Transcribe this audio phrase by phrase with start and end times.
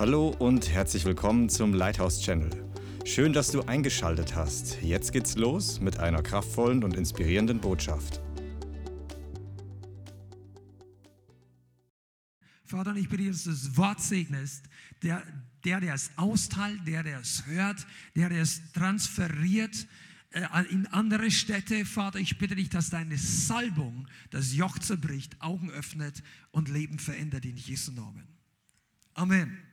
[0.00, 2.48] Hallo und herzlich willkommen zum Lighthouse Channel.
[3.04, 4.80] Schön, dass du eingeschaltet hast.
[4.80, 8.22] Jetzt geht's los mit einer kraftvollen und inspirierenden Botschaft.
[12.64, 14.70] Vater, ich bitte, dass du das Wort segnest,
[15.02, 15.22] der,
[15.66, 17.86] der, der es austeilt, der, der es hört,
[18.16, 19.86] der, der es transferiert
[20.30, 21.84] äh, in andere Städte.
[21.84, 26.22] Vater, ich bitte dich, dass deine Salbung das Joch zerbricht, Augen öffnet
[26.52, 28.26] und Leben verändert in Jesu Namen.
[29.12, 29.69] Amen.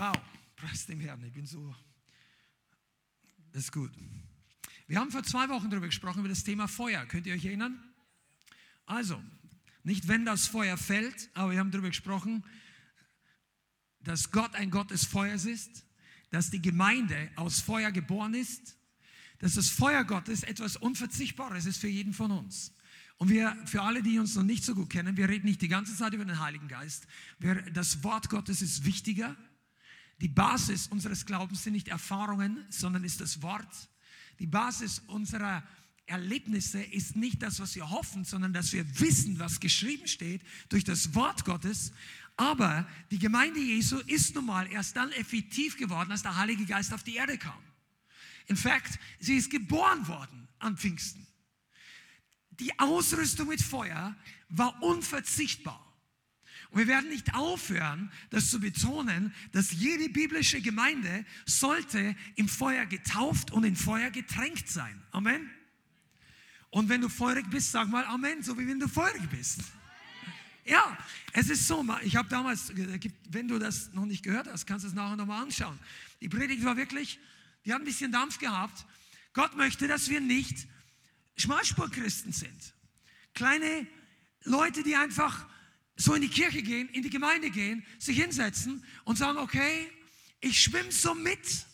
[0.00, 0.16] Wow,
[0.56, 1.76] preis dem Herrn, ich bin so,
[3.52, 3.92] das ist gut.
[4.86, 7.04] Wir haben vor zwei Wochen darüber gesprochen, über das Thema Feuer.
[7.04, 7.78] Könnt ihr euch erinnern?
[8.86, 9.22] Also,
[9.82, 12.42] nicht wenn das Feuer fällt, aber wir haben darüber gesprochen,
[14.00, 15.84] dass Gott ein Gott des Feuers ist,
[16.30, 18.78] dass die Gemeinde aus Feuer geboren ist,
[19.40, 22.72] dass das Feuer Gottes etwas Unverzichtbares ist für jeden von uns.
[23.18, 25.68] Und wir, für alle, die uns noch nicht so gut kennen, wir reden nicht die
[25.68, 27.06] ganze Zeit über den Heiligen Geist.
[27.38, 29.36] Wir, das Wort Gottes ist wichtiger.
[30.20, 33.88] Die Basis unseres Glaubens sind nicht Erfahrungen, sondern ist das Wort.
[34.38, 35.62] Die Basis unserer
[36.06, 40.84] Erlebnisse ist nicht das, was wir hoffen, sondern dass wir wissen, was geschrieben steht durch
[40.84, 41.92] das Wort Gottes.
[42.36, 46.92] Aber die Gemeinde Jesu ist nun mal erst dann effektiv geworden, als der Heilige Geist
[46.92, 47.62] auf die Erde kam.
[48.46, 51.26] In fact, sie ist geboren worden an Pfingsten.
[52.50, 54.16] Die Ausrüstung mit Feuer
[54.48, 55.89] war unverzichtbar.
[56.70, 62.86] Und wir werden nicht aufhören, das zu betonen, dass jede biblische Gemeinde sollte im Feuer
[62.86, 65.02] getauft und in Feuer getränkt sein.
[65.10, 65.50] Amen.
[66.70, 69.60] Und wenn du feurig bist, sag mal Amen, so wie wenn du feurig bist.
[70.64, 70.96] Ja,
[71.32, 72.72] es ist so, ich habe damals,
[73.28, 75.78] wenn du das noch nicht gehört hast, kannst du es nachher nochmal anschauen.
[76.20, 77.18] Die Predigt war wirklich,
[77.64, 78.86] die hat ein bisschen Dampf gehabt.
[79.32, 80.68] Gott möchte, dass wir nicht
[81.36, 82.74] Schmalspurchristen sind.
[83.34, 83.86] Kleine
[84.44, 85.46] Leute, die einfach
[86.00, 89.86] so in die Kirche gehen, in die Gemeinde gehen, sich hinsetzen und sagen, okay,
[90.40, 91.66] ich schwimme so mit,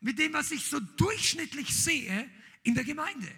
[0.00, 2.30] mit dem, was ich so durchschnittlich sehe
[2.62, 3.30] in der Gemeinde.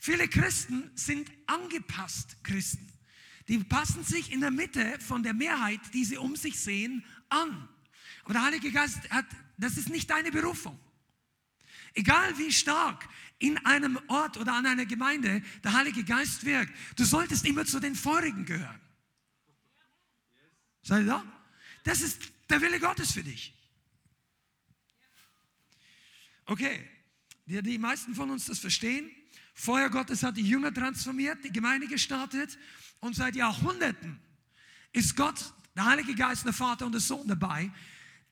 [0.00, 2.90] Viele Christen sind angepasst Christen.
[3.48, 7.68] Die passen sich in der Mitte von der Mehrheit, die sie um sich sehen, an.
[8.24, 9.26] Aber der Heilige Geist hat,
[9.58, 10.78] das ist nicht deine Berufung.
[11.92, 13.08] Egal wie stark
[13.38, 17.78] in einem Ort oder an einer Gemeinde der Heilige Geist wirkt, du solltest immer zu
[17.78, 18.85] den Feurigen gehören.
[20.86, 21.24] Seid ihr da?
[21.82, 23.52] Das ist der Wille Gottes für dich.
[26.44, 26.88] Okay,
[27.46, 29.10] die, die meisten von uns das verstehen.
[29.52, 32.56] Feuer Gottes hat die Jünger transformiert, die Gemeinde gestartet
[33.00, 34.20] und seit Jahrhunderten
[34.92, 37.72] ist Gott, der Heilige Geist, der Vater und der Sohn dabei,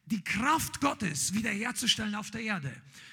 [0.07, 2.73] die Kraft Gottes wiederherzustellen auf der Erde.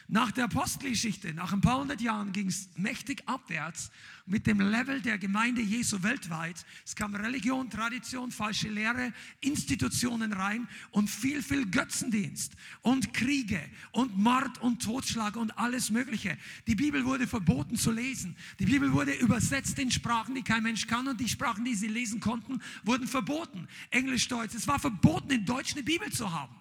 [0.10, 3.92] Nach der Apostelgeschichte, nach ein paar hundert Jahren ging es mächtig abwärts
[4.26, 6.66] mit dem Level der Gemeinde Jesu weltweit.
[6.86, 13.62] Es kam Religion, Tradition, falsche Lehre, Institutionen rein und viel, viel Götzendienst und Kriege
[13.94, 16.38] und Mord und Totschlag und alles Mögliche.
[16.68, 18.36] Die Bibel wurde verboten zu lesen.
[18.60, 21.88] Die Bibel wurde übersetzt in Sprachen, die kein Mensch kann und die Sprachen, die sie
[21.88, 23.70] lesen konnten, wurden verboten.
[23.92, 24.56] Englisch, Deutsch.
[24.56, 26.61] Es war verboten, in Deutsch eine Bibel zu haben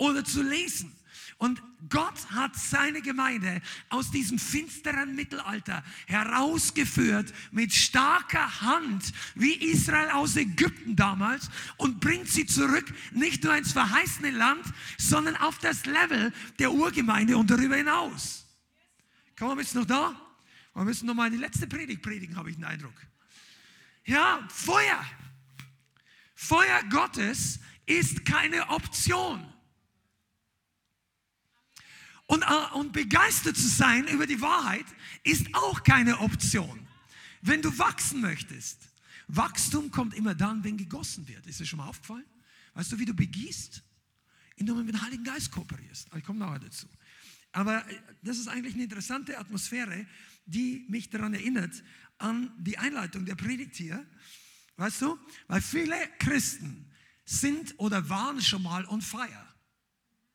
[0.00, 0.92] oder zu lesen.
[1.38, 10.10] Und Gott hat seine Gemeinde aus diesem finsteren Mittelalter herausgeführt mit starker Hand, wie Israel
[10.10, 14.64] aus Ägypten damals, und bringt sie zurück, nicht nur ins verheißene Land,
[14.98, 18.44] sondern auf das Level der Urgemeinde und darüber hinaus.
[19.38, 20.14] Komm, wir noch da?
[20.74, 23.06] Wir müssen noch mal die letzte Predigt predigen, habe ich den Eindruck.
[24.04, 25.02] Ja, Feuer.
[26.34, 29.49] Feuer Gottes ist keine Option.
[32.30, 34.86] Und, äh, und begeistert zu sein über die Wahrheit
[35.24, 36.86] ist auch keine Option.
[37.42, 38.78] Wenn du wachsen möchtest,
[39.26, 41.44] Wachstum kommt immer dann, wenn gegossen wird.
[41.48, 42.24] Ist dir schon mal aufgefallen?
[42.74, 43.82] Weißt du, wie du begießt?
[44.54, 46.08] Indem du mit dem Heiligen Geist kooperierst.
[46.16, 46.86] Ich komme nachher dazu.
[47.50, 50.06] Aber äh, das ist eigentlich eine interessante Atmosphäre,
[50.46, 51.82] die mich daran erinnert,
[52.18, 54.06] an die Einleitung der Predigt hier.
[54.76, 55.18] Weißt du?
[55.48, 56.92] Weil viele Christen
[57.24, 59.48] sind oder waren schon mal on fire.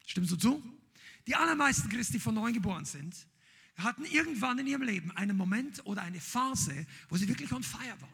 [0.05, 0.74] Stimmst du zu?
[1.27, 3.15] Die allermeisten Christen, die von neuem geboren sind,
[3.77, 7.99] hatten irgendwann in ihrem Leben einen Moment oder eine Phase, wo sie wirklich on fire
[7.99, 8.13] waren.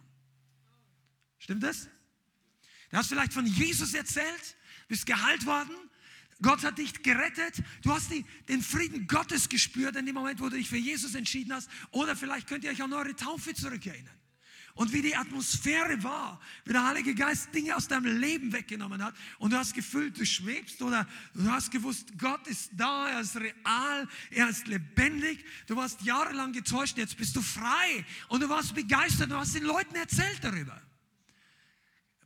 [1.38, 1.88] Stimmt das?
[2.90, 5.76] Du hast vielleicht von Jesus erzählt, bist geheilt worden,
[6.42, 10.50] Gott hat dich gerettet, du hast die, den Frieden Gottes gespürt in dem Moment, wo
[10.50, 11.70] du dich für Jesus entschieden hast.
[11.92, 14.21] Oder vielleicht könnt ihr euch an eure Taufe zurückerinnern
[14.76, 19.16] und wie die Atmosphäre war, wie der Heilige Geist Dinge aus deinem Leben weggenommen hat
[19.40, 23.36] und du hast gefühlt, du schwebst oder du hast gewusst, Gott ist da, er ist
[23.36, 25.46] real, er ist lebendig.
[25.68, 29.64] Du warst jahrelang getäuscht, jetzt bist du frei und du warst begeistert, du hast den
[29.64, 30.82] Leuten erzählt darüber.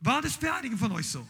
[0.00, 1.26] War das bei einigen von euch so?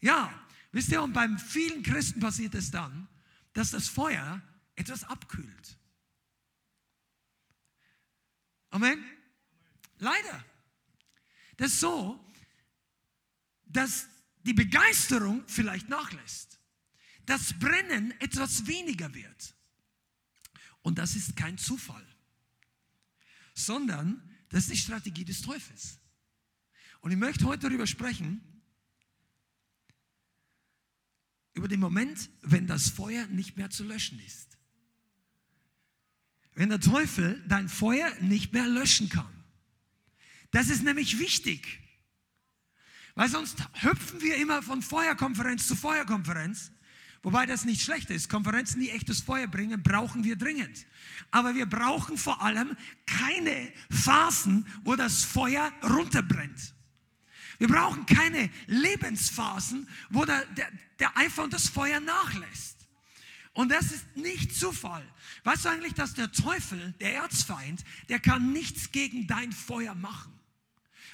[0.00, 0.32] Ja,
[0.72, 3.08] wisst ihr, und beim vielen Christen passiert es dann,
[3.52, 4.42] dass das Feuer
[4.74, 5.78] etwas abkühlt.
[8.70, 9.15] Amen.
[9.98, 10.44] Leider.
[11.56, 12.20] Das ist so,
[13.64, 14.06] dass
[14.42, 16.58] die Begeisterung vielleicht nachlässt.
[17.24, 19.54] Das Brennen etwas weniger wird.
[20.82, 22.06] Und das ist kein Zufall,
[23.54, 25.98] sondern das ist die Strategie des Teufels.
[27.00, 28.40] Und ich möchte heute darüber sprechen,
[31.54, 34.58] über den Moment, wenn das Feuer nicht mehr zu löschen ist.
[36.54, 39.35] Wenn der Teufel dein Feuer nicht mehr löschen kann.
[40.50, 41.80] Das ist nämlich wichtig.
[43.14, 46.70] Weil sonst hüpfen wir immer von Feuerkonferenz zu Feuerkonferenz.
[47.22, 48.28] Wobei das nicht schlecht ist.
[48.28, 50.86] Konferenzen, die echtes Feuer bringen, brauchen wir dringend.
[51.30, 52.76] Aber wir brauchen vor allem
[53.06, 56.74] keine Phasen, wo das Feuer runterbrennt.
[57.58, 62.86] Wir brauchen keine Lebensphasen, wo der, der, der Eifer und das Feuer nachlässt.
[63.54, 65.04] Und das ist nicht Zufall.
[65.44, 70.35] Weißt du eigentlich, dass der Teufel, der Erzfeind, der kann nichts gegen dein Feuer machen.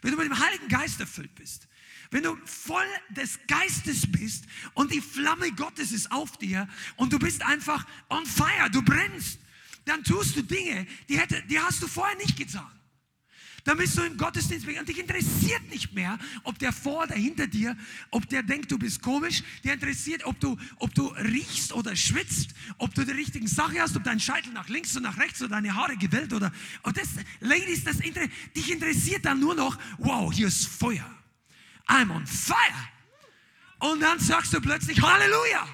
[0.02, 1.68] Wenn du mit dem Heiligen Geist erfüllt bist,
[2.10, 4.44] wenn du voll des Geistes bist
[4.74, 9.38] und die Flamme Gottes ist auf dir und du bist einfach on fire, du brennst,
[9.86, 12.70] dann tust du Dinge, die, hätte, die hast du vorher nicht getan.
[13.64, 17.46] Dann bist du im Gottesdienst und dich interessiert nicht mehr, ob der vor oder hinter
[17.46, 17.76] dir,
[18.10, 19.42] ob der denkt, du bist komisch.
[19.62, 23.96] Der interessiert, ob du, ob du riechst oder schwitzt, ob du die richtigen Sachen hast,
[23.96, 26.50] ob dein Scheitel nach links und nach rechts oder deine Haare gewellt oder.
[26.82, 31.08] Und das, Ladies, das, dich interessiert dann nur noch, wow, hier ist Feuer.
[31.86, 32.88] I'm on fire.
[33.78, 35.68] Und dann sagst du plötzlich Halleluja.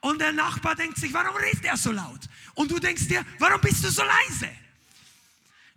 [0.00, 2.20] Und der Nachbar denkt sich, warum redet er so laut?
[2.54, 4.50] Und du denkst dir, warum bist du so leise?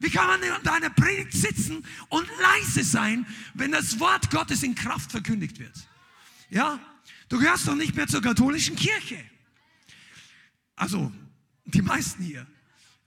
[0.05, 3.25] Wie kann man in deiner Predigt sitzen und leise sein,
[3.55, 5.73] wenn das Wort Gottes in Kraft verkündigt wird?
[6.51, 6.79] Ja,
[7.27, 9.17] du gehörst doch nicht mehr zur katholischen Kirche.
[10.75, 11.11] Also,
[11.65, 12.45] die meisten hier.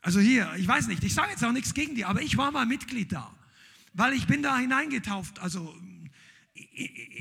[0.02, 2.50] Also hier, ich weiß nicht, ich sage jetzt auch nichts gegen die, aber ich war
[2.50, 3.32] mal Mitglied da,
[3.94, 5.72] weil ich bin da hineingetauft, also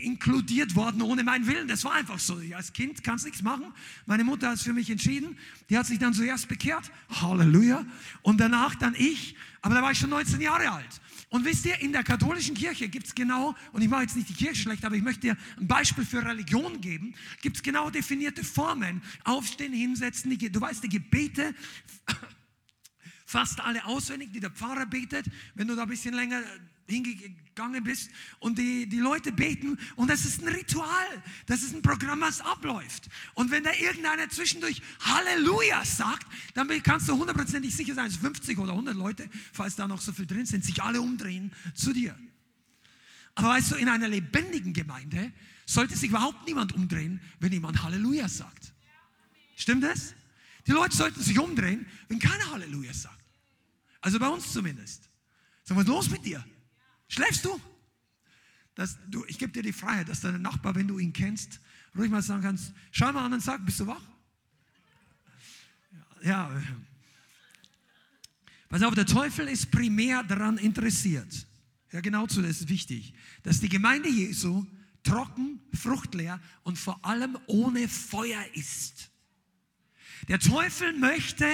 [0.01, 1.67] inkludiert worden ohne meinen Willen.
[1.67, 2.41] Das war einfach so.
[2.55, 3.71] Als Kind kannst nichts machen.
[4.07, 5.37] Meine Mutter hat es für mich entschieden.
[5.69, 6.91] Die hat sich dann zuerst bekehrt.
[7.09, 7.85] Halleluja.
[8.23, 9.35] Und danach dann ich.
[9.61, 11.01] Aber da war ich schon 19 Jahre alt.
[11.29, 14.29] Und wisst ihr, in der katholischen Kirche gibt es genau, und ich mache jetzt nicht
[14.29, 17.89] die Kirche schlecht, aber ich möchte dir ein Beispiel für Religion geben, gibt es genau
[17.89, 19.01] definierte Formen.
[19.25, 21.53] Aufstehen, hinsetzen, die, du weißt, die Gebete,
[23.25, 25.25] fast alle auswendig, die der Pfarrer betet.
[25.53, 26.41] Wenn du da ein bisschen länger
[26.87, 31.81] hingegangen bist und die, die Leute beten und das ist ein Ritual, das ist ein
[31.81, 33.09] Programm, was abläuft.
[33.33, 38.57] Und wenn da irgendeiner zwischendurch Halleluja sagt, dann kannst du hundertprozentig sicher sein, dass 50
[38.57, 42.17] oder 100 Leute, falls da noch so viel drin sind, sich alle umdrehen zu dir.
[43.35, 45.31] Aber weißt du, in einer lebendigen Gemeinde
[45.65, 48.73] sollte sich überhaupt niemand umdrehen, wenn jemand Halleluja sagt.
[49.55, 50.15] Stimmt das?
[50.65, 53.23] Die Leute sollten sich umdrehen, wenn keiner Halleluja sagt.
[54.01, 55.09] Also bei uns zumindest.
[55.63, 56.43] Sag, was ist los mit dir?
[57.07, 57.59] Schläfst du?
[58.75, 61.59] Dass du ich gebe dir die Freiheit, dass dein Nachbar, wenn du ihn kennst,
[61.95, 64.01] ruhig mal sagen kannst, schau mal an und sag, bist du wach?
[66.23, 66.51] Ja.
[68.69, 71.47] Pass auf, der Teufel ist primär daran interessiert.
[71.91, 73.13] Ja, genau zu, das ist wichtig,
[73.43, 74.65] dass die Gemeinde Jesu
[75.03, 79.09] trocken, fruchtleer und vor allem ohne Feuer ist.
[80.27, 81.45] Der Teufel möchte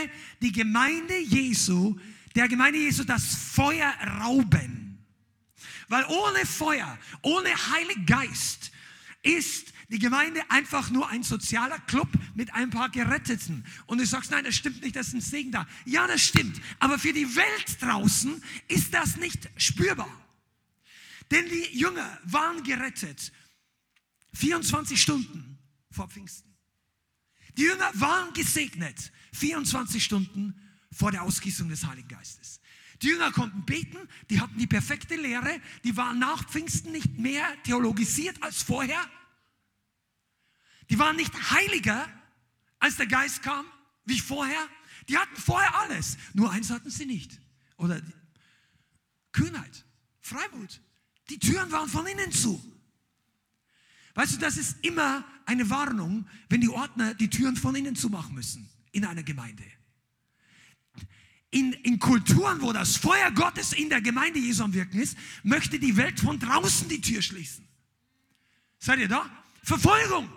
[0.42, 1.96] die Gemeinde Jesu,
[2.36, 4.83] der Gemeinde Jesu das Feuer rauben.
[5.94, 8.72] Weil ohne Feuer, ohne Heiligen Geist
[9.22, 13.64] ist die Gemeinde einfach nur ein sozialer Club mit ein paar Geretteten.
[13.86, 15.68] Und du sagst, nein, das stimmt nicht, das ist ein Segen da.
[15.86, 16.60] Ja, das stimmt.
[16.80, 20.10] Aber für die Welt draußen ist das nicht spürbar.
[21.30, 23.32] Denn die Jünger waren gerettet
[24.34, 25.60] 24 Stunden
[25.92, 26.56] vor Pfingsten.
[27.56, 30.60] Die Jünger waren gesegnet 24 Stunden
[30.92, 32.62] vor der Ausgießung des Heiligen Geistes.
[33.04, 33.98] Die Jünger konnten beten,
[34.30, 39.00] die hatten die perfekte Lehre, die waren nach Pfingsten nicht mehr theologisiert als vorher.
[40.90, 42.08] Die waren nicht heiliger,
[42.80, 43.66] als der Geist kam,
[44.06, 44.70] wie vorher.
[45.10, 47.42] Die hatten vorher alles, nur eins hatten sie nicht.
[47.76, 48.02] Oder
[49.34, 49.84] Kühnheit,
[50.22, 50.80] Freimut.
[51.30, 52.64] Die Türen waren von innen zu.
[54.14, 58.10] Weißt du, das ist immer eine Warnung, wenn die Ordner die Türen von innen zu
[58.10, 59.66] machen müssen in einer Gemeinde
[61.54, 65.80] in, in Kulturen, wo das Feuer Gottes in der Gemeinde Jesu am Wirken ist, möchte
[65.80, 67.68] die Welt von draußen die Tür schließen.
[68.80, 69.30] Seid ihr da?
[69.62, 70.30] Verfolgung.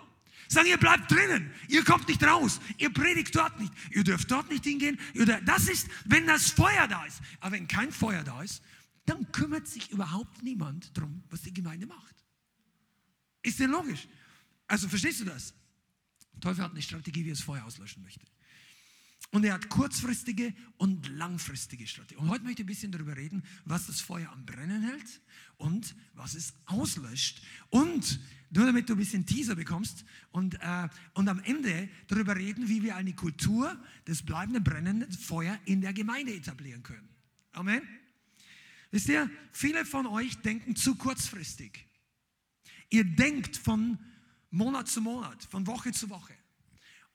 [0.47, 4.49] Sagen, ihr bleibt drinnen, ihr kommt nicht raus, ihr predigt dort nicht, ihr dürft dort
[4.49, 4.97] nicht hingehen.
[5.45, 7.19] Das ist, wenn das Feuer da ist.
[7.41, 8.61] Aber wenn kein Feuer da ist,
[9.05, 12.15] dann kümmert sich überhaupt niemand darum, was die Gemeinde macht.
[13.41, 14.07] Ist dir logisch?
[14.67, 15.53] Also verstehst du das?
[16.33, 18.25] Der Teufel hat eine Strategie, wie er das Feuer auslöschen möchte.
[19.31, 22.23] Und er hat kurzfristige und langfristige Strategien.
[22.23, 25.21] Und heute möchte ich ein bisschen darüber reden, was das Feuer am Brennen hält
[25.57, 27.41] und was es auslöscht.
[27.69, 28.19] Und
[28.51, 32.81] nur damit du ein bisschen Teaser bekommst und, äh, und am Ende darüber reden, wie
[32.83, 37.09] wir eine Kultur des bleibenden brennenden Feuer in der Gemeinde etablieren können.
[37.51, 37.81] Amen.
[38.91, 41.85] Wisst ihr, viele von euch denken zu kurzfristig.
[42.89, 43.99] Ihr denkt von
[44.49, 46.36] Monat zu Monat, von Woche zu Woche.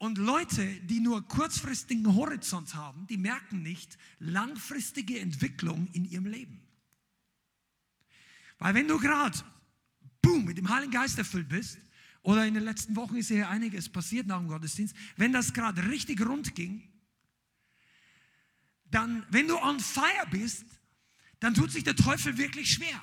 [0.02, 6.60] Und Leute, die nur kurzfristigen Horizont haben, die merken nicht langfristige Entwicklung in ihrem Leben.
[8.58, 9.38] Weil wenn du gerade,
[10.20, 11.78] boom, mit dem Heiligen Geist erfüllt bist,
[12.22, 15.86] oder in den letzten Wochen ist ja einiges passiert nach dem Gottesdienst, wenn das gerade
[15.86, 16.82] richtig rund ging,
[18.86, 20.66] dann, wenn du on fire bist,
[21.38, 23.00] dann tut sich der Teufel wirklich schwer.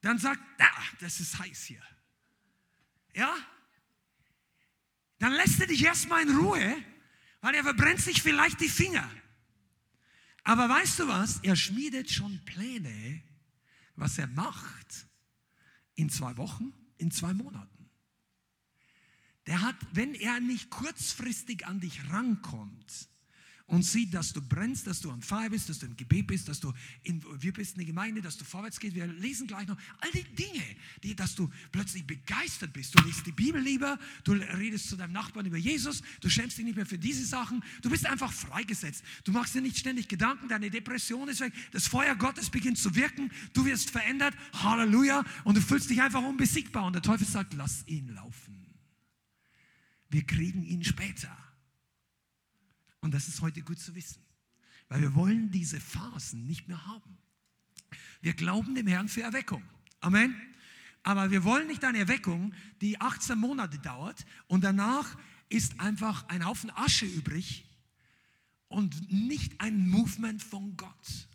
[0.00, 1.82] Dann sagt, ah, das ist heiß hier.
[3.12, 3.36] Ja?
[5.18, 6.76] Dann lässt er dich erstmal in Ruhe,
[7.40, 9.08] weil er verbrennt sich vielleicht die Finger.
[10.42, 11.40] Aber weißt du was?
[11.42, 13.22] Er schmiedet schon Pläne,
[13.96, 15.06] was er macht
[15.94, 17.90] in zwei Wochen, in zwei Monaten.
[19.46, 23.08] Der hat, wenn er nicht kurzfristig an dich rankommt,
[23.66, 26.48] und sieht, dass du brennst, dass du am Feier bist, dass du im Gebet bist,
[26.48, 28.94] dass du in, wir bist eine Gemeinde, dass du vorwärts gehst.
[28.94, 30.62] Wir lesen gleich noch all die Dinge,
[31.02, 32.98] die, dass du plötzlich begeistert bist.
[32.98, 36.64] Du liest die Bibel lieber, du redest zu deinem Nachbarn über Jesus, du schämst dich
[36.66, 37.64] nicht mehr für diese Sachen.
[37.80, 39.02] Du bist einfach freigesetzt.
[39.24, 42.94] Du machst dir nicht ständig Gedanken, deine Depression ist weg, das Feuer Gottes beginnt zu
[42.94, 46.84] wirken, du wirst verändert, Halleluja, und du fühlst dich einfach unbesiegbar.
[46.84, 48.66] Und der Teufel sagt, lass ihn laufen.
[50.10, 51.34] Wir kriegen ihn später.
[53.04, 54.24] Und das ist heute gut zu wissen,
[54.88, 57.18] weil wir wollen diese Phasen nicht mehr haben.
[58.22, 59.62] Wir glauben dem Herrn für Erweckung.
[60.00, 60.34] Amen.
[61.02, 65.18] Aber wir wollen nicht eine Erweckung, die 18 Monate dauert und danach
[65.50, 67.66] ist einfach ein Haufen Asche übrig
[68.68, 71.28] und nicht ein Movement von Gott.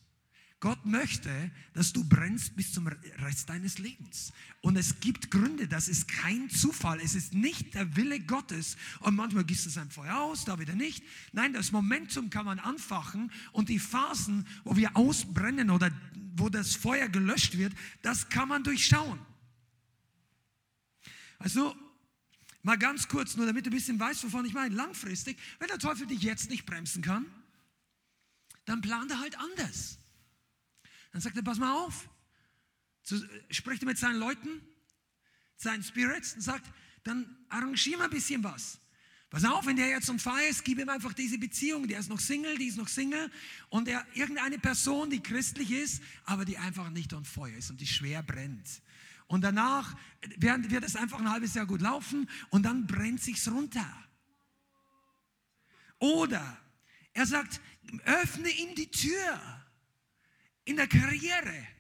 [0.60, 4.34] Gott möchte, dass du brennst bis zum Rest deines Lebens.
[4.62, 7.00] Und es gibt Gründe, das ist kein Zufall.
[7.00, 8.76] Es ist nicht der Wille Gottes.
[9.00, 11.02] Und manchmal gießt es ein Feuer aus, da wieder nicht.
[11.32, 15.92] Nein, das Momentum kann man anfachen und die Phasen, wo wir ausbrennen oder
[16.36, 19.20] wo das Feuer gelöscht wird, das kann man durchschauen.
[21.38, 21.74] Also,
[22.64, 24.76] mal ganz kurz, nur damit du ein bisschen weißt, wovon ich meine.
[24.76, 27.26] Langfristig, wenn der Teufel dich jetzt nicht bremsen kann,
[28.66, 30.00] dann plant er halt anders.
[31.20, 32.08] Dann sagt er, pass mal auf.
[33.02, 34.62] So, äh, spricht er mit seinen Leuten,
[35.58, 36.72] seinen Spirits und sagt,
[37.04, 38.80] dann arrangier mal ein bisschen was.
[39.30, 41.90] Pass auf, wenn der jetzt on fire ist, gib ihm einfach diese Beziehung.
[41.90, 43.30] Der ist noch Single, die ist noch Single.
[43.68, 47.82] Und er, irgendeine Person, die christlich ist, aber die einfach nicht on fire ist und
[47.82, 48.82] die schwer brennt.
[49.28, 49.98] Und danach
[50.38, 53.94] wird, wird es einfach ein halbes Jahr gut laufen und dann brennt sich's runter.
[55.98, 56.58] Oder
[57.12, 57.60] er sagt,
[58.06, 59.59] öffne ihm die Tür
[60.70, 61.79] in der Karriere.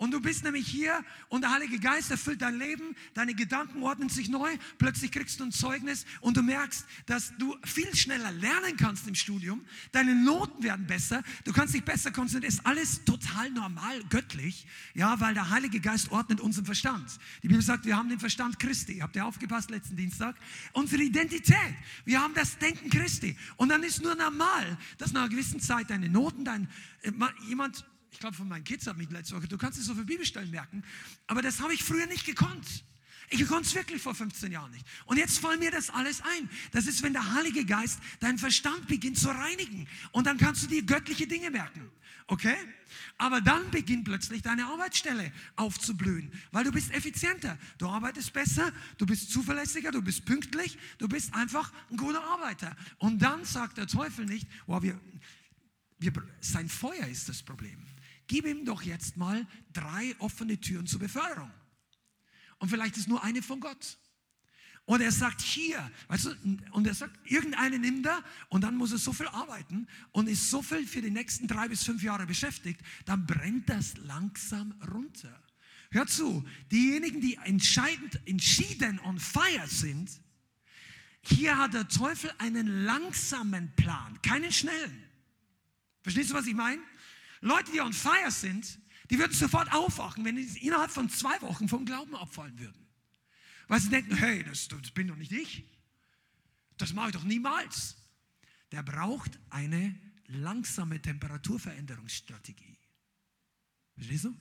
[0.00, 4.08] Und du bist nämlich hier und der Heilige Geist erfüllt dein Leben, deine Gedanken ordnen
[4.08, 8.78] sich neu, plötzlich kriegst du ein Zeugnis und du merkst, dass du viel schneller lernen
[8.78, 13.50] kannst im Studium, deine Noten werden besser, du kannst dich besser konzentrieren, ist alles total
[13.50, 17.18] normal, göttlich, ja, weil der Heilige Geist ordnet unseren Verstand.
[17.42, 20.34] Die Bibel sagt, wir haben den Verstand Christi, habt ihr aufgepasst letzten Dienstag?
[20.72, 21.74] Unsere Identität,
[22.06, 23.36] wir haben das Denken Christi.
[23.58, 26.70] Und dann ist nur normal, dass nach einer gewissen Zeit deine Noten, dein,
[27.02, 27.12] äh,
[27.46, 30.04] jemand ich glaube von meinen Kids habe ich letzte Woche, du kannst es so für
[30.04, 30.82] Bibelstellen merken,
[31.26, 32.84] aber das habe ich früher nicht gekonnt.
[33.32, 34.84] Ich konnte es wirklich vor 15 Jahren nicht.
[35.06, 36.50] Und jetzt fällt mir das alles ein.
[36.72, 39.86] Das ist, wenn der Heilige Geist deinen Verstand beginnt zu reinigen.
[40.10, 41.88] Und dann kannst du dir göttliche Dinge merken.
[42.26, 42.56] Okay?
[43.18, 49.06] Aber dann beginnt plötzlich deine Arbeitsstelle aufzublühen, weil du bist effizienter, du arbeitest besser, du
[49.06, 52.76] bist zuverlässiger, du bist pünktlich, du bist einfach ein guter Arbeiter.
[52.98, 55.00] Und dann sagt der Teufel nicht, wow, wir,
[56.00, 57.78] wir, sein Feuer ist das Problem
[58.30, 61.50] gib ihm doch jetzt mal drei offene Türen zur Beförderung.
[62.58, 63.98] Und vielleicht ist nur eine von Gott.
[64.84, 68.92] Und er sagt hier, weißt du, und er sagt, irgendeine nimmt er und dann muss
[68.92, 72.24] er so viel arbeiten und ist so viel für die nächsten drei bis fünf Jahre
[72.24, 75.42] beschäftigt, dann brennt das langsam runter.
[75.90, 80.08] Hör zu, diejenigen, die entscheidend, entschieden on fire sind,
[81.22, 85.02] hier hat der Teufel einen langsamen Plan, keinen schnellen.
[86.02, 86.80] Verstehst du, was ich meine?
[87.40, 88.78] Leute, die on fire sind,
[89.10, 92.86] die würden sofort aufwachen, wenn sie innerhalb von zwei Wochen vom Glauben abfallen würden.
[93.68, 95.64] Weil sie denken, hey, das, das bin doch nicht ich.
[96.76, 97.96] Das mache ich doch niemals.
[98.72, 102.78] Der braucht eine langsame Temperaturveränderungsstrategie.
[103.96, 104.36] Verstehst du?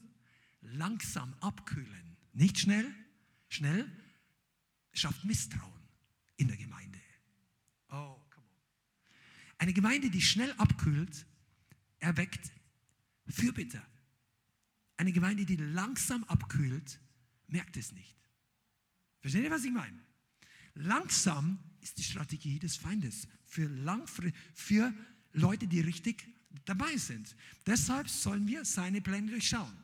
[0.61, 2.93] langsam abkühlen, nicht schnell,
[3.49, 3.89] schnell
[4.93, 5.87] schafft Misstrauen
[6.37, 6.99] in der Gemeinde.
[7.89, 8.63] Oh, come on.
[9.57, 11.25] Eine Gemeinde, die schnell abkühlt,
[11.99, 12.51] erweckt
[13.29, 13.85] Fürbitter.
[14.97, 16.99] Eine Gemeinde, die langsam abkühlt,
[17.47, 18.17] merkt es nicht.
[19.21, 19.99] Versteht ihr, was ich meine?
[20.75, 24.93] Langsam ist die Strategie des Feindes für, langfri für
[25.33, 26.27] Leute, die richtig
[26.65, 27.35] dabei sind.
[27.65, 29.83] Deshalb sollen wir seine Pläne durchschauen.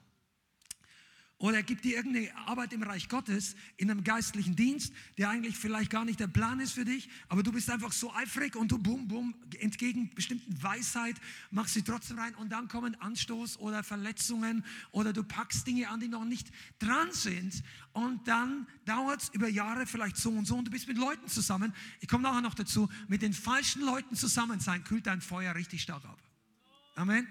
[1.38, 5.58] Oder er gibt dir irgendeine Arbeit im Reich Gottes in einem geistlichen Dienst, der eigentlich
[5.58, 8.72] vielleicht gar nicht der Plan ist für dich, aber du bist einfach so eifrig und
[8.72, 11.18] du bum, bum, entgegen bestimmten Weisheit
[11.52, 16.00] machst sie trotzdem rein und dann kommen Anstoß oder Verletzungen oder du packst Dinge an,
[16.00, 16.48] die noch nicht
[16.80, 20.88] dran sind und dann dauert es über Jahre vielleicht so und so und du bist
[20.88, 21.74] mit Leuten zusammen.
[22.00, 25.82] Ich komme nachher noch dazu, mit den falschen Leuten zusammen sein, kühlt dein Feuer richtig
[25.82, 26.22] stark ab.
[26.96, 27.28] Amen.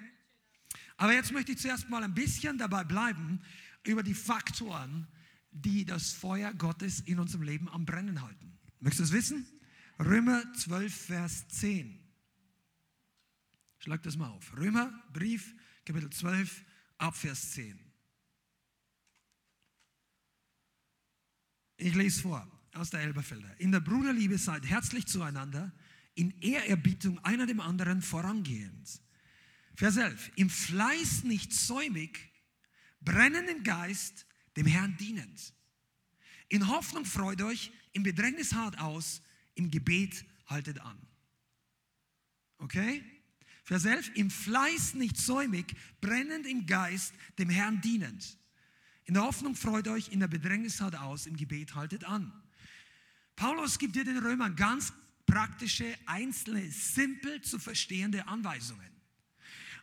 [0.96, 3.40] Aber jetzt möchte ich zuerst mal ein bisschen dabei bleiben,
[3.84, 5.06] über die Faktoren,
[5.50, 8.58] die das Feuer Gottes in unserem Leben am Brennen halten.
[8.80, 9.46] Möchtest du es wissen?
[9.98, 12.00] Römer 12, Vers 10.
[13.78, 14.56] Schlag das mal auf.
[14.56, 16.64] Römer, Brief, Kapitel 12,
[16.98, 17.78] ab Vers 10.
[21.76, 23.60] Ich lese vor aus der Elberfelder.
[23.60, 25.72] In der Bruderliebe seid herzlich zueinander,
[26.14, 29.00] in Ehrerbietung einer dem anderen vorangehend.
[29.74, 30.32] Vers 11.
[30.36, 32.33] Im Fleiß nicht säumig,
[33.04, 35.52] brennenden Geist, dem Herrn dienend.
[36.48, 39.22] In Hoffnung freut euch, im Bedrängnis hart aus,
[39.54, 40.98] im Gebet haltet an.
[42.58, 43.02] Okay?
[43.64, 48.38] Vers 11, im Fleiß nicht säumig, brennend im Geist, dem Herrn dienend.
[49.06, 52.32] In der Hoffnung freut euch, in der Bedrängnis hart aus, im Gebet haltet an.
[53.36, 54.92] Paulus gibt dir den Römern ganz
[55.26, 58.93] praktische, einzelne, simpel zu verstehende Anweisungen.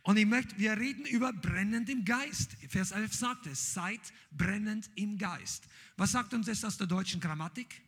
[0.03, 2.53] Und ich möchte, wir reden über brennend im Geist.
[2.69, 5.65] Vers 11 sagt es, seid brennend im Geist.
[5.95, 7.81] Was sagt uns das aus der deutschen Grammatik?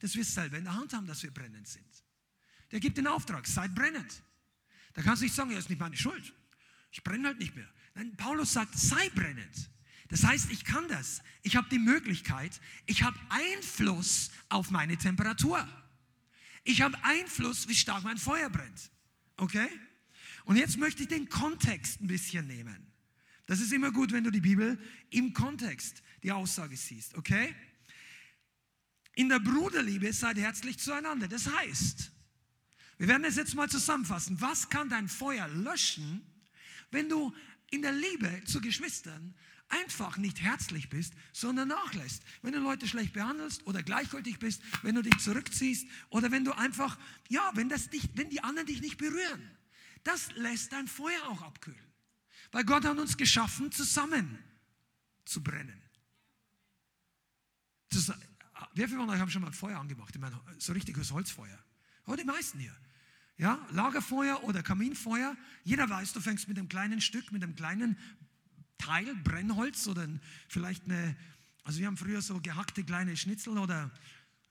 [0.00, 1.86] Dass wir es selber in der Hand haben, dass wir brennend sind.
[2.72, 4.22] Der gibt den Auftrag, seid brennend.
[4.94, 6.34] Da kannst du nicht sagen, ja, ist nicht meine Schuld.
[6.90, 7.68] Ich brenne halt nicht mehr.
[7.94, 9.70] Nein, Paulus sagt, sei brennend.
[10.08, 11.22] Das heißt, ich kann das.
[11.42, 15.66] Ich habe die Möglichkeit, ich habe Einfluss auf meine Temperatur.
[16.64, 18.90] Ich habe Einfluss, wie stark mein Feuer brennt.
[19.36, 19.68] Okay?
[20.44, 22.86] Und jetzt möchte ich den Kontext ein bisschen nehmen.
[23.46, 24.78] Das ist immer gut, wenn du die Bibel
[25.10, 27.54] im Kontext die Aussage siehst, okay?
[29.14, 31.26] In der Bruderliebe seid herzlich zueinander.
[31.26, 32.12] Das heißt,
[32.98, 34.40] wir werden es jetzt mal zusammenfassen.
[34.40, 36.22] Was kann dein Feuer löschen,
[36.90, 37.34] wenn du
[37.70, 39.34] in der Liebe zu Geschwistern
[39.70, 42.22] einfach nicht herzlich bist, sondern nachlässt.
[42.42, 46.52] Wenn du Leute schlecht behandelst oder gleichgültig bist, wenn du dich zurückziehst oder wenn du
[46.52, 46.98] einfach,
[47.28, 49.50] ja, wenn, das nicht, wenn die anderen dich nicht berühren.
[50.02, 51.78] Das lässt dein Feuer auch abkühlen.
[52.52, 54.38] Weil Gott hat uns geschaffen, zusammen
[55.24, 55.80] zu brennen.
[57.90, 58.12] Das,
[58.74, 60.14] wer von euch haben schon mal Feuer angemacht?
[60.14, 61.58] Ich meine, so richtiges Holzfeuer.
[62.06, 62.74] Oh, die meisten hier.
[63.36, 65.36] Ja, Lagerfeuer oder Kaminfeuer.
[65.64, 67.96] Jeder weiß, du fängst mit einem kleinen Stück, mit einem kleinen
[68.78, 70.06] Teil Brennholz oder
[70.48, 71.16] vielleicht eine,
[71.64, 73.90] also wir haben früher so gehackte kleine Schnitzel oder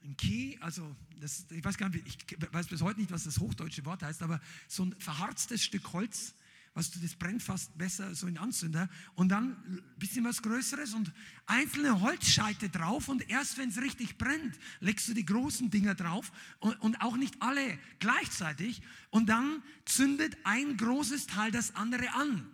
[0.03, 3.39] ein Key, also das, ich weiß gar nicht, ich weiß bis heute nicht, was das
[3.39, 6.33] hochdeutsche Wort heißt, aber so ein verharztes Stück Holz,
[6.73, 10.93] was du, das brennt fast besser so in Anzünder und dann ein bisschen was Größeres
[10.93, 11.11] und
[11.45, 16.31] einzelne Holzscheite drauf und erst wenn es richtig brennt, legst du die großen Dinger drauf
[16.59, 22.49] und, und auch nicht alle gleichzeitig und dann zündet ein großes Teil das andere an.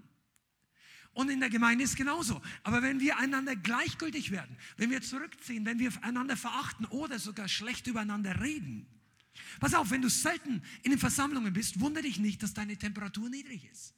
[1.15, 2.41] Und in der Gemeinde ist genauso.
[2.63, 7.47] Aber wenn wir einander gleichgültig werden, wenn wir zurückziehen, wenn wir einander verachten oder sogar
[7.47, 8.85] schlecht übereinander reden,
[9.61, 13.29] pass auf, wenn du selten in den Versammlungen bist, wundere dich nicht, dass deine Temperatur
[13.29, 13.93] niedrig ist.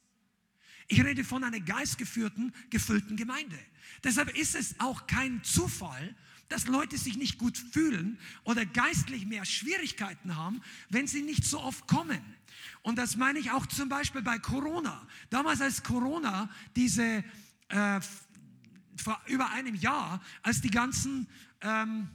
[0.86, 3.58] Ich rede von einer geistgeführten, gefüllten Gemeinde.
[4.04, 6.14] Deshalb ist es auch kein Zufall,
[6.48, 11.60] dass Leute sich nicht gut fühlen oder geistlich mehr Schwierigkeiten haben, wenn sie nicht so
[11.60, 12.20] oft kommen.
[12.82, 15.06] Und das meine ich auch zum Beispiel bei Corona.
[15.30, 17.24] Damals als Corona diese,
[17.68, 18.00] äh,
[18.96, 21.28] vor über einem Jahr, als die ganzen
[21.60, 22.08] ähm,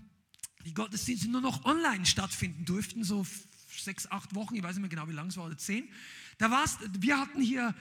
[0.65, 3.26] die Gottesdienste nur noch online stattfinden durften, so
[3.69, 5.89] sechs, acht Wochen, ich weiß nicht mehr genau, wie lang es war, oder zehn.
[6.38, 7.76] Da war's, wir hatten hier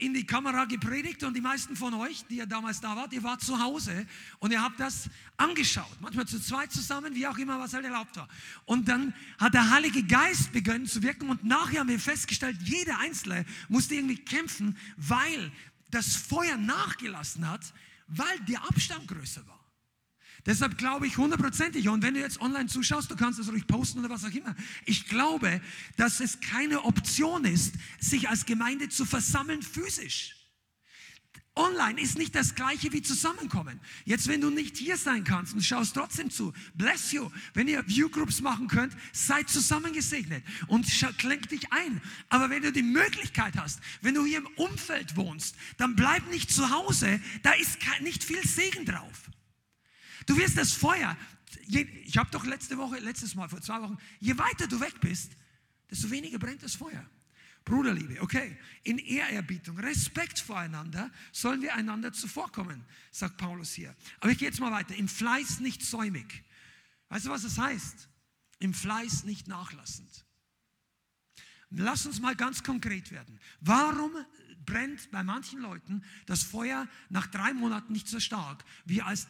[0.00, 3.22] in die Kamera gepredigt und die meisten von euch, die ja damals da wart, ihr
[3.22, 4.06] wart zu Hause
[4.38, 6.00] und ihr habt das angeschaut.
[6.00, 8.28] Manchmal zu zweit zusammen, wie auch immer, was halt erlaubt war.
[8.64, 12.98] Und dann hat der Heilige Geist begonnen zu wirken und nachher haben wir festgestellt, jeder
[12.98, 15.52] Einzelne musste irgendwie kämpfen, weil
[15.90, 17.72] das Feuer nachgelassen hat,
[18.08, 19.59] weil der Abstand größer war.
[20.46, 23.98] Deshalb glaube ich hundertprozentig, und wenn du jetzt online zuschaust, du kannst es ruhig posten
[23.98, 24.56] oder was auch immer.
[24.86, 25.60] Ich glaube,
[25.96, 30.36] dass es keine Option ist, sich als Gemeinde zu versammeln physisch.
[31.56, 33.80] online ist nicht das gleiche wie zusammenkommen.
[34.04, 37.28] Jetzt, wenn du nicht hier sein kannst und schaust trotzdem zu, bless you.
[37.54, 40.86] Wenn ihr Viewgroups machen könnt, seid zusammengesegnet und
[41.18, 42.00] klenk dich ein.
[42.28, 46.50] Aber wenn du die Möglichkeit hast, wenn du hier im Umfeld wohnst, dann bleib nicht
[46.50, 49.30] zu Hause, da ist nicht viel Segen drauf.
[50.26, 51.16] Du wirst das Feuer,
[51.66, 55.32] ich habe doch letzte Woche, letztes Mal, vor zwei Wochen, je weiter du weg bist,
[55.90, 57.04] desto weniger brennt das Feuer.
[57.64, 58.56] Bruderliebe, okay.
[58.82, 63.94] In Ehrerbietung, Respekt voreinander sollen wir einander zuvorkommen, sagt Paulus hier.
[64.20, 64.94] Aber ich gehe jetzt mal weiter.
[64.94, 66.42] Im Fleiß nicht säumig.
[67.10, 68.08] Weißt du, was das heißt?
[68.60, 70.24] Im Fleiß nicht nachlassend.
[71.70, 73.38] Lass uns mal ganz konkret werden.
[73.60, 74.12] Warum
[74.66, 79.28] brennt bei manchen Leuten das Feuer nach drei Monaten nicht so stark, wie als,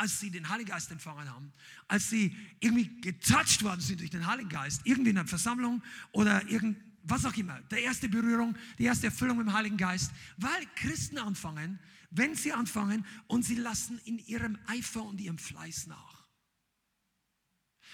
[0.00, 1.52] als sie den Heiligen Geist empfangen haben,
[1.86, 5.82] als sie irgendwie getouched worden sind durch den Heiligen Geist, irgendwie in einer Versammlung
[6.12, 10.10] oder irgend, was auch immer, der erste Berührung, die erste Erfüllung mit dem Heiligen Geist,
[10.38, 11.78] weil Christen anfangen,
[12.10, 16.26] wenn sie anfangen und sie lassen in ihrem Eifer und ihrem Fleiß nach.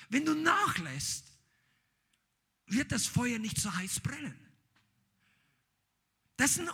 [0.08, 1.26] Wenn du nachlässt,
[2.68, 4.45] wird das Feuer nicht so heiß brennen.
[6.36, 6.68] Das ein,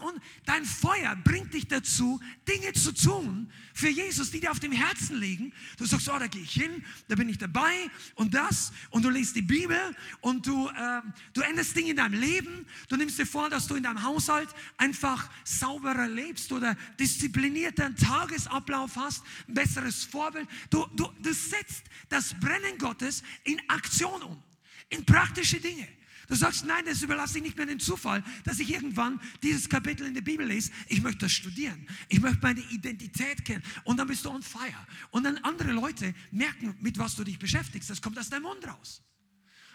[0.44, 5.20] dein Feuer bringt dich dazu, Dinge zu tun für Jesus, die dir auf dem Herzen
[5.20, 5.52] liegen.
[5.76, 8.72] Du sagst, oh, da gehe ich hin, da bin ich dabei und das.
[8.90, 9.78] Und du liest die Bibel
[10.20, 12.66] und du, äh, du änderst Dinge in deinem Leben.
[12.88, 14.48] Du nimmst dir vor, dass du in deinem Haushalt
[14.78, 20.48] einfach sauberer lebst oder disziplinierter Tagesablauf hast, ein besseres Vorbild.
[20.70, 24.42] Du, du, du setzt das Brennen Gottes in Aktion um,
[24.88, 25.86] in praktische Dinge.
[26.28, 30.06] Du sagst, nein, das überlasse ich nicht mehr dem Zufall, dass ich irgendwann dieses Kapitel
[30.06, 30.70] in der Bibel lese.
[30.88, 31.86] Ich möchte das studieren.
[32.08, 33.62] Ich möchte meine Identität kennen.
[33.84, 34.86] Und dann bist du on fire.
[35.10, 37.90] Und dann andere Leute merken, mit was du dich beschäftigst.
[37.90, 39.02] Das kommt aus deinem Mund raus.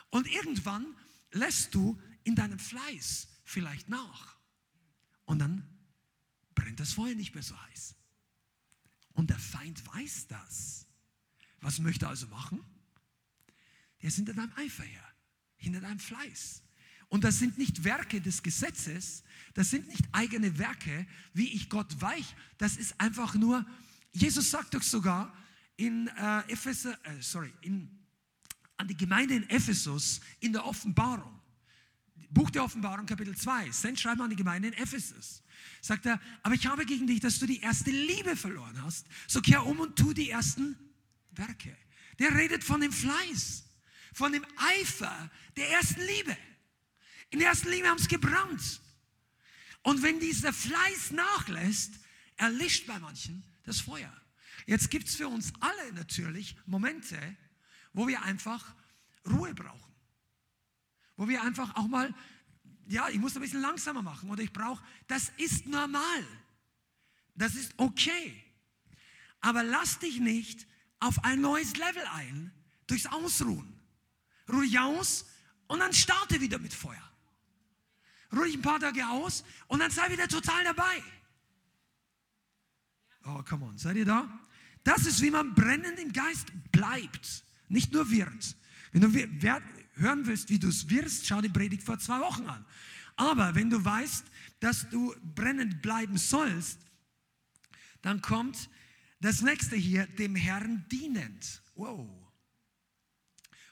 [0.10, 0.96] Und irgendwann
[1.32, 4.38] lässt du in deinem Fleiß vielleicht nach.
[5.26, 5.68] Und dann
[6.56, 7.96] brennt das Feuer nicht mehr so heiß.
[9.14, 10.88] Und der Feind weiß das.
[11.60, 12.64] Was möchte er also machen?
[14.02, 15.07] Der ist hinter deinem Eifer her
[15.58, 16.64] hinter deinem Fleiß.
[17.10, 22.02] Und das sind nicht Werke des Gesetzes, das sind nicht eigene Werke, wie ich Gott
[22.02, 22.36] weich.
[22.58, 23.66] Das ist einfach nur,
[24.12, 25.34] Jesus sagt doch sogar
[25.78, 27.90] in äh, Epheser, äh, sorry, in,
[28.76, 31.34] an die Gemeinde in Ephesus in der Offenbarung.
[32.30, 33.72] Buch der Offenbarung, Kapitel 2.
[33.72, 35.42] Send schreiben an die Gemeinde in Ephesus.
[35.82, 39.08] Sagt er, aber ich habe gegen dich, dass du die erste Liebe verloren hast.
[39.28, 40.76] So kehr um und tu die ersten
[41.32, 41.76] Werke.
[42.20, 43.67] Der redet von dem Fleiß
[44.14, 46.38] von dem Eifer der ersten Liebe.
[47.30, 48.82] In der ersten Liebe haben es gebrannt.
[49.84, 51.94] Und wenn dieser Fleiß nachlässt,
[52.36, 54.14] erlischt bei manchen das Feuer.
[54.66, 57.18] Jetzt gibt es für uns alle natürlich Momente,
[57.94, 58.76] wo wir einfach
[59.26, 59.94] Ruhe brauchen.
[61.16, 62.14] Wo wir einfach auch mal,
[62.88, 66.28] ja, ich muss ein bisschen langsamer machen oder ich brauche, das ist normal.
[67.36, 68.44] Das ist okay.
[69.42, 70.68] Aber lass dich nicht
[71.00, 72.52] auf ein neues Level ein
[72.88, 73.77] durchs Ausruhen
[74.52, 75.26] ruhig aus
[75.68, 77.04] und dann starte wieder mit Feuer.
[78.34, 81.04] Ruhig ein paar Tage aus und dann sei wieder total dabei.
[83.26, 84.28] Oh, come on, seid ihr da?
[84.84, 88.56] Das ist, wie man brennend im Geist bleibt, nicht nur wird.
[88.92, 89.14] Wenn du
[89.96, 92.66] hören willst, wie du es wirst, schau die Predigt vor zwei Wochen an.
[93.18, 94.26] Aber wenn du weißt,
[94.60, 96.80] dass du brennend bleiben sollst,
[98.02, 98.70] dann kommt
[99.20, 101.62] das nächste hier, dem Herrn dienend.
[101.76, 102.27] Wow.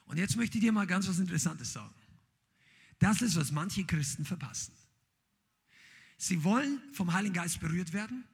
[0.06, 1.94] Und jetzt möchte ich dir mal ganz was Interessantes sagen.
[2.98, 4.72] Das ist, was manche Christen verpassen.
[6.16, 8.24] Sie wollen vom Heiligen Geist berührt werden.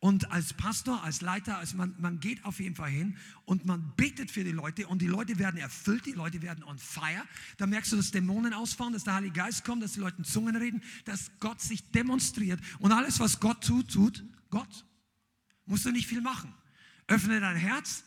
[0.00, 3.16] Und als Pastor, als Leiter, als man, man geht auf jeden Fall hin
[3.46, 6.78] und man betet für die Leute und die Leute werden erfüllt, die Leute werden on
[6.78, 7.24] fire.
[7.56, 10.24] Da merkst du, dass Dämonen ausfahren, dass der Heilige Geist kommt, dass die Leute in
[10.24, 12.60] Zungen reden, dass Gott sich demonstriert.
[12.78, 14.86] Und alles, was Gott tut, tut Gott.
[15.66, 16.54] Musst du nicht viel machen.
[17.08, 18.04] Öffne dein Herz,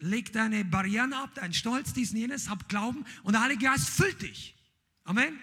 [0.00, 3.88] leg deine Barrieren ab, dein Stolz, dies und jenes, hab Glauben und der Heilige Geist
[3.88, 4.56] füllt dich.
[5.04, 5.38] Amen.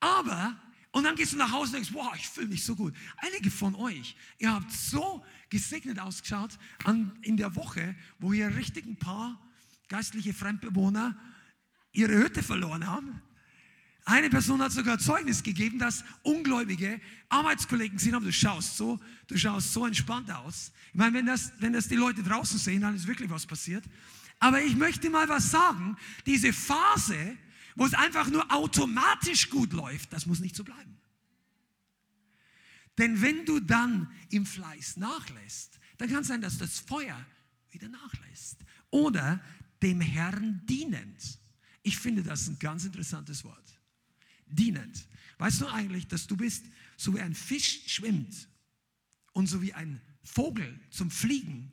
[0.00, 2.94] Aber, und dann gehst du nach Hause und denkst, boah, ich fühle mich so gut.
[3.16, 8.86] Einige von euch, ihr habt so gesegnet ausgeschaut an, in der Woche, wo hier richtig
[8.86, 9.40] ein paar
[9.88, 11.18] geistliche Fremdbewohner
[11.92, 13.22] ihre Hütte verloren haben.
[14.06, 19.38] Eine Person hat sogar Zeugnis gegeben, dass ungläubige Arbeitskollegen sind, aber du schaust so, du
[19.38, 20.72] schaust so entspannt aus.
[20.88, 23.82] Ich meine, wenn das, wenn das die Leute draußen sehen, dann ist wirklich was passiert.
[24.40, 25.96] Aber ich möchte mal was sagen.
[26.26, 27.38] Diese Phase,
[27.76, 30.98] wo es einfach nur automatisch gut läuft, das muss nicht so bleiben.
[32.98, 37.24] Denn wenn du dann im Fleiß nachlässt, dann kann es sein, dass das Feuer
[37.70, 38.58] wieder nachlässt.
[38.90, 39.42] Oder
[39.82, 41.38] dem Herrn dienend.
[41.82, 43.73] Ich finde das ein ganz interessantes Wort
[44.54, 45.06] dienend.
[45.38, 46.64] Weißt du eigentlich, dass du bist,
[46.96, 48.48] so wie ein Fisch schwimmt
[49.32, 51.72] und so wie ein Vogel zum Fliegen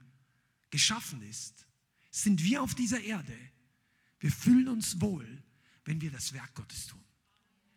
[0.69, 1.65] geschaffen ist,
[2.09, 3.37] sind wir auf dieser Erde.
[4.19, 5.41] Wir fühlen uns wohl,
[5.85, 6.99] wenn wir das Werk Gottes tun.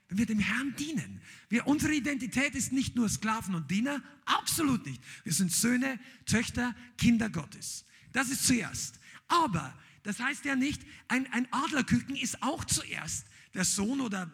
[0.08, 1.22] Wenn wir dem Herrn dienen.
[1.48, 5.02] Wir, unsere Identität ist nicht nur Sklaven und Diener, absolut nicht.
[5.22, 7.86] Wir sind Söhne, Töchter, Kinder Gottes.
[8.12, 9.00] Das ist zuerst.
[9.28, 14.30] Aber das heißt ja nicht, ein, ein Adlerküken ist auch zuerst der Sohn oder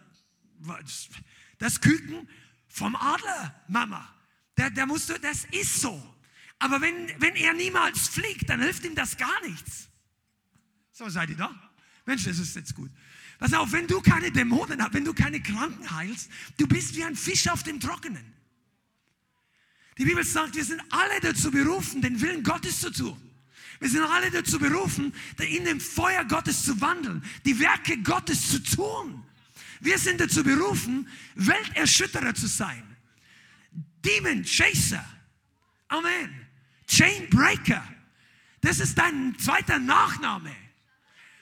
[1.59, 2.29] das Küken
[2.69, 4.15] vom Adler, Mama.
[4.57, 6.17] Der, der musst das ist so.
[6.59, 9.89] Aber wenn, wenn er niemals fliegt, dann hilft ihm das gar nichts.
[10.93, 11.55] So seid ihr da?
[12.05, 12.91] Mensch, das ist jetzt gut.
[13.39, 17.05] Pass auf, wenn du keine Dämonen hast, wenn du keine Kranken heilst, du bist wie
[17.05, 18.35] ein Fisch auf dem Trockenen.
[19.97, 23.21] Die Bibel sagt, wir sind alle dazu berufen, den Willen Gottes zu tun.
[23.81, 28.63] Wir sind alle dazu berufen, in dem Feuer Gottes zu wandeln, die Werke Gottes zu
[28.63, 29.25] tun.
[29.81, 32.97] Wir sind dazu berufen, Welterschütterer zu sein.
[34.05, 35.05] Demon Chaser.
[35.89, 36.47] Amen.
[36.87, 37.83] Chainbreaker.
[38.61, 40.55] Das ist dein zweiter Nachname.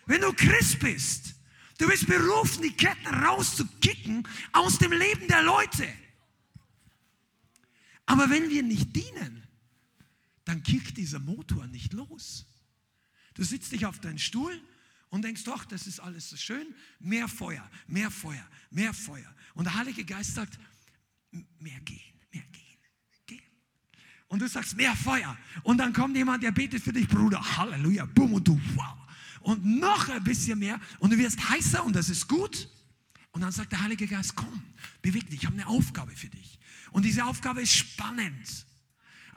[0.07, 1.35] Wenn du Christ bist,
[1.79, 5.89] du bist berufen, die Ketten rauszukicken aus dem Leben der Leute.
[8.07, 9.47] Aber wenn wir nicht dienen,
[10.45, 12.47] dann kickt dieser Motor nicht los.
[13.35, 14.59] Du sitzt dich auf deinen Stuhl
[15.11, 16.75] und denkst, doch, das ist alles so schön.
[16.99, 19.35] Mehr Feuer, mehr Feuer, mehr Feuer.
[19.55, 20.59] Und der Heilige Geist sagt,
[21.31, 22.79] mehr gehen, mehr gehen,
[23.27, 23.43] gehen.
[24.29, 25.37] Und du sagst, mehr Feuer.
[25.63, 28.97] Und dann kommt jemand, der betet für dich, Bruder, Halleluja, boom, und du, wow.
[29.41, 32.69] Und noch ein bisschen mehr und du wirst heißer und das ist gut.
[33.31, 34.63] Und dann sagt der Heilige Geist, komm,
[35.01, 36.59] beweg dich, ich habe eine Aufgabe für dich.
[36.91, 38.67] Und diese Aufgabe ist spannend.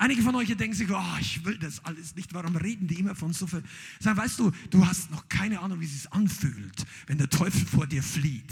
[0.02, 2.34] Einige von euch denken sich, oh, ich will das alles nicht.
[2.34, 3.62] Warum reden die immer von so viel?
[4.00, 7.68] Sagen, weißt du, du hast noch keine Ahnung, wie es sich anfühlt, wenn der Teufel
[7.68, 8.52] vor dir flieht.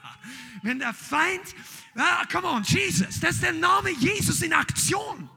[0.62, 1.54] wenn der Feind,
[1.96, 5.28] ah, come on, Jesus, das ist der Name Jesus in Aktion.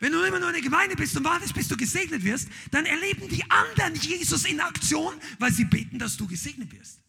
[0.00, 2.86] Wenn du immer nur in der Gemeinde bist und wartest, bis du gesegnet wirst, dann
[2.86, 7.00] erleben die anderen Jesus in Aktion, weil sie beten, dass du gesegnet wirst.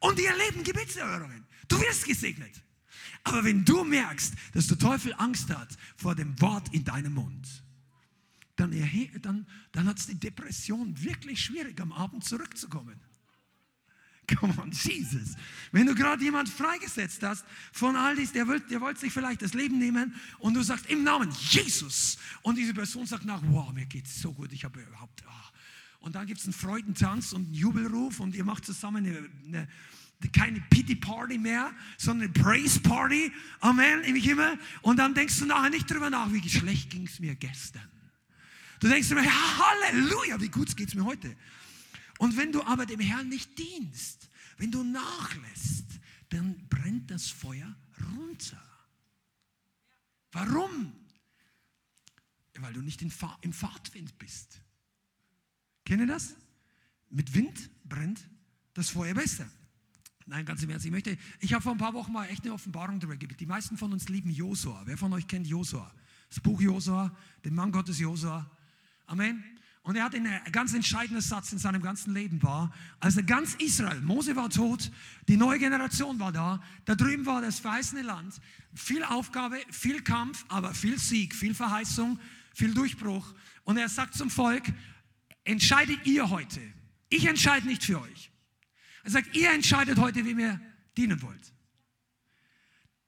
[0.00, 1.46] Und die erleben Gebetserhörungen.
[1.68, 2.60] Du wirst gesegnet.
[3.24, 7.46] Aber wenn du merkst, dass der Teufel Angst hat vor dem Wort in deinem Mund,
[8.56, 8.72] dann,
[9.22, 13.00] dann, dann hat es die Depression wirklich schwierig, am Abend zurückzukommen.
[14.36, 15.36] Come on, Jesus.
[15.72, 19.40] Wenn du gerade jemand freigesetzt hast von all dies, der, will, der wollte sich vielleicht
[19.40, 23.72] das Leben nehmen und du sagst im Namen Jesus und diese Person sagt nach, wow,
[23.72, 26.04] mir geht's so gut, ich habe überhaupt, oh.
[26.04, 29.68] und dann gibt es einen Freudentanz und einen Jubelruf und ihr macht zusammen eine, eine
[30.32, 33.32] keine Pity Party mehr, sondern Praise Party.
[33.60, 34.58] Amen, im Himmel.
[34.82, 37.88] Und dann denkst du nachher nicht drüber nach, wie schlecht ging es mir gestern.
[38.80, 41.36] Du denkst immer, Halleluja, wie gut geht es mir heute.
[42.18, 45.86] Und wenn du aber dem Herrn nicht dienst, wenn du nachlässt,
[46.30, 47.74] dann brennt das Feuer
[48.14, 48.62] runter.
[50.32, 50.92] Warum?
[52.58, 54.60] Weil du nicht im Fahrtwind bist.
[55.84, 56.34] Kennt ihr das?
[57.08, 58.20] Mit Wind brennt
[58.74, 59.48] das Feuer besser.
[60.28, 60.84] Nein, ganz im Ernst.
[60.84, 63.34] Ich möchte, ich habe vor ein paar Wochen mal echt eine Offenbarung darüber gegeben.
[63.40, 64.82] Die meisten von uns lieben Josua.
[64.84, 65.90] Wer von euch kennt Josua?
[66.28, 68.48] Das Buch Josua, den Mann Gottes Josua.
[69.06, 69.42] Amen.
[69.82, 73.54] Und er hat einen ganz entscheidenden Satz in seinem ganzen Leben war, als er ganz
[73.54, 74.90] Israel, Mose war tot,
[75.28, 78.34] die neue Generation war da, da drüben war das verheißene Land,
[78.74, 82.18] viel Aufgabe, viel Kampf, aber viel Sieg, viel Verheißung,
[82.54, 83.32] viel Durchbruch.
[83.64, 84.64] Und er sagt zum Volk,
[85.44, 86.60] entscheidet ihr heute.
[87.08, 88.30] Ich entscheide nicht für euch.
[89.08, 90.60] Er sagt, ihr entscheidet heute, wie ihr
[90.94, 91.54] dienen wollt.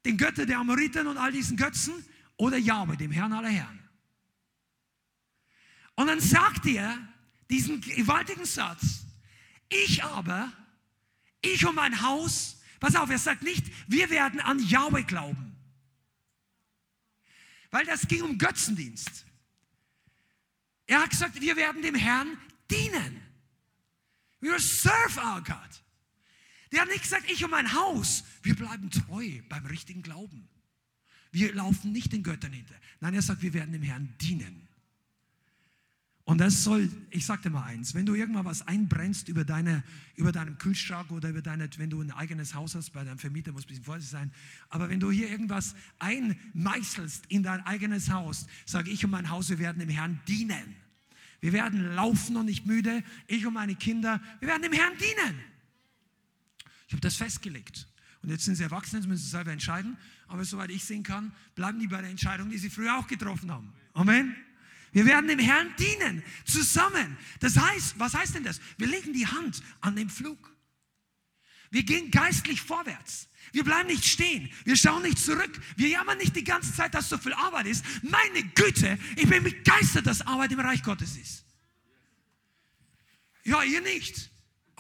[0.07, 1.93] Den Götter der Amoriten und all diesen Götzen
[2.39, 3.87] oder Jahwe, dem Herrn aller Herren.
[5.97, 6.99] Und dann sagt er
[7.51, 9.05] diesen gewaltigen Satz,
[9.69, 10.51] ich aber,
[11.43, 15.55] ich und mein Haus, pass auf, er sagt nicht, wir werden an Jahwe glauben.
[17.71, 19.27] Weil das ging um Götzendienst.
[20.87, 22.39] Er hat gesagt, wir werden dem Herrn
[22.71, 23.21] dienen.
[24.41, 25.81] We will serve our God.
[26.73, 30.49] Der hat nicht gesagt, ich und mein Haus, wir bleiben treu beim richtigen Glauben.
[31.33, 32.75] Wir laufen nicht den Göttern hinter.
[33.01, 34.69] Nein, er sagt, wir werden dem Herrn dienen.
[36.25, 39.83] Und das soll, ich sag dir mal eins, wenn du irgendwann was einbrennst über, deine,
[40.15, 43.51] über deinen Kühlschrank oder über deine, wenn du ein eigenes Haus hast, bei deinem Vermieter
[43.51, 44.33] muss ein bisschen vorsichtig sein,
[44.69, 49.51] aber wenn du hier irgendwas einmeißelst in dein eigenes Haus, sage ich und mein Haus,
[49.51, 50.77] wir werden dem Herrn dienen.
[51.41, 55.50] Wir werden laufen und nicht müde, ich und meine Kinder, wir werden dem Herrn dienen.
[56.91, 57.87] Ich habe das festgelegt.
[58.21, 59.97] Und jetzt sind sie erwachsen, jetzt müssen sie selber entscheiden.
[60.27, 63.49] Aber soweit ich sehen kann, bleiben die bei der Entscheidung, die sie früher auch getroffen
[63.53, 63.73] haben.
[63.93, 64.35] Amen.
[64.91, 67.17] Wir werden dem Herrn dienen, zusammen.
[67.39, 68.61] Das heißt, was heißt denn das?
[68.77, 70.53] Wir legen die Hand an den Flug.
[71.71, 73.29] Wir gehen geistlich vorwärts.
[73.53, 74.51] Wir bleiben nicht stehen.
[74.65, 75.61] Wir schauen nicht zurück.
[75.77, 77.85] Wir jammern nicht die ganze Zeit, dass so viel Arbeit ist.
[78.03, 81.45] Meine Güte, ich bin begeistert, dass Arbeit im Reich Gottes ist.
[83.45, 84.30] Ja, ihr nicht.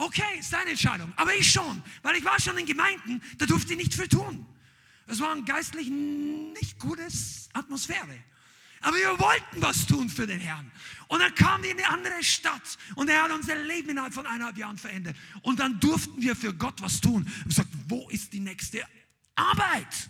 [0.01, 1.13] Okay, ist deine Entscheidung.
[1.17, 4.47] Aber ich schon, weil ich war schon in Gemeinden, da durfte ich nicht viel tun.
[5.07, 7.07] Es war eine geistlich nicht gute
[7.53, 8.19] Atmosphäre.
[8.81, 10.73] Aber wir wollten was tun für den Herrn.
[11.09, 14.25] Und dann kamen wir in eine andere Stadt und er hat unser Leben innerhalb von
[14.25, 15.17] eineinhalb Jahren verändert.
[15.43, 17.31] Und dann durften wir für Gott was tun.
[17.45, 18.83] Und gesagt, wo ist die nächste
[19.35, 20.09] Arbeit?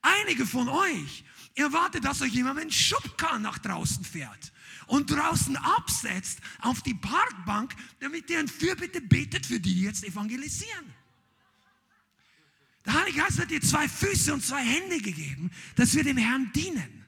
[0.00, 1.22] Einige von euch
[1.54, 4.52] erwartet, dass euch jemand mit einem Schubkarren nach draußen fährt
[4.90, 10.04] und draußen absetzt auf die Parkbank, damit ihr ein Fürbitte betet für die, die jetzt
[10.04, 10.84] evangelisieren.
[12.84, 16.50] Der Heilige Geist hat dir zwei Füße und zwei Hände gegeben, dass wir dem Herrn
[16.52, 17.04] dienen.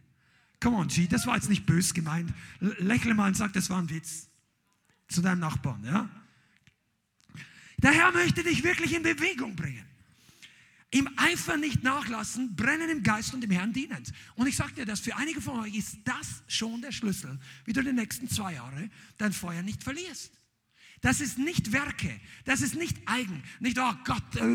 [0.61, 2.33] Come on, G, das war jetzt nicht bös gemeint.
[2.61, 4.29] Lächle mal und sag, das war ein Witz.
[5.09, 6.09] Zu deinem Nachbarn, ja?
[7.79, 9.85] Der Herr möchte dich wirklich in Bewegung bringen.
[10.93, 14.03] Im Eifer nicht nachlassen, brennen im Geist und dem Herrn dienen.
[14.35, 17.73] Und ich sage dir das, für einige von euch ist das schon der Schlüssel, wie
[17.73, 20.33] du die nächsten zwei Jahre dein Feuer nicht verlierst.
[21.01, 24.47] Das ist nicht Werke, das ist nicht eigen, nicht, oh Gott, äh,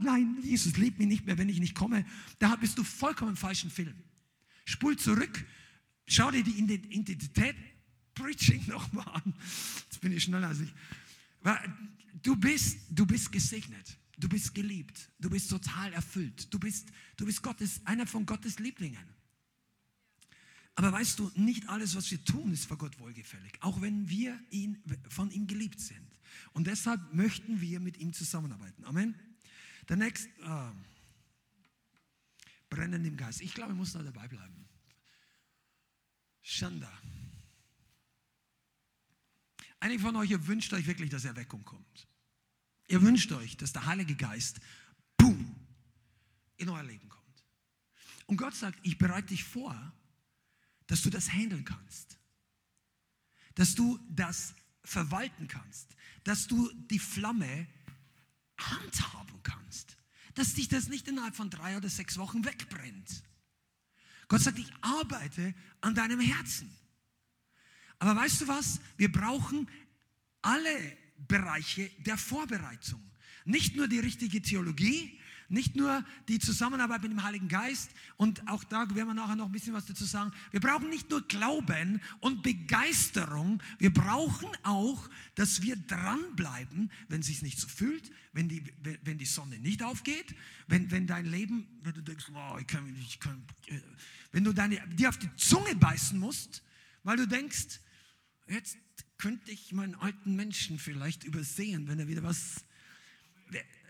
[0.00, 2.04] nein, Jesus liebt mich nicht mehr, wenn ich nicht komme.
[2.38, 3.94] Da bist du vollkommen im falschen Film.
[4.66, 5.44] Spul zurück,
[6.06, 7.56] schau dir die Identität
[8.14, 9.34] Preaching nochmal an.
[9.84, 10.72] Jetzt bin ich schneller als ich.
[12.22, 17.26] Du bist, du bist gesegnet, du bist geliebt, du bist total erfüllt, du bist, du
[17.26, 19.06] bist Gottes, einer von Gottes Lieblingen.
[20.74, 24.38] Aber weißt du, nicht alles, was wir tun, ist vor Gott wohlgefällig, auch wenn wir
[24.50, 26.06] ihn, von ihm geliebt sind.
[26.52, 28.84] Und deshalb möchten wir mit ihm zusammenarbeiten.
[28.84, 29.14] Amen.
[29.88, 30.72] Der nächste, äh,
[32.68, 33.40] brennen im Geist.
[33.40, 34.68] Ich glaube, ich muss da dabei bleiben.
[36.42, 36.92] Shanda.
[39.80, 42.06] Einige von euch, wünscht euch wirklich, dass Erweckung kommt.
[42.88, 44.60] Ihr wünscht euch, dass der Heilige Geist,
[45.16, 45.54] boom,
[46.56, 47.44] in euer Leben kommt.
[48.26, 49.92] Und Gott sagt, ich bereite dich vor
[50.86, 52.18] dass du das handeln kannst,
[53.54, 57.66] dass du das verwalten kannst, dass du die Flamme
[58.56, 59.96] handhaben kannst,
[60.34, 63.22] dass dich das nicht innerhalb von drei oder sechs Wochen wegbrennt.
[64.28, 66.70] Gott sagt, ich arbeite an deinem Herzen.
[67.98, 68.80] Aber weißt du was?
[68.96, 69.68] Wir brauchen
[70.42, 70.96] alle
[71.28, 73.02] Bereiche der Vorbereitung.
[73.44, 78.64] Nicht nur die richtige Theologie, nicht nur die Zusammenarbeit mit dem Heiligen Geist und auch
[78.64, 80.32] da werden wir nachher noch ein bisschen was dazu sagen.
[80.50, 87.26] Wir brauchen nicht nur Glauben und Begeisterung, wir brauchen auch, dass wir dranbleiben, wenn es
[87.26, 88.64] sich nicht so fühlt, wenn die,
[89.02, 90.34] wenn die Sonne nicht aufgeht,
[90.66, 93.80] wenn, wenn dein Leben, wenn du denkst, oh, ich kann, ich kann, äh,
[94.32, 96.62] wenn du deine, dir auf die Zunge beißen musst,
[97.04, 97.80] weil du denkst,
[98.48, 98.76] jetzt
[99.18, 102.64] könnte ich meinen alten Menschen vielleicht übersehen, wenn er wieder was.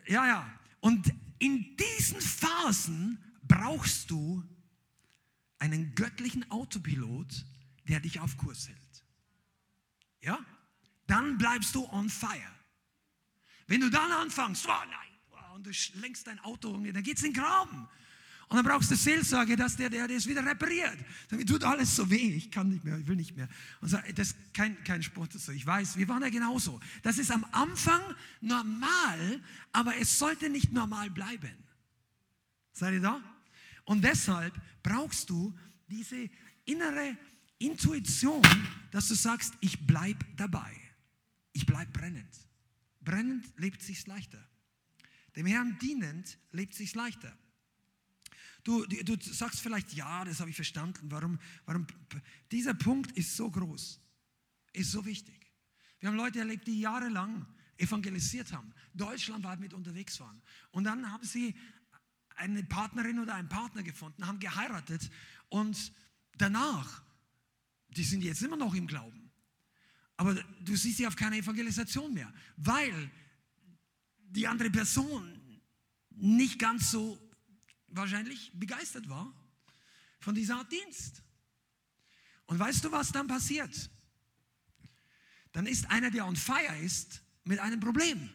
[0.06, 0.60] Ja, ja.
[0.80, 4.42] Und in diesen Phasen brauchst du
[5.58, 7.44] einen göttlichen Autopilot,
[7.88, 9.04] der dich auf Kurs hält.
[10.20, 10.44] Ja?
[11.06, 12.54] Dann bleibst du on fire.
[13.66, 15.06] Wenn du dann anfängst, oh nein,
[15.54, 17.88] und du lenkst dein Auto, dann geht es in den Graben.
[18.48, 20.96] Und dann brauchst du Seelsorge, dass der, der das wieder repariert.
[21.28, 23.48] Dann tut alles so weh, ich kann nicht mehr, ich will nicht mehr.
[23.80, 25.50] Und so, das ist kein, kein Sport, so.
[25.50, 26.78] ich weiß, wir waren ja genauso.
[27.02, 28.00] Das ist am Anfang
[28.40, 29.40] normal,
[29.72, 31.56] aber es sollte nicht normal bleiben.
[32.72, 33.20] Seid ihr da?
[33.84, 35.52] Und deshalb brauchst du
[35.88, 36.30] diese
[36.66, 37.16] innere
[37.58, 38.42] Intuition,
[38.92, 40.72] dass du sagst, ich bleib dabei.
[41.52, 42.28] Ich bleib brennend.
[43.00, 44.46] Brennend lebt sich leichter.
[45.34, 47.36] Dem Herrn dienend lebt sich leichter.
[48.66, 51.08] Du, du sagst vielleicht, ja, das habe ich verstanden.
[51.08, 51.86] Warum, warum?
[52.50, 54.00] Dieser Punkt ist so groß,
[54.72, 55.52] ist so wichtig.
[56.00, 60.42] Wir haben Leute erlebt, die jahrelang evangelisiert haben, deutschlandweit mit unterwegs waren.
[60.72, 61.54] Und dann haben sie
[62.34, 65.12] eine Partnerin oder einen Partner gefunden, haben geheiratet
[65.48, 65.92] und
[66.36, 67.04] danach,
[67.90, 69.30] die sind jetzt immer noch im Glauben.
[70.16, 73.12] Aber du siehst sie auf keine Evangelisation mehr, weil
[74.24, 75.40] die andere Person
[76.10, 77.25] nicht ganz so
[77.96, 79.32] wahrscheinlich begeistert war
[80.20, 81.22] von dieser Art Dienst.
[82.46, 83.90] Und weißt du, was dann passiert?
[85.52, 88.30] Dann ist einer, der on fire ist, mit einem Problem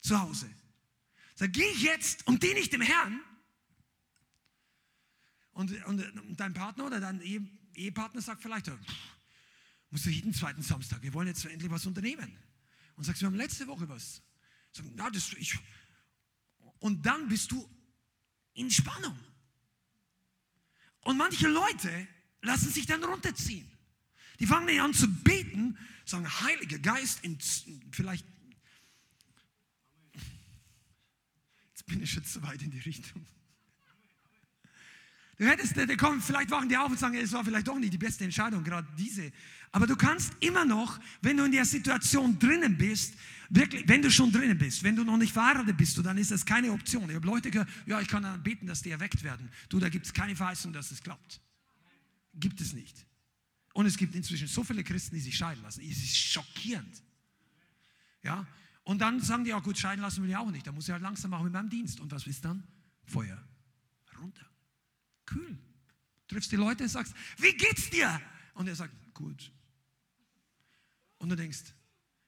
[0.00, 0.48] zu Hause.
[1.34, 3.20] Sag, gehe ich jetzt und diene ich dem Herrn?
[5.52, 7.20] Und, und, und, dein Partner oder dein
[7.74, 8.70] Ehepartner sagt vielleicht,
[9.90, 12.38] musst du jeden zweiten Samstag, wir wollen jetzt endlich was unternehmen.
[12.94, 14.22] Und sagst, wir haben letzte Woche was.
[14.72, 15.58] Sag, na, das, ich,
[16.78, 17.68] und dann bist du
[18.56, 19.18] in Spannung.
[21.02, 22.08] Und manche Leute
[22.42, 23.70] lassen sich dann runterziehen.
[24.40, 27.38] Die fangen nicht an zu beten, sagen, Heiliger Geist, in,
[27.90, 28.26] vielleicht
[31.86, 33.24] bin ich schon zu weit in die Richtung.
[35.38, 37.92] Du hättest, der kommt, vielleicht wachen die auf und sagen, es war vielleicht doch nicht
[37.92, 39.30] die beste Entscheidung, gerade diese.
[39.70, 43.14] Aber du kannst immer noch, wenn du in der Situation drinnen bist,
[43.50, 46.44] wirklich, wenn du schon drinnen bist, wenn du noch nicht verheiratet bist, dann ist das
[46.44, 47.08] keine Option.
[47.08, 49.50] Ich habe Leute gehört, ja, ich kann dann beten, dass die erweckt werden.
[49.68, 51.40] Du, da gibt es keine Verheißung, dass es klappt.
[52.34, 53.06] Gibt es nicht.
[53.72, 55.82] Und es gibt inzwischen so viele Christen, die sich scheiden lassen.
[55.82, 57.02] Es ist schockierend.
[58.22, 58.46] Ja?
[58.84, 60.66] Und dann sagen die, ja gut, scheiden lassen will ich auch nicht.
[60.66, 62.00] Da muss ich halt langsam machen mit meinem Dienst.
[62.00, 62.66] Und was ist dann?
[63.04, 63.42] Feuer.
[64.20, 64.46] Runter.
[65.26, 65.58] Kühl.
[66.28, 68.20] Triffst die Leute und sagst, wie geht's dir?
[68.54, 69.52] Und er sagt, gut.
[71.18, 71.64] Und du denkst,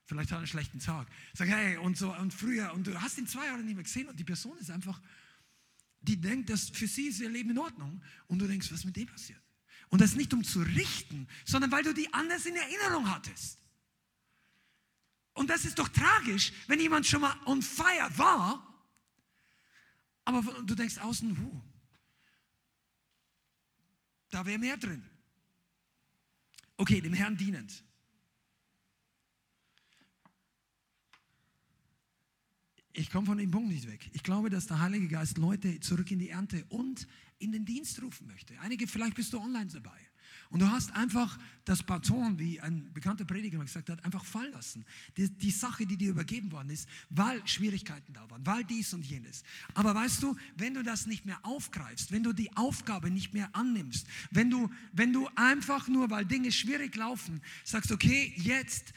[0.08, 1.06] vielleicht hat er einen schlechten Tag.
[1.34, 4.08] Sag, hey, und so, und früher, und du hast ihn zwei Jahre nicht mehr gesehen
[4.08, 5.00] und die Person ist einfach,
[6.00, 8.02] die denkt, dass für sie ist ihr Leben in Ordnung.
[8.26, 9.42] Und du denkst, was ist mit dem passiert?
[9.90, 13.58] Und das nicht um zu richten, sondern weil du die anders in Erinnerung hattest.
[15.34, 18.64] Und das ist doch tragisch, wenn jemand schon mal on fire war,
[20.24, 21.62] aber du denkst außen, huh,
[24.30, 25.04] da wäre mehr drin.
[26.76, 27.84] Okay, dem Herrn dienend.
[32.98, 34.10] Ich komme von dem Punkt nicht weg.
[34.12, 37.06] Ich glaube, dass der Heilige Geist Leute zurück in die Ernte und
[37.38, 38.58] in den Dienst rufen möchte.
[38.58, 39.96] Einige, vielleicht bist du online dabei.
[40.50, 44.50] Und du hast einfach das Baton, wie ein bekannter Prediger mal gesagt hat, einfach fallen
[44.50, 44.84] lassen.
[45.16, 49.06] Die, die, Sache, die dir übergeben worden ist, weil Schwierigkeiten da waren, weil dies und
[49.06, 49.44] jenes.
[49.74, 53.54] Aber weißt du, wenn du das nicht mehr aufgreifst, wenn du die Aufgabe nicht mehr
[53.54, 58.92] annimmst, wenn du, wenn du einfach nur, weil Dinge schwierig laufen, sagst, okay, jetzt,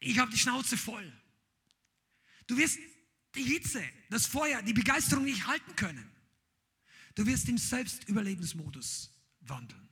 [0.00, 1.12] ich habe die Schnauze voll.
[2.46, 2.78] Du wirst
[3.34, 6.10] die Hitze, das Feuer, die Begeisterung nicht halten können.
[7.14, 9.88] Du wirst im Selbstüberlebensmodus wandeln.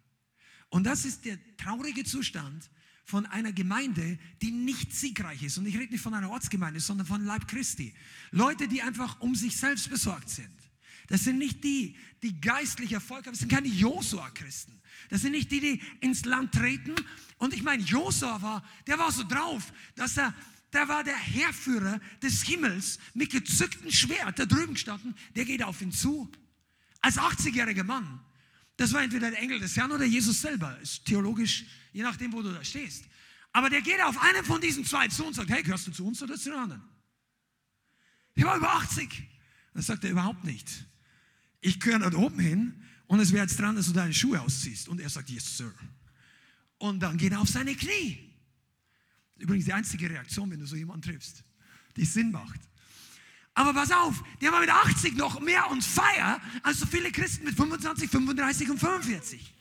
[0.69, 2.71] Und das ist der traurige Zustand
[3.05, 5.59] von einer Gemeinde, die nicht siegreich ist.
[5.59, 7.95] Und ich rede nicht von einer Ortsgemeinde, sondern von Leib Christi.
[8.31, 10.51] Leute, die einfach um sich selbst besorgt sind.
[11.09, 13.33] Das sind nicht die, die geistlich Erfolg haben.
[13.33, 14.81] Das sind keine Josua-Christen.
[15.11, 16.95] Das sind nicht die, die ins Land treten.
[17.37, 20.35] Und ich meine, Josua war, der war so drauf, dass er,
[20.75, 25.14] der war der Herrführer des Himmels mit gezücktem Schwert da drüben gestanden.
[25.35, 26.31] Der geht auf ihn zu.
[27.01, 28.20] Als 80-jähriger Mann
[28.77, 30.79] das war entweder der Engel des Herrn oder Jesus selber.
[30.81, 33.05] Ist theologisch, je nachdem, wo du da stehst.
[33.53, 36.07] Aber der geht auf einen von diesen zwei zu und sagt, hey, gehörst du zu
[36.07, 36.83] uns oder zu den anderen?
[38.37, 39.09] Der war über 80.
[39.75, 40.68] Das sagt er überhaupt nicht.
[41.61, 44.89] Ich gehöre dort oben hin und es wäre jetzt dran, dass du deine Schuhe ausziehst.
[44.89, 45.72] Und er sagt, yes, sir.
[46.79, 48.34] Und dann geht er auf seine Knie.
[49.39, 51.43] Übrigens die einzige Reaktion, wenn du so jemanden triffst,
[51.97, 52.61] die Sinn macht.
[53.55, 57.45] Aber pass auf, der war mit 80 noch mehr on fire als so viele Christen
[57.45, 59.55] mit 25, 35 und 45.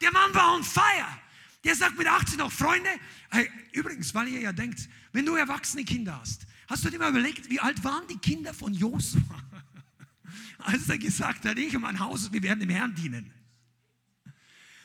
[0.00, 1.18] Der Mann war on fire.
[1.64, 2.88] Der sagt mit 80 noch, Freunde,
[3.30, 7.10] hey, übrigens, weil ihr ja denkt, wenn du erwachsene Kinder hast, hast du dir mal
[7.10, 9.20] überlegt, wie alt waren die Kinder von Josua?
[10.58, 13.32] Als er gesagt hat, ich und mein Haus, wir werden dem Herrn dienen.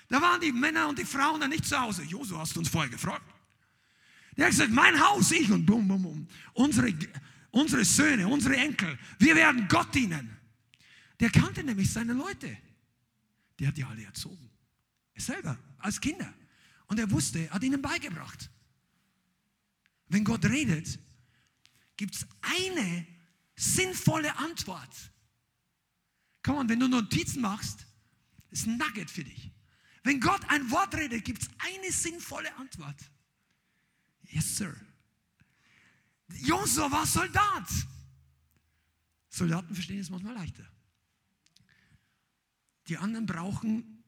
[0.09, 2.03] Da waren die Männer und die Frauen dann nicht zu Hause.
[2.03, 3.32] Josua hast du uns vorher gefragt.
[4.37, 6.27] Der hat gesagt, mein Haus, ich und bum, bum, bum.
[6.53, 6.93] Unsere,
[7.51, 10.37] unsere Söhne, unsere Enkel, wir werden Gott dienen.
[11.19, 12.57] Der kannte nämlich seine Leute.
[13.59, 14.49] Der hat die alle erzogen.
[15.13, 16.33] Er selber, als Kinder.
[16.87, 18.49] Und er wusste, hat ihnen beigebracht.
[20.07, 20.99] Wenn Gott redet,
[21.95, 23.07] gibt es eine
[23.55, 25.11] sinnvolle Antwort.
[26.41, 27.85] Komm on, wenn du Notizen machst,
[28.49, 29.51] ist ein Nugget für dich.
[30.03, 32.99] Wenn Gott ein Wort redet, gibt es eine sinnvolle Antwort.
[34.33, 34.75] Yes, sir.
[36.41, 37.69] Josua war Soldat.
[39.29, 40.67] Soldaten verstehen es manchmal leichter.
[42.87, 44.03] Die anderen brauchen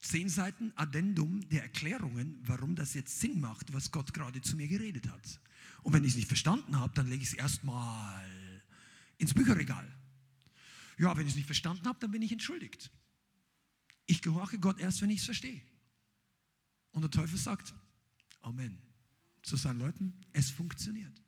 [0.00, 4.66] zehn Seiten Addendum der Erklärungen, warum das jetzt Sinn macht, was Gott gerade zu mir
[4.66, 5.40] geredet hat.
[5.82, 8.62] Und wenn ich es nicht verstanden habe, dann lege ich es erstmal
[9.18, 9.86] ins Bücherregal.
[10.98, 12.90] Ja, wenn ich es nicht verstanden habe, dann bin ich entschuldigt.
[14.06, 15.62] Ich gehorche Gott erst, wenn ich es verstehe.
[16.90, 17.72] Und der Teufel sagt,
[18.40, 18.80] Amen
[19.42, 21.22] zu seinen Leuten, es funktioniert.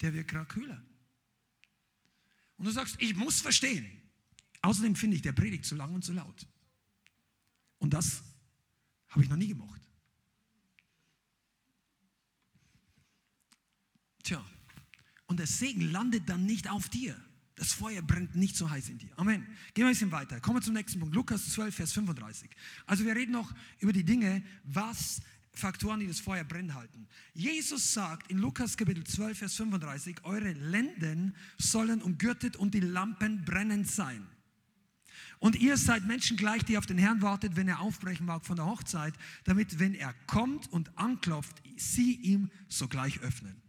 [0.00, 0.82] Der wird gerade kühler.
[2.56, 3.86] Und du sagst, ich muss verstehen.
[4.62, 6.46] Außerdem finde ich der Predigt zu lang und zu laut.
[7.78, 8.22] Und das
[9.08, 9.80] habe ich noch nie gemocht.
[14.22, 14.44] Tja,
[15.26, 17.20] und der Segen landet dann nicht auf dir.
[17.54, 19.18] Das Feuer brennt nicht so heiß in dir.
[19.18, 19.46] Amen.
[19.72, 20.40] Gehen wir ein bisschen weiter.
[20.40, 21.14] Kommen wir zum nächsten Punkt.
[21.14, 22.50] Lukas 12, Vers 35.
[22.84, 25.22] Also wir reden noch über die Dinge, was
[25.58, 27.08] Faktoren, die das Feuer brennen halten.
[27.32, 33.44] Jesus sagt in Lukas Kapitel 12, Vers 35, eure Lenden sollen umgürtet und die Lampen
[33.44, 34.26] brennend sein.
[35.38, 38.56] Und ihr seid Menschen gleich, die auf den Herrn wartet, wenn er aufbrechen mag von
[38.56, 43.60] der Hochzeit, damit, wenn er kommt und anklopft, sie ihm sogleich öffnen.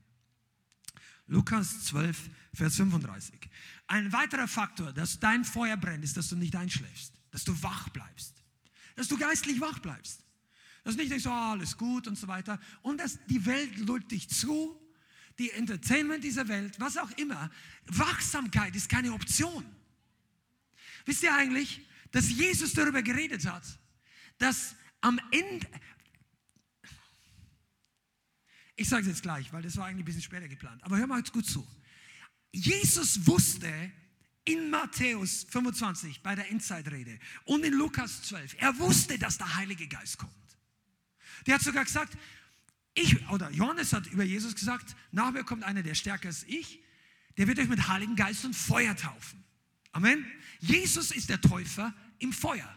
[1.28, 3.50] Lukas 12, Vers 35.
[3.88, 7.90] Ein weiterer Faktor, dass dein Feuer brennt, ist, dass du nicht einschläfst, dass du wach
[7.90, 8.44] bleibst,
[8.96, 10.27] dass du geistlich wach bleibst.
[10.88, 12.62] Dass nicht denkst, oh, alles gut und so weiter.
[12.82, 14.80] Und dass die Welt lullt dich zu,
[15.38, 17.52] die Entertainment dieser Welt, was auch immer.
[17.88, 19.66] Wachsamkeit ist keine Option.
[21.06, 21.82] Wisst ihr eigentlich,
[22.12, 23.64] dass Jesus darüber geredet hat,
[24.38, 25.68] dass am Ende,
[28.78, 31.08] ich sage es jetzt gleich, weil das war eigentlich ein bisschen später geplant, aber hör
[31.08, 31.68] mal jetzt gut zu.
[32.54, 33.92] Jesus wusste
[34.46, 39.90] in Matthäus 25 bei der Endzeitrede und in Lukas 12, er wusste, dass der Heilige
[39.90, 40.47] Geist kommt.
[41.46, 42.18] Der hat sogar gesagt,
[42.94, 46.82] ich, oder Johannes hat über Jesus gesagt, nach mir kommt einer, der stärker ist ich,
[47.38, 49.44] der wird euch mit Heiligen Geist und Feuer taufen.
[49.92, 50.26] Amen.
[50.60, 52.68] Jesus ist der Täufer im Feuer.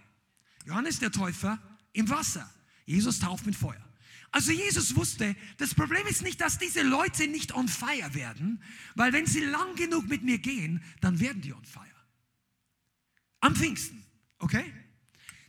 [0.67, 1.59] Johannes der Täufer
[1.93, 2.49] im Wasser.
[2.85, 3.83] Jesus tauft mit Feuer.
[4.33, 8.63] Also Jesus wusste, das Problem ist nicht, dass diese Leute nicht on fire werden,
[8.95, 11.87] weil wenn sie lang genug mit mir gehen, dann werden die on fire.
[13.41, 14.05] Am Pfingsten,
[14.39, 14.73] okay?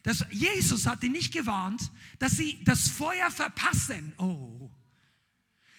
[0.03, 4.13] Das, Jesus hat die nicht gewarnt, dass sie das Feuer verpassen.
[4.17, 4.71] Oh.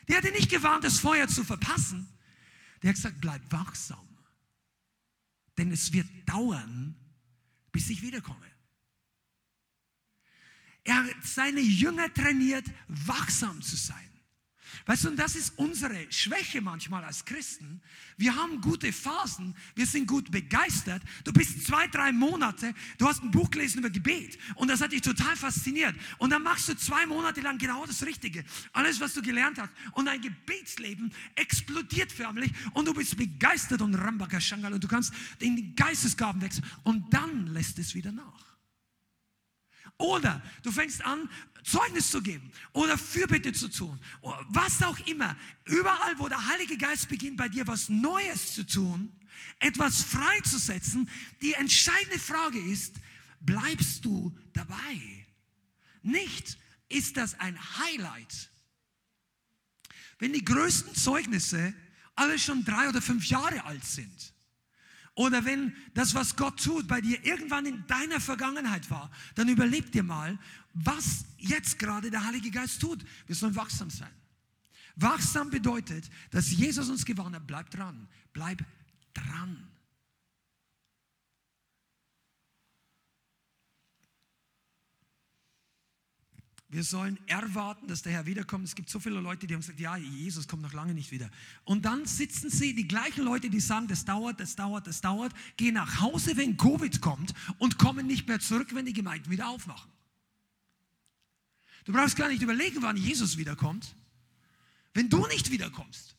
[0.09, 2.09] Der hat die nicht gewarnt, das Feuer zu verpassen.
[2.83, 4.09] Der hat gesagt, bleib wachsam.
[5.59, 6.95] Denn es wird dauern,
[7.73, 8.47] bis ich wiederkomme.
[10.85, 14.12] Er hat seine Jünger trainiert, wachsam zu sein.
[14.87, 17.81] Weißt du, und das ist unsere Schwäche manchmal als Christen.
[18.16, 21.03] Wir haben gute Phasen, wir sind gut begeistert.
[21.25, 24.93] Du bist zwei, drei Monate, du hast ein Buch gelesen über Gebet und das hat
[24.93, 25.95] dich total fasziniert.
[26.18, 28.45] Und dann machst du zwei Monate lang genau das Richtige.
[28.73, 29.70] Alles, was du gelernt hast.
[29.93, 35.57] Und dein Gebetsleben explodiert förmlich und du bist begeistert und Rambakashangal und du kannst in
[35.57, 38.51] die Geistesgaben wechseln und dann lässt es wieder nach.
[40.03, 41.28] Oder du fängst an,
[41.62, 44.00] Zeugnis zu geben oder Fürbitte zu tun.
[44.48, 45.36] Was auch immer.
[45.64, 49.12] Überall, wo der Heilige Geist beginnt, bei dir was Neues zu tun,
[49.61, 51.09] etwas freizusetzen,
[51.40, 52.96] die entscheidende Frage ist,
[53.40, 55.26] bleibst du dabei?
[56.03, 58.50] Nicht, ist das ein Highlight?
[60.18, 61.74] Wenn die größten Zeugnisse
[62.16, 64.32] alle schon drei oder fünf Jahre alt sind,
[65.15, 69.93] oder wenn das, was Gott tut, bei dir irgendwann in deiner Vergangenheit war, dann überleg
[69.93, 70.39] dir mal,
[70.73, 73.05] was jetzt gerade der Heilige Geist tut.
[73.27, 74.11] Wir sollen wachsam sein.
[74.97, 78.65] Wachsam bedeutet, dass Jesus uns gewarnt hat, bleib dran, bleib
[79.13, 79.69] dran.
[86.73, 88.64] Wir sollen erwarten, dass der Herr wiederkommt.
[88.64, 91.29] Es gibt so viele Leute, die haben gesagt, ja, Jesus kommt noch lange nicht wieder.
[91.64, 95.35] Und dann sitzen sie, die gleichen Leute, die sagen, das dauert, das dauert, das dauert,
[95.59, 99.51] gehen nach Hause, wenn Covid kommt und kommen nicht mehr zurück, wenn die Gemeinden wieder
[99.51, 99.93] aufmachen.
[101.85, 103.95] Du brauchst gar nicht überlegen, wann Jesus wiederkommt,
[104.95, 106.16] wenn du nicht wiederkommst.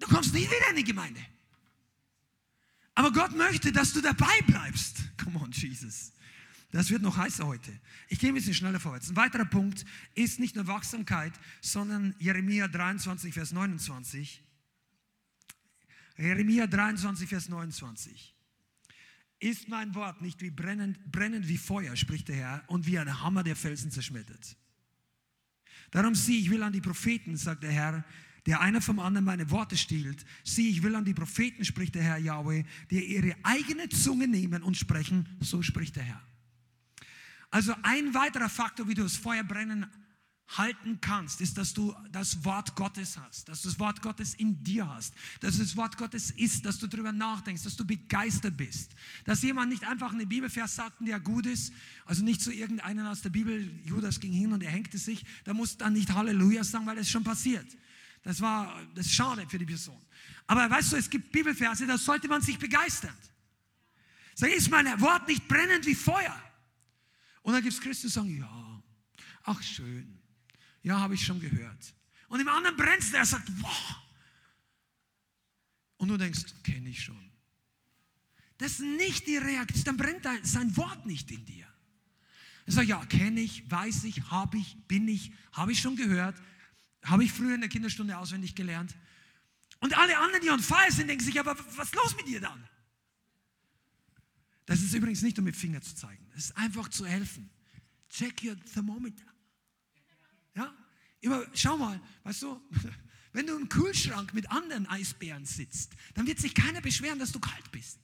[0.00, 1.24] Du kommst nie wieder in die Gemeinde.
[3.00, 4.98] Aber Gott möchte, dass du dabei bleibst.
[5.16, 6.12] Come on, Jesus.
[6.70, 7.72] Das wird noch heißer heute.
[8.10, 9.08] Ich gehe ein bisschen schneller vorwärts.
[9.08, 11.32] Ein weiterer Punkt ist nicht nur Wachsamkeit,
[11.62, 14.44] sondern Jeremia 23, Vers 29.
[16.18, 18.36] Jeremia 23, Vers 29.
[19.38, 23.22] Ist mein Wort nicht wie brennend, brennend wie Feuer, spricht der Herr, und wie ein
[23.22, 24.58] Hammer, der Felsen zerschmettert.
[25.90, 28.04] Darum sieh, ich will an die Propheten, sagt der Herr,
[28.50, 30.24] der einer vom anderen meine Worte stiehlt.
[30.42, 34.64] Sieh, ich will an die Propheten, spricht der Herr Yahweh, die ihre eigene Zunge nehmen
[34.64, 36.20] und sprechen, so spricht der Herr.
[37.52, 39.86] Also ein weiterer Faktor, wie du das Feuer brennen
[40.48, 44.64] halten kannst, ist, dass du das Wort Gottes hast, dass du das Wort Gottes in
[44.64, 48.96] dir hast, dass das Wort Gottes ist, dass du darüber nachdenkst, dass du begeistert bist,
[49.26, 51.72] dass jemand nicht einfach eine Bibelvers sagt, der gut ist,
[52.04, 55.54] also nicht zu irgendeinen aus der Bibel, Judas ging hin und er hängte sich, da
[55.54, 57.76] muss dann nicht Halleluja sagen, weil ist schon passiert.
[58.22, 60.00] Das war, das ist schade für die Person.
[60.46, 63.16] Aber weißt du, es gibt Bibelverse, da sollte man sich begeistern.
[64.34, 66.36] Sag, ist mein Wort nicht brennend wie Feuer?
[67.42, 68.82] Und dann gibt es Christen, die sagen, ja,
[69.44, 70.18] ach schön,
[70.82, 71.94] ja, habe ich schon gehört.
[72.28, 73.96] Und im anderen brennt es, der sagt, wow.
[75.96, 77.30] Und du denkst, kenne ich schon.
[78.58, 81.66] Das ist nicht die Reaktion, dann brennt sein Wort nicht in dir.
[82.66, 86.40] Er sagt, ja, kenne ich, weiß ich, habe ich, bin ich, habe ich schon gehört,
[87.02, 88.94] habe ich früher in der Kinderstunde auswendig gelernt.
[89.80, 92.40] Und alle anderen, die on fire sind, denken sich, aber was ist los mit dir
[92.40, 92.68] dann?
[94.66, 96.24] Das ist übrigens nicht, um mit Finger zu zeigen.
[96.34, 97.50] Das ist einfach zu helfen.
[98.10, 99.24] Check your thermometer.
[100.54, 100.72] Ja?
[101.20, 102.60] Immer, schau mal, weißt du,
[103.32, 107.40] wenn du im Kühlschrank mit anderen Eisbären sitzt, dann wird sich keiner beschweren, dass du
[107.40, 107.98] kalt bist.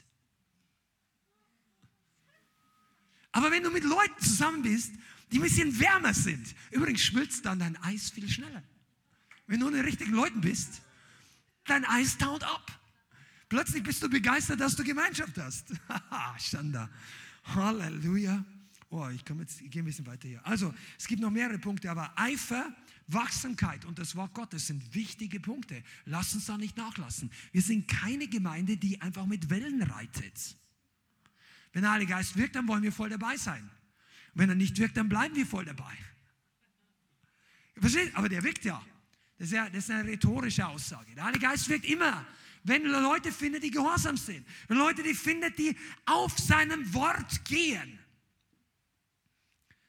[3.32, 4.92] Aber wenn du mit Leuten zusammen bist,
[5.30, 6.54] die ein bisschen wärmer sind.
[6.70, 8.62] Übrigens schmilzt dann dein Eis viel schneller.
[9.46, 10.82] Wenn du unter den richtigen Leuten bist,
[11.64, 12.80] dein Eis taut ab.
[13.48, 15.72] Plötzlich bist du begeistert, dass du Gemeinschaft hast.
[15.88, 16.90] Haha, Schanda.
[17.44, 18.44] Halleluja.
[18.90, 20.44] Oh, ich, komme jetzt, ich gehe ein bisschen weiter hier.
[20.46, 22.74] Also, es gibt noch mehrere Punkte, aber Eifer,
[23.08, 25.82] Wachsamkeit und das Wort Gottes sind wichtige Punkte.
[26.04, 27.30] Lass uns da nicht nachlassen.
[27.52, 30.56] Wir sind keine Gemeinde, die einfach mit Wellen reitet.
[31.72, 33.70] Wenn der Heilige Geist wirkt, dann wollen wir voll dabei sein.
[34.34, 35.92] Wenn er nicht wirkt, dann bleiben wir voll dabei.
[37.76, 38.14] Versteht?
[38.14, 38.82] Aber der wirkt ja.
[39.38, 41.14] Das ist, ja, das ist eine rhetorische Aussage.
[41.14, 42.26] Der Heilige Geist wirkt immer.
[42.64, 44.46] Wenn Leute findet, die gehorsam sind.
[44.66, 47.98] Wenn Leute die findet, die auf seinem Wort gehen.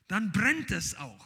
[0.07, 1.25] Dann brennt es auch.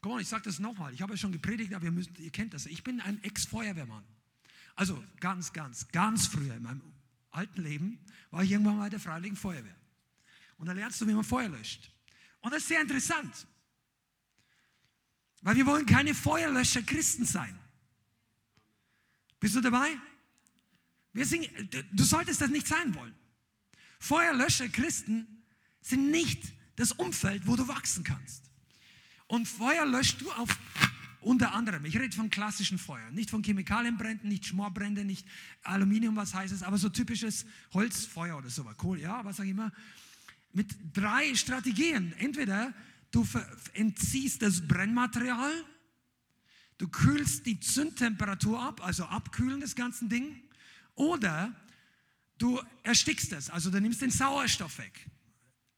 [0.00, 0.94] Komm on, ich sage das nochmal.
[0.94, 2.66] Ich habe es schon gepredigt, aber ihr, müsst, ihr kennt das.
[2.66, 4.04] Ich bin ein Ex-Feuerwehrmann.
[4.74, 6.82] Also ganz, ganz, ganz früher in meinem
[7.30, 7.98] alten Leben
[8.30, 9.76] war ich irgendwann mal der Freiwilligen Feuerwehr.
[10.56, 11.90] Und da lernst du, wie man Feuer löscht.
[12.40, 13.46] Und das ist sehr interessant.
[15.42, 17.58] Weil wir wollen keine Feuerlöscher Christen sein.
[19.38, 19.88] Bist du dabei?
[21.14, 21.48] Sind,
[21.92, 23.14] du solltest das nicht sein wollen.
[23.98, 25.44] Feuerlöscher Christen
[25.80, 26.42] sind nicht
[26.76, 28.50] das Umfeld, wo du wachsen kannst.
[29.26, 30.58] Und Feuer löscht du auf
[31.20, 35.26] unter anderem, ich rede von klassischen Feuern, nicht von Chemikalienbränden, nicht Schmorbrände, nicht
[35.62, 39.50] Aluminium, was heißt es, aber so typisches Holzfeuer oder so, Kohl, ja, was sag ich
[39.50, 39.70] immer,
[40.52, 42.14] mit drei Strategien.
[42.18, 42.72] Entweder
[43.10, 43.26] du
[43.72, 45.52] entziehst das Brennmaterial,
[46.78, 50.42] du kühlst die Zündtemperatur ab, also abkühlen das ganze Ding,
[50.94, 51.54] oder
[52.38, 55.06] du erstickst es, also du nimmst den Sauerstoff weg.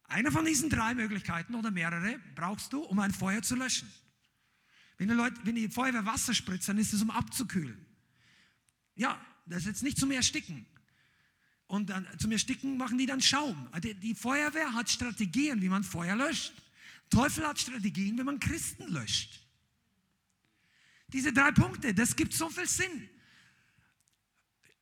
[0.04, 3.90] Eine von diesen drei Möglichkeiten oder mehrere brauchst du, um ein Feuer zu löschen.
[4.98, 7.86] Wenn die, Leute, wenn die Feuerwehr Wasser spritzt, dann ist es um abzukühlen.
[8.94, 10.66] Ja, das ist jetzt nicht zum Ersticken.
[11.66, 13.68] Und dann, zum Ersticken machen die dann Schaum.
[13.82, 16.52] Die, die Feuerwehr hat Strategien, wie man Feuer löscht.
[17.12, 19.46] Teufel hat Strategien, wie man Christen löscht.
[21.08, 23.08] Diese drei Punkte, das gibt so viel Sinn.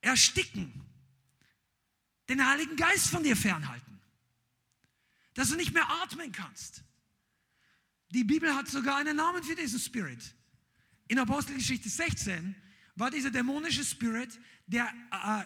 [0.01, 0.73] Ersticken,
[2.29, 4.01] den Heiligen Geist von dir fernhalten,
[5.35, 6.85] dass du nicht mehr atmen kannst.
[8.11, 10.35] Die Bibel hat sogar einen Namen für diesen Spirit.
[11.09, 12.55] In Apostelgeschichte 16
[12.95, 15.45] war dieser dämonische Spirit, der äh,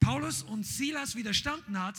[0.00, 1.96] Paulus und Silas widerstanden hat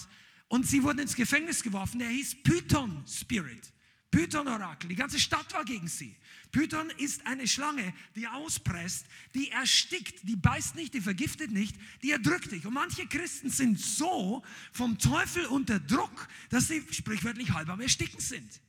[0.47, 1.97] und sie wurden ins Gefängnis geworfen.
[1.97, 3.73] Der hieß Python Spirit.
[4.11, 4.89] Python-Orakel.
[4.89, 6.15] Die ganze Stadt war gegen sie.
[6.51, 12.11] Python ist eine Schlange, die auspresst, die erstickt, die beißt nicht, die vergiftet nicht, die
[12.11, 12.65] erdrückt dich.
[12.65, 18.19] Und manche Christen sind so vom Teufel unter Druck, dass sie sprichwörtlich halb am Ersticken
[18.19, 18.61] sind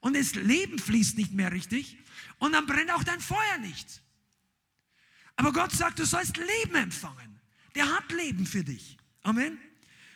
[0.00, 1.96] und das Leben fließt nicht mehr richtig
[2.38, 4.02] und dann brennt auch dein Feuer nicht.
[5.36, 7.40] Aber Gott sagt, du sollst Leben empfangen.
[7.74, 8.96] Der hat Leben für dich.
[9.22, 9.58] Amen.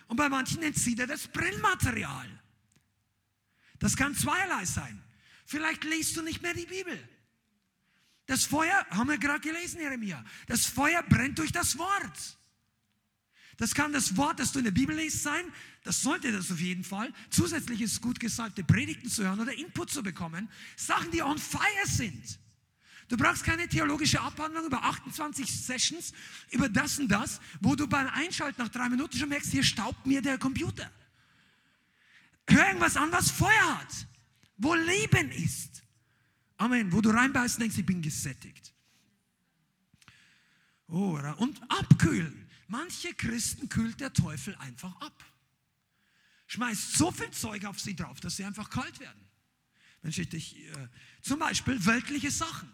[0.08, 2.41] Und bei manchen entzieht er das Brennmaterial.
[3.82, 5.02] Das kann zweierlei sein.
[5.44, 6.96] Vielleicht liest du nicht mehr die Bibel.
[8.26, 12.38] Das Feuer, haben wir gerade gelesen, Jeremia, das Feuer brennt durch das Wort.
[13.56, 15.44] Das kann das Wort, das du in der Bibel liest, sein.
[15.82, 17.12] Das sollte das auf jeden Fall.
[17.30, 20.48] Zusätzlich ist es gut, gesalbte Predigten zu hören oder Input zu bekommen.
[20.76, 22.38] Sachen, die on fire sind.
[23.08, 26.12] Du brauchst keine theologische Abhandlung über 28 Sessions,
[26.52, 30.06] über das und das, wo du beim Einschalten nach drei Minuten schon merkst, hier staubt
[30.06, 30.88] mir der Computer.
[32.48, 34.06] Hör irgendwas an, was Feuer hat,
[34.56, 35.82] wo Leben ist.
[36.56, 36.92] Amen.
[36.92, 38.72] Wo du reinbeißt denkst, ich bin gesättigt.
[40.88, 42.48] Oh, und abkühlen.
[42.68, 45.24] Manche Christen kühlt der Teufel einfach ab.
[46.46, 49.28] Schmeißt so viel Zeug auf sie drauf, dass sie einfach kalt werden.
[50.02, 50.88] Wenn ich dich, äh,
[51.22, 52.70] zum Beispiel weltliche Sachen.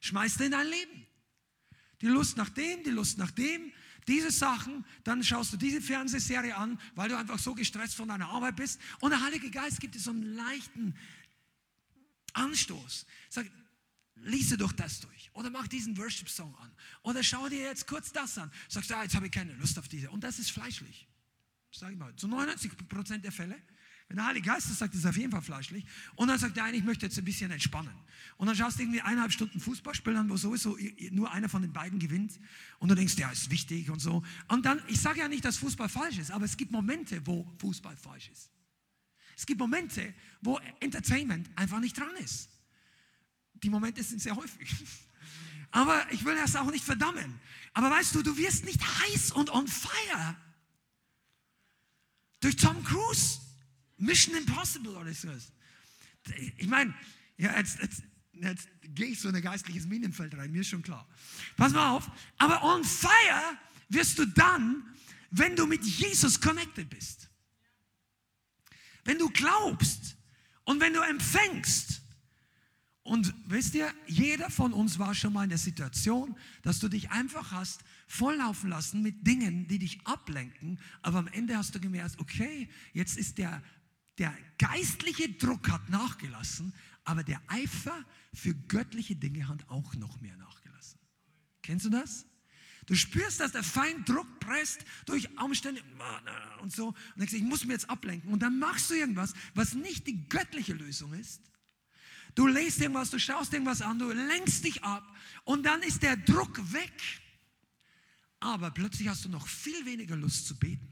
[0.00, 1.06] Schmeißt in dein Leben.
[2.00, 3.72] Die Lust nach dem, die Lust nach dem,
[4.08, 8.28] diese Sachen, dann schaust du diese Fernsehserie an, weil du einfach so gestresst von deiner
[8.28, 8.80] Arbeit bist.
[9.00, 10.94] Und der Heilige Geist gibt dir so einen leichten
[12.32, 13.06] Anstoß.
[13.28, 13.46] Sag,
[14.22, 15.30] Liese doch das durch.
[15.34, 16.72] Oder mach diesen Worship-Song an.
[17.02, 18.50] Oder schau dir jetzt kurz das an.
[18.68, 20.10] Sagst du, ah, jetzt habe ich keine Lust auf diese.
[20.10, 21.06] Und das ist fleischlich.
[21.70, 23.56] Sag ich mal, zu 99 Prozent der Fälle.
[24.08, 25.84] Wenn der Heilige Geist das sagt, ist es auf jeden Fall fleischlich.
[26.16, 27.92] Und dann sagt der eine, ich möchte jetzt ein bisschen entspannen.
[28.38, 30.78] Und dann schaust du irgendwie eineinhalb Stunden Fußballspiel an, wo sowieso
[31.10, 32.40] nur einer von den beiden gewinnt.
[32.78, 34.22] Und du denkst, ja, ist wichtig und so.
[34.48, 37.46] Und dann, ich sage ja nicht, dass Fußball falsch ist, aber es gibt Momente, wo
[37.58, 38.50] Fußball falsch ist.
[39.36, 42.48] Es gibt Momente, wo Entertainment einfach nicht dran ist.
[43.62, 44.74] Die Momente sind sehr häufig.
[45.70, 47.38] Aber ich will das auch nicht verdammen.
[47.74, 50.36] Aber weißt du, du wirst nicht heiß und on fire
[52.40, 53.40] durch Tom Cruise.
[53.98, 55.28] Mission Impossible oder so.
[56.56, 56.94] Ich meine,
[57.36, 60.82] ja, jetzt, jetzt, jetzt gehe ich so in ein geistliches Minenfeld rein, mir ist schon
[60.82, 61.06] klar.
[61.56, 62.10] Pass mal auf.
[62.38, 64.84] Aber on fire wirst du dann,
[65.30, 67.28] wenn du mit Jesus connected bist.
[69.04, 70.16] Wenn du glaubst
[70.64, 72.02] und wenn du empfängst.
[73.02, 77.10] Und wisst ihr, jeder von uns war schon mal in der Situation, dass du dich
[77.10, 82.18] einfach hast volllaufen lassen mit Dingen, die dich ablenken, aber am Ende hast du gemerkt,
[82.18, 83.62] okay, jetzt ist der,
[84.18, 88.04] der geistliche Druck hat nachgelassen, aber der Eifer
[88.34, 90.98] für göttliche Dinge hat auch noch mehr nachgelassen.
[91.62, 92.26] Kennst du das?
[92.86, 95.82] Du spürst, dass der Feind Druck presst durch Umstände
[96.62, 96.88] und so.
[96.88, 98.32] Und denkst, ich muss mir jetzt ablenken.
[98.32, 101.42] Und dann machst du irgendwas, was nicht die göttliche Lösung ist.
[102.34, 105.04] Du lest irgendwas, du schaust irgendwas an, du lenkst dich ab
[105.44, 106.92] und dann ist der Druck weg.
[108.40, 110.88] Aber plötzlich hast du noch viel weniger Lust zu beten,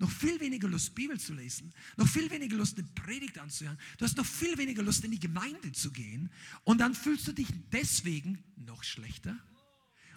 [0.00, 3.78] noch viel weniger Lust, Bibel zu lesen, noch viel weniger Lust, eine Predigt anzuhören.
[3.98, 6.30] Du hast noch viel weniger Lust, in die Gemeinde zu gehen.
[6.64, 9.38] Und dann fühlst du dich deswegen noch schlechter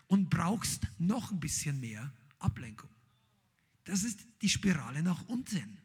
[0.08, 2.90] und brauchst noch ein bisschen mehr Ablenkung.
[3.84, 5.78] Das ist die Spirale nach unten.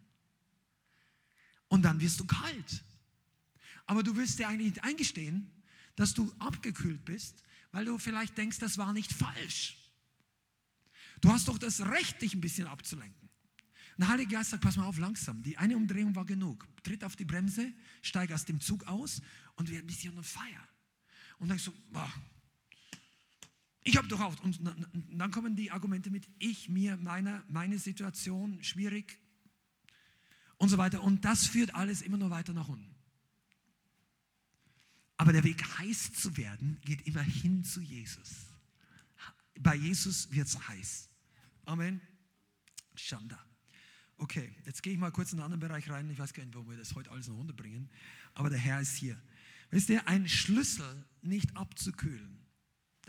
[1.67, 2.85] Und dann wirst du kalt.
[3.87, 5.51] Aber du willst dir eigentlich nicht eingestehen,
[5.97, 7.43] dass du abgekühlt bist,
[7.73, 9.77] weil du vielleicht denkst, das war nicht falsch.
[11.21, 13.28] Du hast doch das Recht, dich ein bisschen abzulenken.
[13.99, 15.43] Ein Heiliger Geist sagt, pass mal auf, langsam.
[15.43, 16.69] Die eine Umdrehung war genug.
[16.85, 19.21] Tritt auf die Bremse, steig aus dem Zug aus
[19.57, 20.25] und wir ein bisschen on.
[21.39, 22.13] Und dann du, boah,
[23.83, 24.39] ich habe doch auch.
[24.45, 24.61] Und
[25.11, 29.19] dann kommen die Argumente mit ich, mir, meiner, meine Situation, schwierig
[30.59, 31.03] und so weiter.
[31.03, 32.95] Und das führt alles immer nur weiter nach unten.
[35.17, 38.47] Aber der Weg heiß zu werden, geht immer hin zu Jesus.
[39.59, 41.09] Bei Jesus wird es heiß.
[41.65, 42.01] Amen.
[42.95, 43.48] Schanda.
[44.19, 46.11] Okay, jetzt gehe ich mal kurz in einen anderen Bereich rein.
[46.11, 47.89] Ich weiß gar nicht, wo wir das heute alles noch unterbringen.
[48.35, 49.21] Aber der Herr ist hier.
[49.71, 52.39] Wisst ihr, ein Schlüssel nicht abzukühlen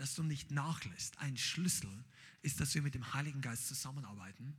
[0.00, 1.18] dass du nicht nachlässt.
[1.18, 1.90] Ein Schlüssel
[2.40, 4.56] ist, dass wir mit dem Heiligen Geist zusammenarbeiten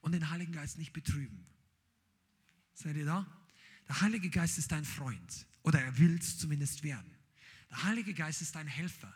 [0.00, 1.46] und den Heiligen Geist nicht betrüben.
[2.72, 3.26] Seid ihr da?
[3.86, 7.14] Der Heilige Geist ist dein Freund oder er will es zumindest werden.
[7.68, 9.14] Der Heilige Geist ist dein Helfer,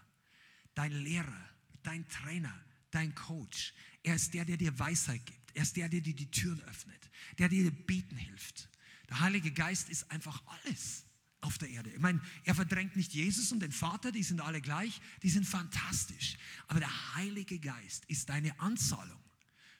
[0.74, 1.49] dein Lehrer,
[1.83, 2.55] dein Trainer,
[2.91, 3.72] dein Coach.
[4.03, 5.41] Er ist der, der dir Weisheit gibt.
[5.55, 8.68] Er ist der, der dir die Türen öffnet, der dir beten hilft.
[9.09, 11.05] Der Heilige Geist ist einfach alles
[11.42, 11.90] auf der Erde.
[11.90, 15.44] Ich meine, er verdrängt nicht Jesus und den Vater, die sind alle gleich, die sind
[15.44, 16.36] fantastisch.
[16.68, 19.18] Aber der Heilige Geist ist deine Anzahlung.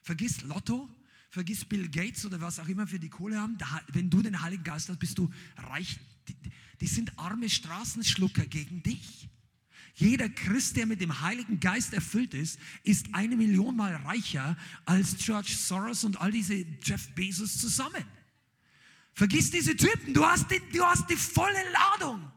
[0.01, 0.89] Vergiss Lotto,
[1.29, 3.57] vergiss Bill Gates oder was auch immer für die Kohle haben.
[3.87, 5.99] wenn du den Heiligen Geist hast, bist du reich.
[6.27, 6.35] Die,
[6.81, 9.29] die sind arme Straßenschlucker gegen dich.
[9.95, 15.17] Jeder Christ, der mit dem Heiligen Geist erfüllt ist, ist eine Million Mal reicher als
[15.17, 18.03] George Soros und all diese Jeff Bezos zusammen.
[19.13, 22.31] Vergiss diese Typen, du hast die, du hast die volle Ladung.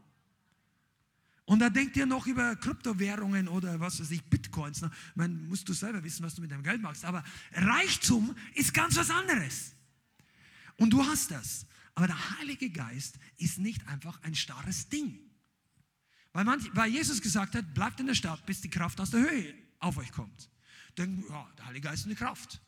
[1.47, 4.83] Und da denkt ihr noch über Kryptowährungen oder was weiß ich, Bitcoins.
[4.83, 7.05] Ich meine, musst du selber wissen, was du mit deinem Geld machst.
[7.05, 9.73] Aber Reichtum ist ganz was anderes.
[10.77, 11.65] Und du hast das.
[11.95, 15.26] Aber der Heilige Geist ist nicht einfach ein starres Ding.
[16.37, 19.21] Weil, manch, weil Jesus gesagt hat, bleibt in der Stadt, bis die Kraft aus der
[19.21, 20.51] Höhe auf euch kommt.
[20.99, 22.61] Denken, ja, der Heilige Geist ist eine Kraft.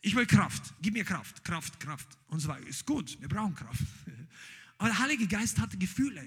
[0.00, 0.72] Ich will Kraft.
[0.80, 2.66] Gib mir Kraft, Kraft, Kraft und weiter.
[2.66, 3.82] Ist gut, wir brauchen Kraft.
[4.78, 6.26] Aber der Heilige Geist hat Gefühle.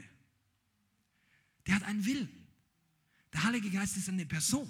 [1.66, 2.30] Der hat einen Willen.
[3.34, 4.70] Der Heilige Geist ist eine Person.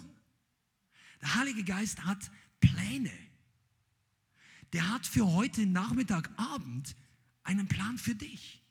[1.22, 2.32] Der Heilige Geist hat
[2.62, 3.12] Pläne.
[4.72, 6.96] Der hat für heute Nachmittag, Abend
[7.44, 8.64] einen Plan für dich.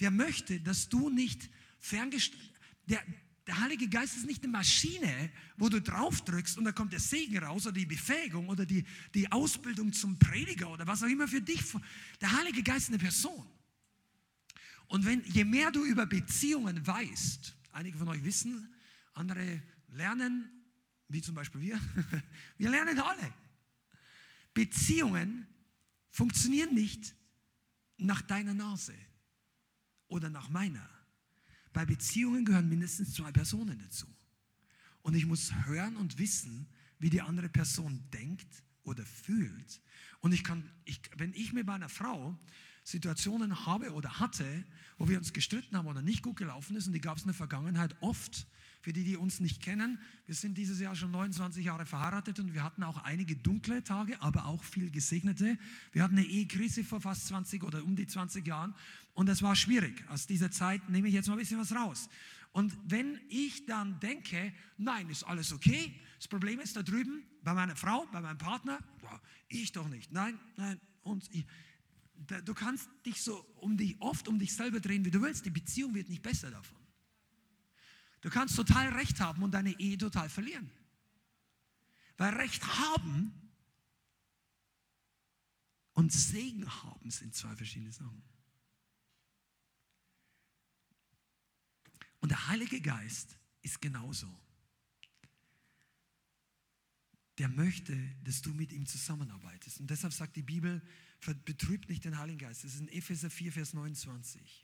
[0.00, 1.48] Der möchte, dass du nicht
[1.84, 2.50] ferngestellt,
[2.86, 3.02] der,
[3.46, 7.00] der Heilige Geist ist nicht eine Maschine, wo du drauf drückst und da kommt der
[7.00, 11.28] Segen raus oder die Befähigung oder die, die Ausbildung zum Prediger oder was auch immer
[11.28, 11.62] für dich.
[12.20, 13.46] Der Heilige Geist ist eine Person.
[14.86, 18.72] Und wenn, je mehr du über Beziehungen weißt, einige von euch wissen,
[19.12, 20.50] andere lernen,
[21.08, 21.80] wie zum Beispiel wir,
[22.56, 23.34] wir lernen alle.
[24.54, 25.46] Beziehungen
[26.10, 27.14] funktionieren nicht
[27.98, 28.94] nach deiner Nase
[30.08, 30.88] oder nach meiner.
[31.74, 34.06] Bei Beziehungen gehören mindestens zwei Personen dazu.
[35.02, 36.66] Und ich muss hören und wissen,
[36.98, 38.46] wie die andere Person denkt
[38.84, 39.82] oder fühlt.
[40.20, 42.38] Und ich kann, ich, wenn ich mit meiner Frau
[42.84, 44.64] Situationen habe oder hatte,
[44.98, 47.28] wo wir uns gestritten haben oder nicht gut gelaufen ist, und die gab es in
[47.28, 48.46] der Vergangenheit oft,
[48.84, 52.52] für die, die uns nicht kennen, wir sind dieses Jahr schon 29 Jahre verheiratet und
[52.52, 55.56] wir hatten auch einige dunkle Tage, aber auch viel gesegnete.
[55.92, 58.74] Wir hatten eine Ehekrise vor fast 20 oder um die 20 Jahren
[59.14, 60.04] und es war schwierig.
[60.10, 62.10] Aus dieser Zeit nehme ich jetzt mal ein bisschen was raus.
[62.52, 67.54] Und wenn ich dann denke, nein, ist alles okay, das Problem ist da drüben bei
[67.54, 68.78] meiner Frau, bei meinem Partner,
[69.48, 71.46] ich doch nicht, nein, nein, und ich.
[72.44, 75.46] Du kannst dich so um dich, oft um dich selber drehen, wie du willst.
[75.46, 76.83] Die Beziehung wird nicht besser davon.
[78.24, 80.70] Du kannst total Recht haben und deine Ehe total verlieren.
[82.16, 83.34] Weil Recht haben
[85.92, 88.22] und Segen haben sind zwei verschiedene Sachen.
[92.20, 94.34] Und der Heilige Geist ist genauso.
[97.36, 99.80] Der möchte, dass du mit ihm zusammenarbeitest.
[99.80, 100.80] Und deshalb sagt die Bibel,
[101.44, 102.64] betrübt nicht den Heiligen Geist.
[102.64, 104.63] Das ist in Epheser 4, Vers 29.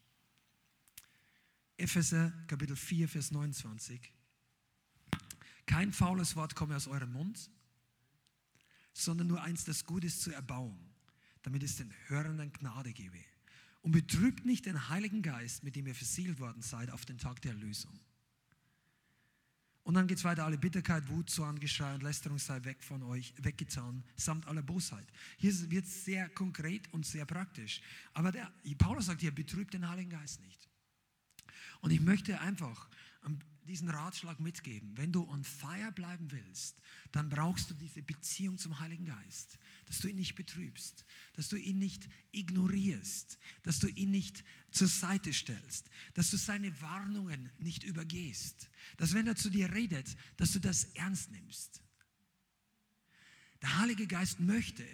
[1.81, 3.99] Epheser Kapitel 4, Vers 29.
[5.65, 7.49] Kein faules Wort komme aus eurem Mund,
[8.93, 10.77] sondern nur eins, das gut ist zur Erbauung,
[11.41, 13.17] damit es den Hörenden Gnade gebe.
[13.81, 17.41] Und betrübt nicht den Heiligen Geist, mit dem ihr versiegelt worden seid, auf den Tag
[17.41, 17.99] der Erlösung.
[19.83, 23.01] Und dann geht es weiter, alle Bitterkeit, Wut, Zorn, Geschrei und Lästerung sei weg von
[23.01, 25.07] euch, weggetan, samt aller Bosheit.
[25.37, 27.81] Hier wird es sehr konkret und sehr praktisch.
[28.13, 30.70] Aber der, Paulus sagt hier, betrübt den Heiligen Geist nicht.
[31.81, 32.89] Und ich möchte einfach
[33.71, 34.97] diesen Ratschlag mitgeben.
[34.97, 39.59] Wenn du on fire bleiben willst, dann brauchst du diese Beziehung zum Heiligen Geist.
[39.85, 44.87] Dass du ihn nicht betrübst, dass du ihn nicht ignorierst, dass du ihn nicht zur
[44.87, 50.51] Seite stellst, dass du seine Warnungen nicht übergehst, dass wenn er zu dir redet, dass
[50.51, 51.81] du das ernst nimmst.
[53.61, 54.85] Der Heilige Geist möchte,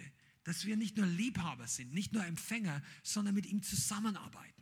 [0.44, 4.57] dass wir nicht nur Liebhaber sind, nicht nur Empfänger, sondern mit ihm zusammenarbeiten.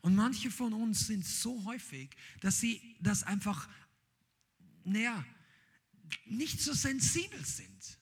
[0.00, 3.68] Und manche von uns sind so häufig, dass sie das einfach,
[4.84, 5.24] naja,
[6.26, 7.98] nicht so sensibel sind.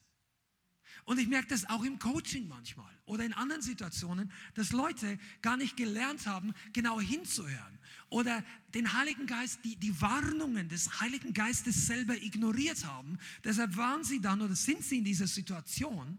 [1.04, 5.56] Und ich merke das auch im Coaching manchmal oder in anderen Situationen, dass Leute gar
[5.56, 7.78] nicht gelernt haben, genau hinzuhören
[8.08, 8.44] oder
[8.74, 13.18] den Heiligen Geist, die, die Warnungen des Heiligen Geistes selber ignoriert haben.
[13.44, 16.18] Deshalb waren sie dann oder sind sie in dieser Situation.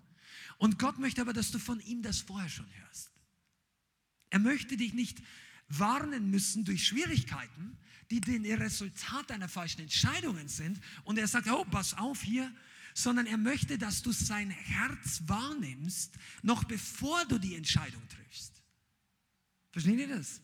[0.58, 3.12] Und Gott möchte aber, dass du von ihm das vorher schon hörst.
[4.30, 5.22] Er möchte dich nicht
[5.70, 7.78] warnen müssen durch Schwierigkeiten,
[8.10, 10.80] die den Resultat deiner falschen Entscheidungen sind.
[11.04, 12.54] Und er sagt, oh, pass auf hier,
[12.94, 18.64] sondern er möchte, dass du sein Herz wahrnimmst, noch bevor du die Entscheidung triffst.
[19.72, 20.42] Verstehen ihr das?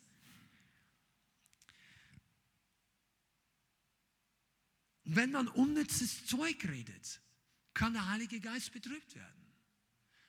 [5.06, 7.22] Wenn man unnützes Zeug redet,
[7.74, 9.43] kann der Heilige Geist betrübt werden.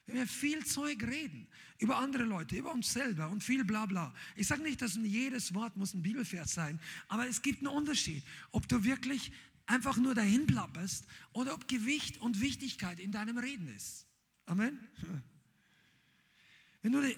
[0.07, 1.46] Wenn wir viel Zeug reden
[1.78, 4.14] über andere Leute, über uns selber und viel Blabla.
[4.36, 6.78] Ich sage nicht, dass jedes Wort muss ein Bibelvers sein,
[7.09, 9.32] aber es gibt einen Unterschied, ob du wirklich
[9.66, 14.07] einfach nur dahin plapperst oder ob Gewicht und Wichtigkeit in deinem Reden ist.
[14.46, 14.78] Amen.
[16.82, 17.16] Wenn du,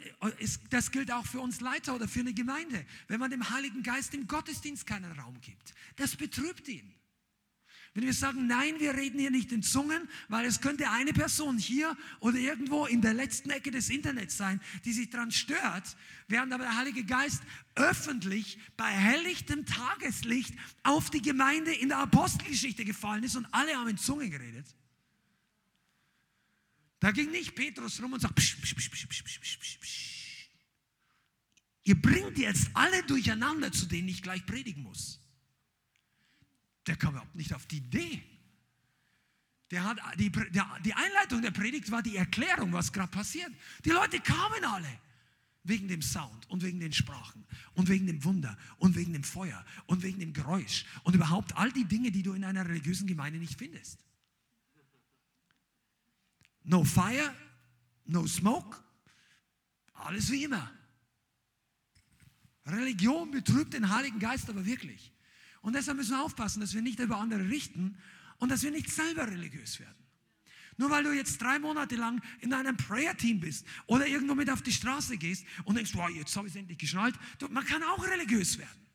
[0.70, 2.86] das gilt auch für uns Leiter oder für eine Gemeinde.
[3.08, 6.95] Wenn man dem Heiligen Geist im Gottesdienst keinen Raum gibt, das betrübt ihn.
[7.96, 11.56] Wenn wir sagen, nein, wir reden hier nicht in Zungen, weil es könnte eine Person
[11.56, 15.96] hier oder irgendwo in der letzten Ecke des Internets sein, die sich daran stört,
[16.28, 17.42] während aber der Heilige Geist
[17.74, 23.88] öffentlich bei helllichtem Tageslicht auf die Gemeinde in der Apostelgeschichte gefallen ist und alle haben
[23.88, 24.66] in Zungen geredet.
[27.00, 30.50] Da ging nicht Petrus rum und sagt, psch, psch, psch, psch, psch, psch, psch, psch.
[31.84, 35.22] ihr bringt jetzt alle durcheinander, zu denen ich gleich predigen muss
[36.86, 38.22] der kam überhaupt nicht auf die Idee.
[39.70, 43.50] Der hat, die, der, die Einleitung der Predigt war die Erklärung, was gerade passiert.
[43.84, 45.00] Die Leute kamen alle
[45.64, 49.64] wegen dem Sound und wegen den Sprachen und wegen dem Wunder und wegen dem Feuer
[49.86, 53.40] und wegen dem Geräusch und überhaupt all die Dinge, die du in einer religiösen Gemeinde
[53.40, 54.04] nicht findest.
[56.62, 57.34] No fire,
[58.04, 58.76] no smoke,
[59.94, 60.70] alles wie immer.
[62.66, 65.12] Religion betrübt den Heiligen Geist aber wirklich.
[65.66, 67.98] Und deshalb müssen wir aufpassen, dass wir nicht über andere richten
[68.38, 69.98] und dass wir nicht selber religiös werden.
[70.76, 74.62] Nur weil du jetzt drei Monate lang in einem Prayer-Team bist oder irgendwo mit auf
[74.62, 77.16] die Straße gehst und denkst, wow, jetzt habe ich es endlich geschnallt.
[77.40, 78.86] Du, man kann auch religiös werden.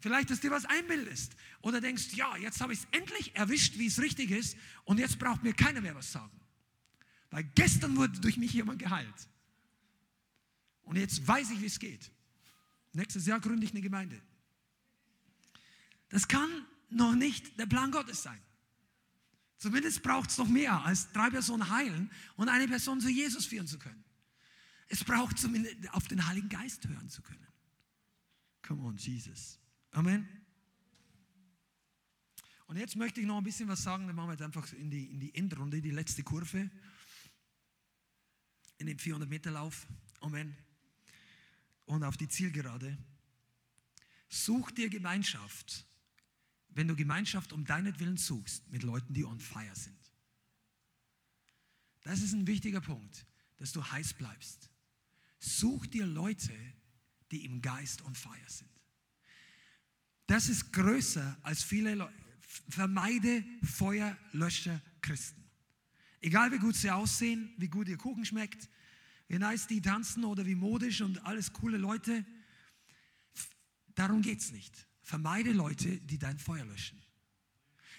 [0.00, 3.86] Vielleicht, dass dir was einbildest oder denkst, ja, jetzt habe ich es endlich erwischt, wie
[3.86, 6.40] es richtig ist und jetzt braucht mir keiner mehr was sagen.
[7.30, 9.28] Weil gestern wurde durch mich jemand geheilt.
[10.82, 12.10] Und jetzt weiß ich, wie es geht.
[12.92, 14.20] Nächstes Jahr gründe ich eine Gemeinde.
[16.12, 18.38] Das kann noch nicht der Plan Gottes sein.
[19.56, 23.66] Zumindest braucht es noch mehr, als drei Personen heilen und eine Person zu Jesus führen
[23.66, 24.04] zu können.
[24.88, 27.46] Es braucht zumindest auf den Heiligen Geist hören zu können.
[28.60, 29.58] Come on, Jesus.
[29.92, 30.28] Amen.
[32.66, 34.90] Und jetzt möchte ich noch ein bisschen was sagen, dann machen wir jetzt einfach in
[34.90, 36.70] die, in die Endrunde, die letzte Kurve
[38.76, 39.86] in dem 400-Meter-Lauf.
[40.20, 40.54] Amen.
[41.86, 42.98] Und auf die Zielgerade.
[44.28, 45.86] Such dir Gemeinschaft
[46.74, 49.98] wenn du Gemeinschaft um deinetwillen suchst mit Leuten, die on fire sind.
[52.02, 53.26] Das ist ein wichtiger Punkt,
[53.58, 54.70] dass du heiß bleibst.
[55.38, 56.52] Such dir Leute,
[57.30, 58.70] die im Geist on fire sind.
[60.26, 62.14] Das ist größer als viele Leute.
[62.68, 65.42] Vermeide Feuerlöscher Christen.
[66.20, 68.68] Egal wie gut sie aussehen, wie gut ihr Kuchen schmeckt,
[69.28, 72.24] wie nice die tanzen oder wie modisch und alles coole Leute.
[73.94, 74.86] Darum geht es nicht.
[75.02, 77.02] Vermeide Leute, die dein Feuer löschen.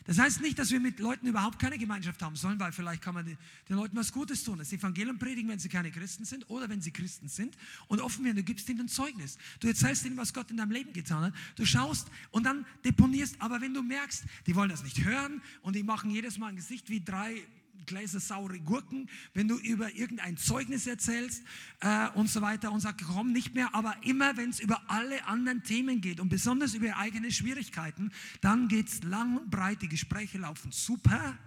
[0.06, 3.14] Das heißt nicht, dass wir mit Leuten überhaupt keine Gemeinschaft haben sollen, weil vielleicht kann
[3.14, 3.38] man den,
[3.70, 4.58] Leuten was Gutes tun.
[4.58, 8.26] Das Evangelium predigen, wenn sie keine Christen sind oder wenn sie Christen sind und offen
[8.26, 8.38] werden.
[8.38, 9.38] Du gibst ihnen ein Zeugnis.
[9.62, 11.34] Du erzählst ihnen, was Gott in deinem Leben getan hat.
[11.56, 13.38] Du schaust und dann deponierst.
[13.40, 16.58] Aber wenn du merkst, die wollen das nicht hören und die machen jedes Mal ein
[16.58, 17.42] Gesicht wie drei
[17.86, 21.44] Gläser saure Gurken, wenn du über irgendein Zeugnis erzählst
[21.82, 25.26] äh, und so weiter und sagst, komm nicht mehr, aber immer wenn es über alle
[25.26, 28.12] anderen Themen geht und besonders über eigene Schwierigkeiten,
[28.42, 31.38] dann geht es lang und breit, die Gespräche laufen super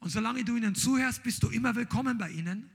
[0.00, 2.70] und solange du ihnen zuhörst, bist du immer willkommen bei ihnen.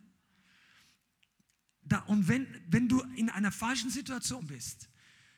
[1.83, 4.89] Da, und wenn, wenn du in einer falschen Situation bist,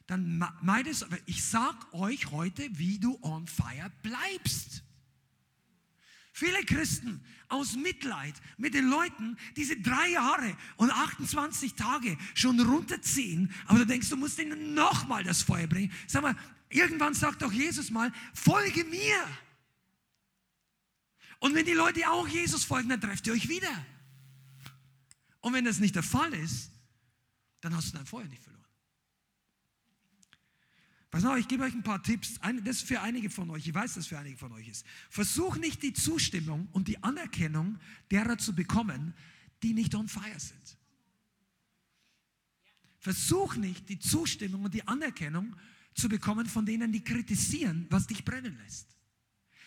[0.07, 4.83] dann meidest, ich sag euch heute, wie du on fire bleibst.
[6.37, 13.53] Viele Christen aus Mitleid mit den Leuten diese drei Jahre und 28 Tage schon runterziehen,
[13.67, 15.93] aber du denkst, du musst ihnen nochmal das Feuer bringen.
[16.07, 16.35] Sag mal,
[16.67, 19.15] irgendwann sagt doch Jesus mal, folge mir.
[21.39, 23.85] Und wenn die Leute auch Jesus folgen, dann trefft ihr euch wieder.
[25.39, 26.69] Und wenn das nicht der Fall ist,
[27.61, 28.64] dann hast du dein Feuer nicht verloren.
[31.15, 32.37] Pass auf, ich gebe euch ein paar Tipps.
[32.65, 33.65] Das ist für einige von euch.
[33.65, 34.85] Ich weiß, dass für einige von euch ist.
[35.09, 37.79] Versuch nicht die Zustimmung und die Anerkennung
[38.11, 39.13] derer zu bekommen,
[39.63, 40.77] die nicht on fire sind.
[42.99, 45.55] Versuch nicht die Zustimmung und die Anerkennung
[45.93, 48.97] zu bekommen von denen, die kritisieren, was dich brennen lässt.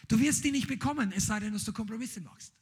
[0.07, 2.53] Du wirst die nicht bekommen, es sei denn, dass du Kompromisse machst.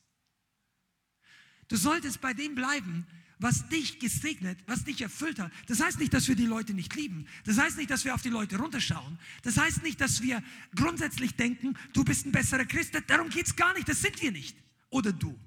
[1.67, 3.05] Du solltest bei dem bleiben,
[3.39, 5.53] was dich gesegnet, was dich erfüllt hat.
[5.67, 7.27] Das heißt nicht, dass wir die Leute nicht lieben.
[7.45, 9.19] Das heißt nicht, dass wir auf die Leute runterschauen.
[9.43, 10.43] Das heißt nicht, dass wir
[10.75, 12.93] grundsätzlich denken, du bist ein besserer Christ.
[13.07, 13.89] Darum geht es gar nicht.
[13.89, 14.57] Das sind wir nicht.
[14.91, 15.39] Oder du.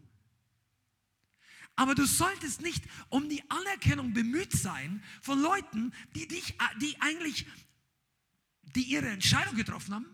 [1.75, 7.47] Aber du solltest nicht um die Anerkennung bemüht sein von Leuten, die dich, die eigentlich,
[8.75, 10.05] die ihre Entscheidung getroffen haben.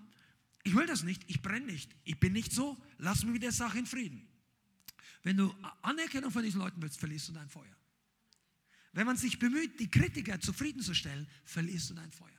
[0.64, 1.24] Ich will das nicht.
[1.28, 1.92] Ich brenne nicht.
[2.04, 2.78] Ich bin nicht so.
[3.00, 4.28] Lass mich mit der Sache in Frieden.
[5.26, 5.52] Wenn du
[5.82, 7.76] Anerkennung von diesen Leuten willst, verlierst du dein Feuer.
[8.94, 12.30] Wenn man sich bemüht, die Kritiker zufriedenzustellen, verlierst du dein Feuer.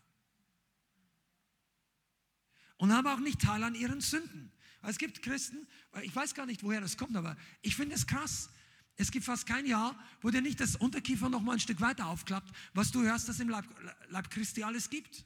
[2.77, 4.53] Und haben auch nicht Teil an ihren Sünden.
[4.83, 5.67] Es gibt Christen,
[6.03, 8.51] ich weiß gar nicht, woher das kommt, aber ich finde es krass.
[8.95, 12.07] Es gibt fast kein Jahr, wo dir nicht das Unterkiefer noch mal ein Stück weiter
[12.07, 13.67] aufklappt, was du hörst, dass im Leib,
[14.11, 15.25] Leib Christi alles gibt.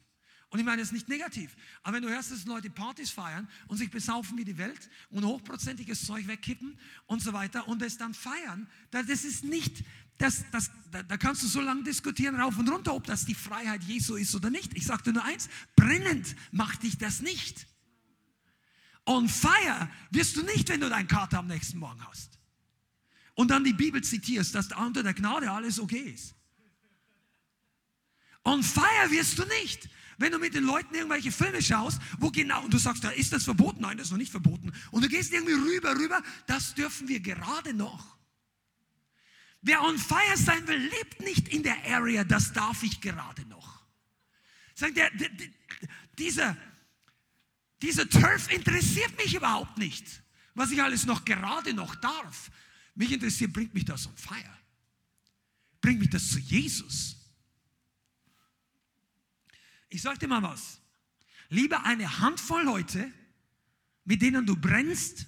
[0.51, 1.55] Und ich meine, es ist nicht negativ.
[1.81, 5.23] Aber wenn du hörst, dass Leute Partys feiern und sich besaufen wie die Welt und
[5.23, 6.77] hochprozentiges Zeug wegkippen
[7.07, 9.85] und so weiter und es dann feiern, das ist nicht,
[10.17, 13.81] das, das, da kannst du so lange diskutieren, rauf und runter, ob das die Freiheit
[13.85, 14.75] Jesu ist oder nicht.
[14.75, 15.47] Ich sagte nur eins,
[15.77, 17.65] brennend macht dich das nicht.
[19.05, 22.39] On fire wirst du nicht, wenn du deinen Kater am nächsten Morgen hast.
[23.35, 26.35] Und dann die Bibel zitierst, dass unter der Gnade alles okay ist.
[28.43, 29.89] On fire wirst du nicht,
[30.21, 33.33] wenn du mit den Leuten irgendwelche Filme schaust, wo genau, und du sagst, da ist
[33.33, 34.71] das verboten, nein, das ist noch nicht verboten.
[34.91, 38.17] Und du gehst irgendwie rüber, rüber, das dürfen wir gerade noch.
[39.61, 43.81] Wer on fire sein will, lebt nicht in der Area, das darf ich gerade noch.
[44.75, 45.49] Sagt der, der, der,
[46.17, 46.57] dieser,
[47.81, 50.23] dieser Turf interessiert mich überhaupt nicht,
[50.55, 52.51] was ich alles noch gerade noch darf.
[52.95, 54.57] Mich interessiert, bringt mich das on fire.
[55.79, 57.20] Bringt mich das zu Jesus.
[59.91, 60.81] Ich sag dir mal was.
[61.49, 63.11] Lieber eine Handvoll Leute,
[64.05, 65.27] mit denen du brennst,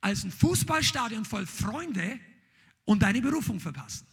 [0.00, 2.18] als ein Fußballstadion voll Freunde
[2.84, 4.06] und deine Berufung verpassen.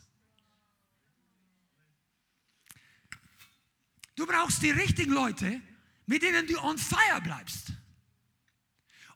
[4.16, 5.62] Du brauchst die richtigen Leute,
[6.06, 7.72] mit denen du on fire bleibst.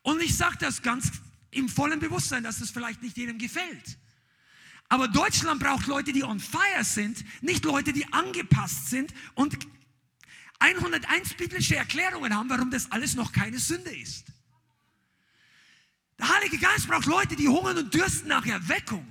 [0.01, 1.11] Und ich sage das ganz
[1.51, 3.97] im vollen Bewusstsein, dass das vielleicht nicht jedem gefällt.
[4.87, 9.57] Aber Deutschland braucht Leute, die on fire sind, nicht Leute, die angepasst sind und
[10.59, 14.25] 101 biblische Erklärungen haben, warum das alles noch keine Sünde ist.
[16.17, 19.07] Der Heilige Geist braucht Leute, die hungern und dürsten nach Erweckung,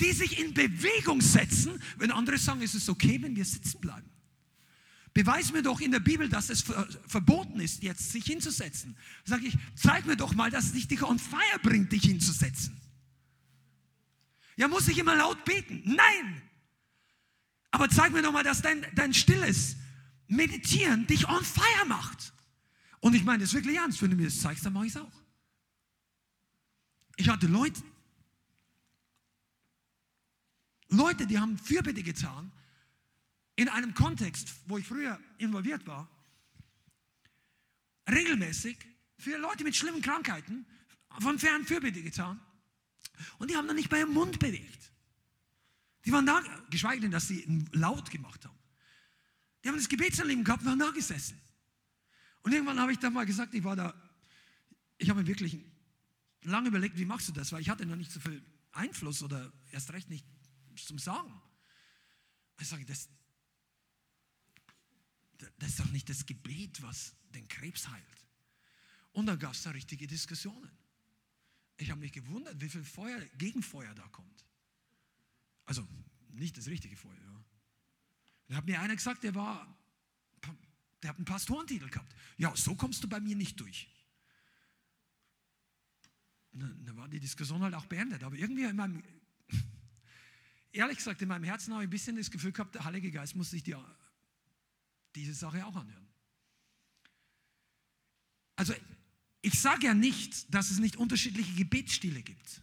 [0.00, 4.10] die sich in Bewegung setzen, wenn andere sagen, es ist okay, wenn wir sitzen bleiben.
[5.14, 6.62] Beweis mir doch in der Bibel, dass es
[7.06, 8.96] verboten ist, jetzt sich hinzusetzen.
[9.24, 12.78] Sag ich, zeig mir doch mal, dass es dich on fire bringt, dich hinzusetzen.
[14.56, 15.82] Ja, muss ich immer laut beten?
[15.84, 16.42] Nein.
[17.70, 19.76] Aber zeig mir doch mal, dass dein, dein stilles,
[20.28, 22.32] Meditieren dich on fire macht.
[23.00, 24.02] Und ich meine das wirklich ernst.
[24.02, 25.12] Wenn du mir das zeigst, dann mache ich es auch.
[27.16, 27.82] Ich hatte Leute,
[30.88, 32.52] Leute, die haben Fürbitte getan
[33.56, 36.08] in einem Kontext, wo ich früher involviert war,
[38.08, 38.76] regelmäßig
[39.18, 40.66] für Leute mit schlimmen Krankheiten
[41.20, 42.40] von fern Fürbitte getan.
[43.38, 44.92] Und die haben dann nicht bei ihrem Mund bewegt.
[46.04, 48.55] Die waren da, geschweige denn, dass sie laut gemacht haben.
[49.66, 51.40] Die haben das Gebetsanliegen gehabt und waren da gesessen.
[52.44, 53.92] Und irgendwann habe ich dann mal gesagt, ich war da,
[54.96, 55.58] ich habe mir wirklich
[56.42, 57.50] lange überlegt, wie machst du das?
[57.50, 58.40] Weil ich hatte noch nicht so viel
[58.70, 60.24] Einfluss oder erst recht nicht
[60.76, 61.42] zum Sagen.
[62.60, 63.08] Ich sage, das,
[65.58, 68.24] das ist doch nicht das Gebet, was den Krebs heilt.
[69.10, 70.70] Und dann gab es da richtige Diskussionen.
[71.76, 74.44] Ich habe mich gewundert, wie viel Feuer, Gegenfeuer da kommt.
[75.64, 75.84] Also
[76.28, 77.18] nicht das richtige Feuer.
[77.20, 77.45] Ja.
[78.48, 79.66] Da hat mir einer gesagt, der war,
[81.02, 82.14] der hat einen Pastorentitel gehabt.
[82.36, 83.88] Ja, so kommst du bei mir nicht durch.
[86.52, 88.22] Dann war die Diskussion halt auch beendet.
[88.22, 89.02] Aber irgendwie in meinem,
[90.72, 93.36] ehrlich gesagt, in meinem Herzen habe ich ein bisschen das Gefühl gehabt, der Heilige Geist
[93.36, 93.76] muss sich die,
[95.14, 96.06] diese Sache auch anhören.
[98.54, 98.74] Also
[99.42, 102.62] ich sage ja nicht, dass es nicht unterschiedliche Gebetsstile gibt.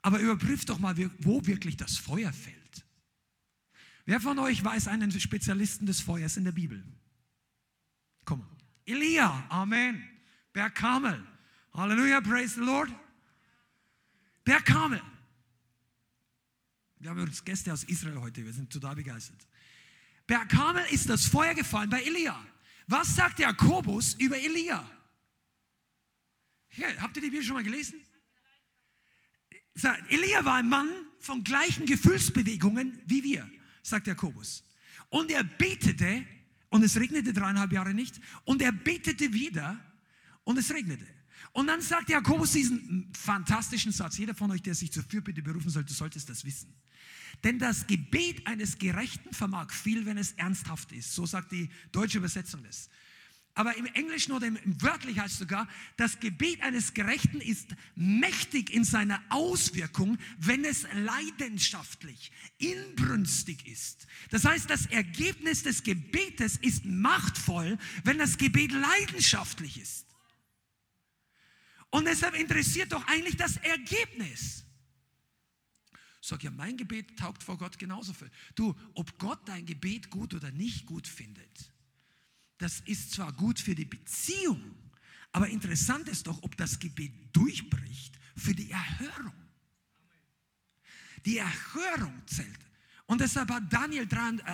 [0.00, 2.61] Aber überprüft doch mal, wo wirklich das Feuer fällt.
[4.04, 6.84] Wer von euch weiß einen Spezialisten des Feuers in der Bibel?
[8.24, 8.44] Komm.
[8.84, 10.02] Elia, Amen.
[10.52, 11.24] Berg Kamel.
[11.72, 12.90] Halleluja, praise the Lord.
[14.44, 15.00] Berg Kamel.
[16.98, 19.46] Wir haben übrigens Gäste aus Israel heute, wir sind total begeistert.
[20.26, 22.40] Berg Kamel ist das Feuer gefallen bei Elia.
[22.86, 24.88] Was sagt Jakobus über Elia?
[26.76, 28.00] Ja, habt ihr die Bibel schon mal gelesen?
[30.08, 30.88] Elia war ein Mann
[31.18, 33.50] von gleichen Gefühlsbewegungen wie wir,
[33.82, 34.64] sagt Jakobus.
[35.10, 36.24] Und er betete,
[36.70, 39.78] und es regnete dreieinhalb Jahre nicht, und er betete wieder,
[40.44, 41.06] und es regnete.
[41.52, 45.70] Und dann sagt Jakobus diesen fantastischen Satz, jeder von euch, der sich zur Fürbitte berufen
[45.70, 46.72] sollte, sollte es das wissen.
[47.44, 51.12] Denn das Gebet eines Gerechten vermag viel, wenn es ernsthaft ist.
[51.12, 52.88] So sagt die deutsche Übersetzung das.
[53.54, 58.84] Aber im Englischen oder im, wörtlich heißt sogar, das Gebet eines Gerechten ist mächtig in
[58.84, 64.06] seiner Auswirkung, wenn es leidenschaftlich, inbrünstig ist.
[64.30, 70.06] Das heißt, das Ergebnis des Gebetes ist machtvoll, wenn das Gebet leidenschaftlich ist.
[71.90, 74.64] Und deshalb interessiert doch eigentlich das Ergebnis.
[76.22, 78.30] Sag ja, mein Gebet taugt vor Gott genauso viel.
[78.54, 81.72] Du, ob Gott dein Gebet gut oder nicht gut findet,
[82.62, 84.74] das ist zwar gut für die Beziehung,
[85.32, 89.34] aber interessant ist doch, ob das Gebet durchbricht für die Erhörung.
[91.24, 92.58] Die Erhörung zählt.
[93.06, 94.08] Und deshalb hat Daniel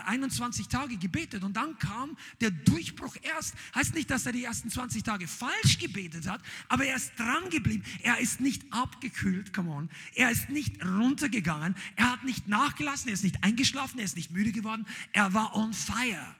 [0.07, 3.55] 21 äh, Tage gebetet und dann kam der Durchbruch erst.
[3.75, 7.51] Heißt nicht, dass er die ersten 20 Tage falsch gebetet hat, aber er ist dran
[7.51, 7.85] geblieben.
[8.03, 9.91] Er ist nicht abgekühlt, come on.
[10.15, 11.77] Er ist nicht runtergegangen.
[11.95, 13.09] Er hat nicht nachgelassen.
[13.09, 13.99] Er ist nicht eingeschlafen.
[13.99, 14.87] Er ist nicht müde geworden.
[15.13, 16.35] Er war on fire.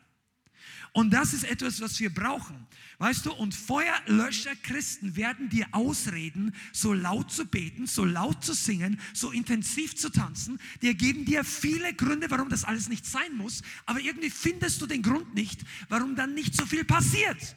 [0.93, 2.67] Und das ist etwas, was wir brauchen.
[2.99, 8.55] Weißt du, und Feuerlöscher Christen werden dir ausreden, so laut zu beten, so laut zu
[8.55, 10.59] singen, so intensiv zu tanzen.
[10.83, 14.87] Die geben dir viele Gründe, warum das alles nicht sein muss, aber irgendwie findest du
[14.87, 17.57] den Grund nicht, warum dann nicht so viel passiert.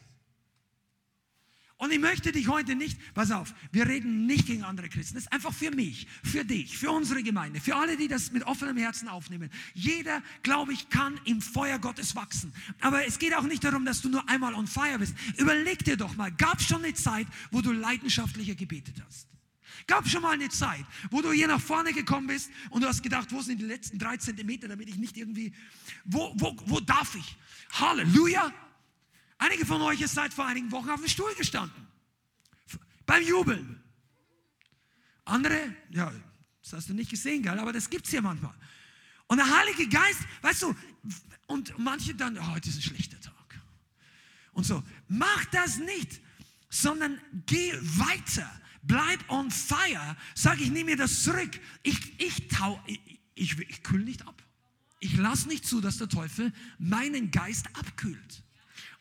[1.82, 5.16] Und ich möchte dich heute nicht, pass auf, wir reden nicht gegen andere Christen.
[5.16, 8.44] Das ist einfach für mich, für dich, für unsere Gemeinde, für alle, die das mit
[8.44, 9.50] offenem Herzen aufnehmen.
[9.74, 12.54] Jeder, glaube ich, kann im Feuer Gottes wachsen.
[12.82, 15.16] Aber es geht auch nicht darum, dass du nur einmal on fire bist.
[15.38, 19.28] Überleg dir doch mal, gab es schon eine Zeit, wo du leidenschaftlicher gebetet hast?
[19.88, 23.02] Gab schon mal eine Zeit, wo du hier nach vorne gekommen bist und du hast
[23.02, 25.52] gedacht, wo sind die letzten drei Zentimeter, damit ich nicht irgendwie,
[26.06, 27.36] wo, wo, wo darf ich?
[27.72, 28.54] Halleluja!
[29.42, 31.88] Einige von euch ist seit vor einigen Wochen auf dem Stuhl gestanden.
[33.08, 33.82] Beim Jubeln.
[35.26, 36.14] Andere, ja,
[36.62, 37.58] das hast du nicht gesehen, gell?
[37.58, 38.54] aber das gibt es hier manchmal.
[39.26, 40.76] Und der Heilige Geist, weißt du,
[41.48, 43.60] und manche dann, oh, heute ist ein schlechter Tag.
[44.52, 46.22] Und so, mach das nicht,
[46.70, 48.48] sondern geh weiter.
[48.84, 50.16] Bleib on fire.
[50.36, 51.60] Sag, ich nehme mir das zurück.
[51.82, 54.40] Ich, ich, tau, ich, ich, ich kühl nicht ab.
[55.00, 58.44] Ich lasse nicht zu, dass der Teufel meinen Geist abkühlt.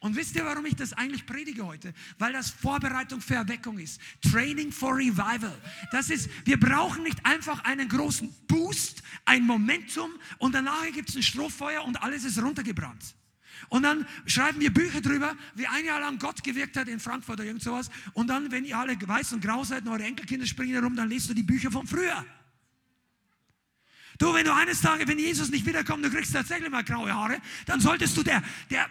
[0.01, 1.93] Und wisst ihr, warum ich das eigentlich predige heute?
[2.18, 4.01] Weil das Vorbereitung für Erweckung ist.
[4.32, 5.56] Training for Revival.
[5.93, 11.16] Das ist, wir brauchen nicht einfach einen großen Boost, ein Momentum und danach gibt es
[11.16, 13.14] ein Strohfeuer und alles ist runtergebrannt.
[13.68, 17.39] Und dann schreiben wir Bücher drüber, wie ein Jahr lang Gott gewirkt hat in Frankfurt
[17.39, 17.90] oder irgend sowas.
[18.14, 21.10] Und dann, wenn ihr alle weiß und grau seid und eure Enkelkinder springen herum, dann
[21.10, 22.24] lest du die Bücher von früher.
[24.16, 27.39] Du, wenn du eines Tages, wenn Jesus nicht wiederkommt, du kriegst tatsächlich mal graue Haare,
[27.66, 28.89] dann solltest du der, der,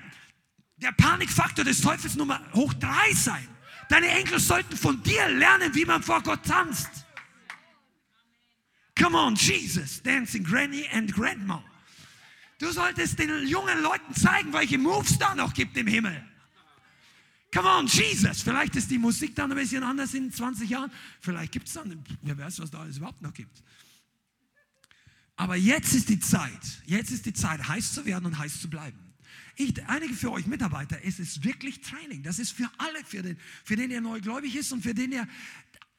[0.82, 3.48] der Panikfaktor des Teufels Nummer hoch drei sein.
[3.90, 6.90] Deine Enkel sollten von dir lernen, wie man vor Gott tanzt.
[8.98, 11.64] Come on, Jesus, dancing Granny and Grandma.
[12.60, 16.24] Du solltest den jungen Leuten zeigen, welche Moves da noch gibt im Himmel.
[17.54, 18.42] Come on, Jesus.
[18.42, 20.92] Vielleicht ist die Musik dann ein bisschen anders in 20 Jahren.
[21.20, 23.64] Vielleicht gibt es dann, wer weiß, was da alles überhaupt noch gibt.
[25.36, 28.70] Aber jetzt ist die Zeit, jetzt ist die Zeit, heiß zu werden und heiß zu
[28.70, 29.09] bleiben.
[29.62, 32.24] Ich, einige für euch Mitarbeiter, es ist wirklich Training.
[32.24, 35.28] Das ist für alle, für den, für den ihr neugläubig ist und für den ihr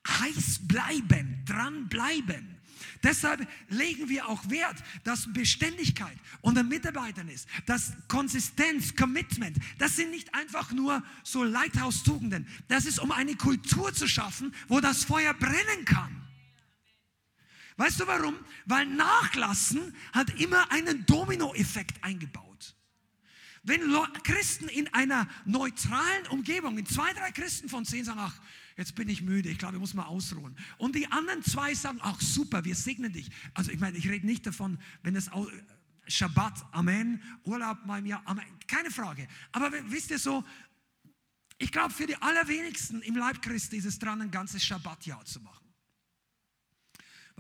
[0.08, 2.56] heiß bleiben, dran bleiben.
[3.02, 10.10] Deshalb legen wir auch Wert, dass Beständigkeit unter Mitarbeitern ist, dass Konsistenz, Commitment, das sind
[10.10, 12.46] nicht einfach nur so Lighthouse-Tugenden.
[12.68, 16.16] Das ist, um eine Kultur zu schaffen, wo das Feuer brennen kann.
[17.76, 18.36] Weißt du warum?
[18.64, 22.49] Weil Nachlassen hat immer einen Dominoeffekt eingebaut.
[23.62, 23.80] Wenn
[24.22, 28.40] Christen in einer neutralen Umgebung, in zwei, drei Christen von zehn sagen, ach,
[28.76, 30.56] jetzt bin ich müde, ich glaube, ich muss mal ausruhen.
[30.78, 33.30] Und die anderen zwei sagen, ach super, wir segnen dich.
[33.52, 35.30] Also ich meine, ich rede nicht davon, wenn es
[36.06, 39.28] Shabbat, Amen, Urlaub mal im Jahr, Amen, keine Frage.
[39.52, 40.42] Aber wisst ihr so,
[41.58, 45.40] ich glaube, für die allerwenigsten im Leib Christi ist es dran, ein ganzes Shabbatjahr zu
[45.40, 45.59] machen.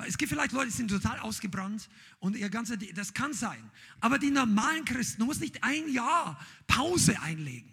[0.06, 3.70] Es gibt vielleicht Leute, die sind total ausgebrannt und ihr ganzer, das kann sein.
[4.00, 7.70] Aber die normalen Christen, du musst nicht ein Jahr Pause einlegen.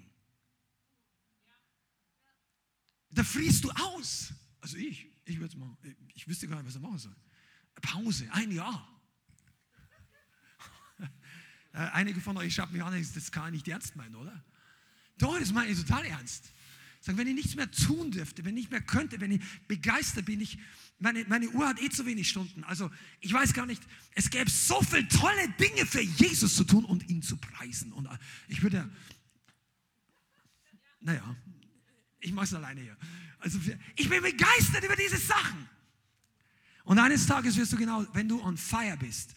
[3.10, 4.34] Da frierst du aus.
[4.62, 5.78] Also ich, ich würde machen.
[6.14, 7.16] Ich wüsste gar nicht, was ich machen soll.
[7.82, 8.88] Pause, ein Jahr.
[11.72, 14.44] Einige von euch schauen mich an, das kann ich nicht ernst meinen, oder?
[15.18, 16.52] Doch, das meine ich total ernst.
[17.02, 20.26] Sagen, wenn ich nichts mehr tun dürfte, wenn ich nicht mehr könnte, wenn ich begeistert
[20.26, 20.58] bin, ich,
[21.00, 22.64] meine, meine Uhr hat eh zu wenig Stunden.
[22.64, 23.82] Also ich weiß gar nicht,
[24.16, 27.92] es gäbe so viele tolle Dinge für Jesus zu tun und ihn zu preisen.
[27.94, 28.18] Und äh,
[28.48, 28.90] ich würde,
[31.00, 31.36] naja,
[32.20, 32.98] ich mache es alleine hier.
[33.40, 33.60] Also
[33.96, 35.70] ich bin begeistert über diese Sachen.
[36.84, 39.36] Und eines Tages wirst du genau, wenn du on fire bist,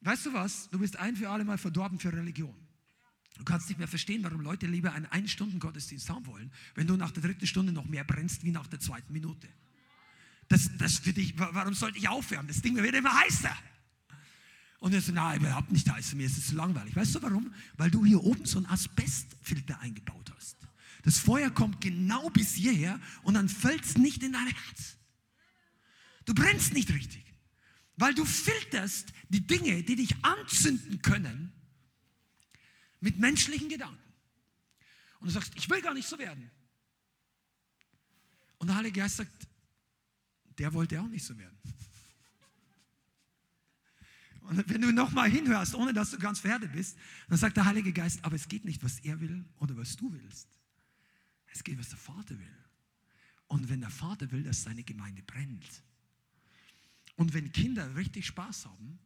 [0.00, 0.70] weißt du was?
[0.70, 2.54] Du bist ein für alle Mal verdorben für Religion.
[3.36, 7.10] Du kannst nicht mehr verstehen, warum Leute lieber einen Ein-Stunden-Gottesdienst haben wollen, wenn du nach
[7.10, 9.48] der dritten Stunde noch mehr brennst wie nach der zweiten Minute.
[10.48, 12.46] Das, das für dich, warum sollte ich aufhören?
[12.46, 13.56] Das Ding wird immer heißer.
[14.78, 16.94] Und er so, nein, überhaupt nicht heißer, mir ist es zu langweilig.
[16.94, 17.54] Weißt du warum?
[17.76, 20.58] Weil du hier oben so einen Asbestfilter eingebaut hast.
[21.02, 24.96] Das Feuer kommt genau bis hierher und dann fällt es nicht in dein Herz.
[26.24, 27.24] Du brennst nicht richtig,
[27.96, 31.52] weil du filterst die Dinge, die dich anzünden können,
[33.00, 33.98] mit menschlichen Gedanken.
[35.20, 36.50] Und du sagst, ich will gar nicht so werden.
[38.58, 39.48] Und der Heilige Geist sagt,
[40.58, 41.58] der wollte auch nicht so werden.
[44.44, 46.98] Und wenn du nochmal hinhörst, ohne dass du ganz fertig bist,
[47.28, 50.12] dann sagt der Heilige Geist, aber es geht nicht, was er will oder was du
[50.12, 50.48] willst.
[51.46, 52.64] Es geht, was der Vater will.
[53.46, 55.82] Und wenn der Vater will, dass seine Gemeinde brennt.
[57.16, 58.98] Und wenn Kinder richtig Spaß haben,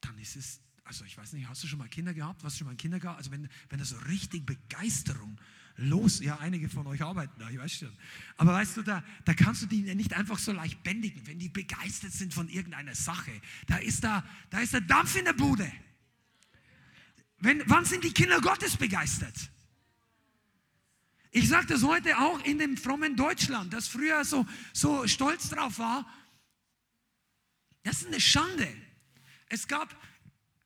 [0.00, 2.44] dann ist es, also ich weiß nicht, hast du schon mal Kinder gehabt?
[2.44, 3.18] Was schon mal Kinder gehabt?
[3.18, 5.40] Also wenn, wenn da so richtig Begeisterung
[5.80, 7.96] los, ja, einige von euch arbeiten da, ich weiß schon.
[8.36, 11.48] Aber weißt du, da, da kannst du die nicht einfach so leicht bändigen, wenn die
[11.48, 13.32] begeistert sind von irgendeiner Sache.
[13.66, 15.70] Da ist da, da ist der Dampf in der Bude.
[17.38, 19.50] Wenn, wann sind die Kinder Gottes begeistert?
[21.30, 25.78] Ich sage das heute auch in dem frommen Deutschland, das früher so, so stolz drauf
[25.78, 26.06] war.
[27.82, 28.68] Das ist eine Schande.
[29.46, 29.96] Es gab,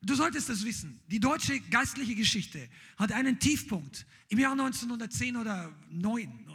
[0.05, 5.74] du solltest das wissen, die deutsche geistliche Geschichte hat einen Tiefpunkt im Jahr 1910 oder
[5.90, 6.47] 9.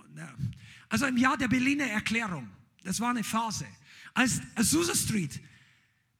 [0.89, 2.49] Also im Jahr der Berliner Erklärung.
[2.84, 3.65] Das war eine Phase.
[4.13, 5.39] Als Azusa Street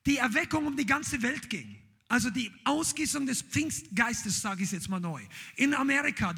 [0.06, 1.80] die Erweckung um die ganze Welt ging.
[2.12, 5.22] Also die Ausgießung des Pfingstgeistes, sage ich jetzt mal neu.
[5.56, 6.34] In Amerika,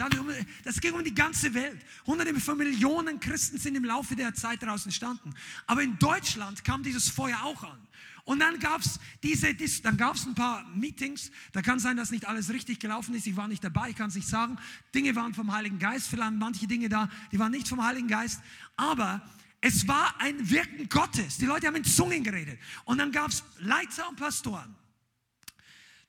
[0.65, 1.79] das ging um die ganze Welt.
[2.05, 5.33] Hunderte von Millionen Christen sind im Laufe der Zeit daraus entstanden.
[5.67, 7.79] Aber in Deutschland kam dieses Feuer auch an.
[8.25, 11.31] Und dann gab es diese, dann gab es ein paar Meetings.
[11.53, 13.25] Da kann sein, dass nicht alles richtig gelaufen ist.
[13.25, 14.57] Ich war nicht dabei, ich kann es nicht sagen.
[14.93, 18.41] Dinge waren vom Heiligen Geist, vielleicht manche Dinge da, die waren nicht vom Heiligen Geist.
[18.75, 19.21] Aber
[19.61, 21.37] es war ein Wirken Gottes.
[21.37, 22.59] Die Leute haben in Zungen geredet.
[22.83, 24.80] Und dann gab es Leiter und Pastoren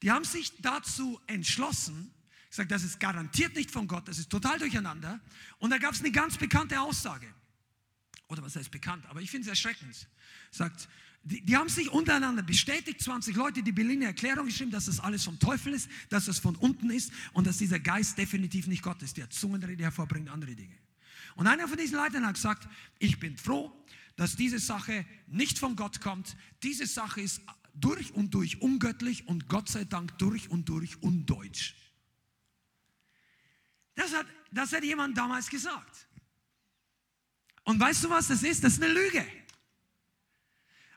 [0.03, 2.13] die haben sich dazu entschlossen,
[2.51, 5.21] gesagt, das ist garantiert nicht von Gott, das ist total durcheinander.
[5.59, 7.27] Und da gab es eine ganz bekannte Aussage.
[8.29, 9.05] Oder was heißt bekannt?
[9.07, 10.09] Aber ich finde es erschreckend.
[10.51, 10.89] Sagt,
[11.23, 15.25] die, die, haben sich untereinander bestätigt, 20 Leute, die Berliner Erklärung geschrieben, dass das alles
[15.25, 19.03] vom Teufel ist, dass das von unten ist und dass dieser Geist definitiv nicht Gott
[19.03, 20.77] ist, der Zungenrede hervorbringt, andere Dinge.
[21.37, 22.69] Und einer von diesen Leitern hat gesagt,
[22.99, 23.73] ich bin froh,
[24.17, 26.37] dass diese Sache nicht von Gott kommt.
[26.63, 27.41] Diese Sache ist
[27.75, 31.75] durch und durch ungöttlich und Gott sei Dank durch und durch undeutsch.
[33.95, 36.09] Das hat, das hat jemand damals gesagt.
[37.65, 38.65] Und weißt du, was das ist?
[38.65, 39.25] Das ist eine Lüge.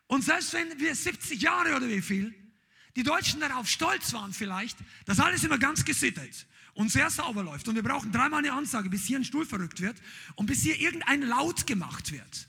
[0.08, 2.34] Und selbst wenn wir 70 Jahre oder wie viel,
[2.96, 7.68] die Deutschen darauf stolz waren vielleicht, dass alles immer ganz gesittet und sehr sauber läuft.
[7.68, 10.02] Und wir brauchen dreimal eine Ansage, bis hier ein Stuhl verrückt wird
[10.36, 12.48] und bis hier irgendein Laut gemacht wird.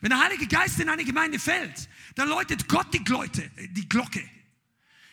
[0.00, 4.28] Wenn der Heilige Geist in eine Gemeinde fällt, dann läutet Gott die, Glocke, die Glocke.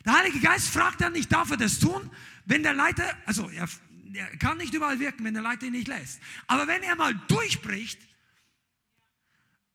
[0.06, 2.12] Der Heilige Geist fragt dann nicht, darf er das tun?
[2.46, 3.68] Wenn der Leiter, also er,
[4.14, 6.20] er kann nicht überall wirken, wenn der Leiter ihn nicht lässt.
[6.46, 8.00] Aber wenn er mal durchbricht,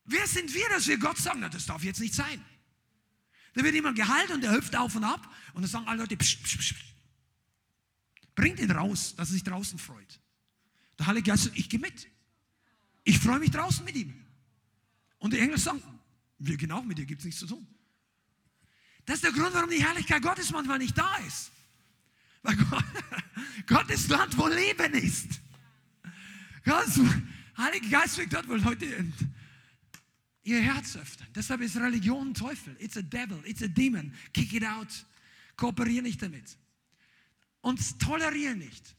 [0.05, 2.43] wer sind wir, dass wir Gott sagen, na, das darf jetzt nicht sein?
[3.53, 6.15] Da wird jemand geheilt und er hüpft auf und ab und dann sagen alle Leute,
[6.15, 6.75] psch, psch, psch.
[8.33, 10.21] bringt ihn raus, dass er sich draußen freut.
[10.97, 12.07] Der Heilige Geist sagt, ich gehe mit.
[13.03, 14.20] Ich freue mich draußen mit ihm.
[15.21, 15.81] Und die Engel sagen,
[16.39, 17.65] wir gehen auch mit dir, gibt es nichts zu tun.
[19.05, 21.51] Das ist der Grund, warum die Herrlichkeit Gottes manchmal nicht da ist.
[22.41, 22.83] Weil Gott,
[23.67, 25.39] Gottes Land, wo Leben ist.
[26.65, 26.99] Gottes
[27.55, 29.05] Heilige Geist will dort, wo Leute
[30.41, 31.27] ihr Herz öffnen.
[31.35, 32.75] Deshalb ist Religion Teufel.
[32.79, 34.11] It's a devil, it's a demon.
[34.33, 35.05] Kick it out.
[35.55, 36.57] Kooperiere nicht damit.
[37.61, 38.95] Und toleriere nicht.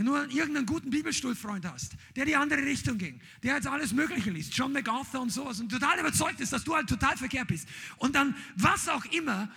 [0.00, 4.30] Wenn du irgendeinen guten Bibelstuhlfreund hast, der die andere Richtung ging, der jetzt alles Mögliche
[4.30, 7.68] liest, John MacArthur und sowas, und total überzeugt ist, dass du halt total verkehrt bist.
[7.98, 9.52] Und dann was auch immer,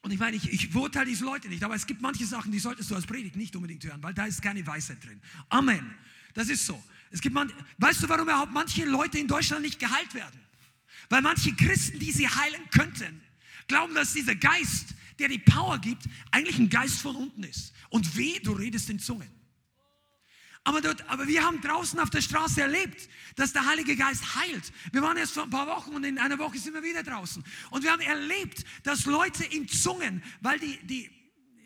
[0.00, 2.58] und ich meine, ich, ich verurteile diese Leute nicht, aber es gibt manche Sachen, die
[2.58, 5.20] solltest du als Predigt nicht unbedingt hören, weil da ist keine Weisheit drin.
[5.50, 5.94] Amen.
[6.32, 6.82] Das ist so.
[7.10, 10.40] Es gibt man, weißt du, warum überhaupt manche Leute in Deutschland nicht geheilt werden?
[11.10, 13.20] Weil manche Christen, die sie heilen könnten,
[13.68, 17.74] glauben, dass dieser Geist, der die Power gibt, eigentlich ein Geist von unten ist.
[17.90, 19.33] Und weh, du redest in Zungen.
[20.64, 24.72] Aber, dort, aber wir haben draußen auf der Straße erlebt, dass der Heilige Geist heilt.
[24.92, 27.44] Wir waren erst vor ein paar Wochen und in einer Woche sind wir wieder draußen.
[27.70, 31.10] Und wir haben erlebt, dass Leute in Zungen, weil die, die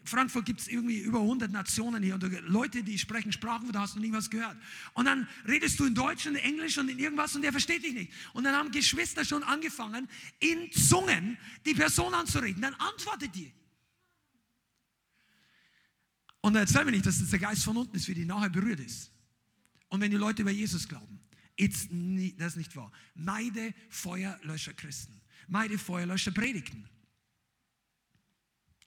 [0.09, 3.95] Frankfurt gibt es irgendwie über 100 Nationen hier und Leute, die sprechen Sprachen, da hast
[3.95, 4.57] du nie was gehört.
[4.95, 7.85] Und dann redest du in Deutsch und in Englisch und in irgendwas und der versteht
[7.85, 8.12] dich nicht.
[8.33, 10.09] Und dann haben Geschwister schon angefangen,
[10.41, 12.62] in Zungen die Person anzureden.
[12.62, 13.53] Dann antwortet die.
[16.49, 18.81] Und erzähl mir nicht, dass das der Geist von unten ist, wie die nachher berührt
[18.81, 19.12] ist.
[19.89, 21.20] Und wenn die Leute über Jesus glauben,
[21.57, 22.91] it's nie, das ist nicht wahr.
[23.15, 25.20] Meide Feuerlöscher Christen.
[25.47, 26.89] Meide Feuerlöscher Predigten.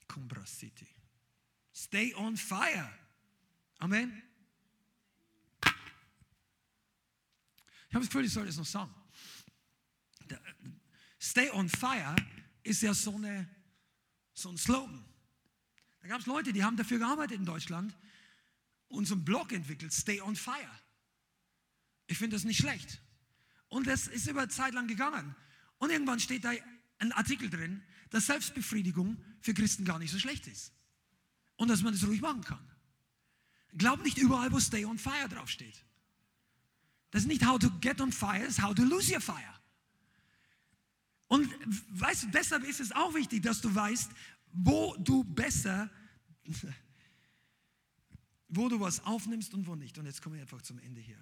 [0.08, 0.88] Cumbra City.
[1.72, 2.92] Stay on fire.
[3.78, 4.20] Amen.
[5.60, 5.64] Ich
[7.94, 8.92] habe das Gefühl, ich soll das noch sagen.
[11.20, 12.16] Stay on fire
[12.64, 13.48] ist ja so, eine,
[14.34, 15.11] so ein Slogan.
[16.02, 17.96] Da gab es Leute, die haben dafür gearbeitet in Deutschland
[18.88, 20.70] und so einen Blog entwickelt, Stay on Fire.
[22.08, 23.00] Ich finde das nicht schlecht.
[23.68, 25.34] Und das ist über Zeit lang gegangen.
[25.78, 26.52] Und irgendwann steht da
[26.98, 30.72] ein Artikel drin, dass Selbstbefriedigung für Christen gar nicht so schlecht ist.
[31.56, 32.68] Und dass man das ruhig machen kann.
[33.78, 35.84] Glaub nicht überall, wo Stay on Fire draufsteht.
[37.12, 39.60] Das ist nicht how to get on fire, es ist how to lose your fire.
[41.28, 41.48] Und
[41.90, 44.10] weißt du, deshalb ist es auch wichtig, dass du weißt,
[44.52, 45.90] wo du besser,
[48.48, 49.98] wo du was aufnimmst und wo nicht.
[49.98, 51.18] Und jetzt kommen wir einfach zum Ende hier.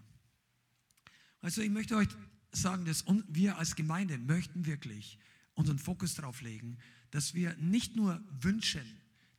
[1.41, 2.09] Also ich möchte euch
[2.53, 5.19] sagen, dass wir als Gemeinde möchten wirklich
[5.55, 6.79] unseren Fokus darauf legen,
[7.11, 8.85] dass wir nicht nur wünschen,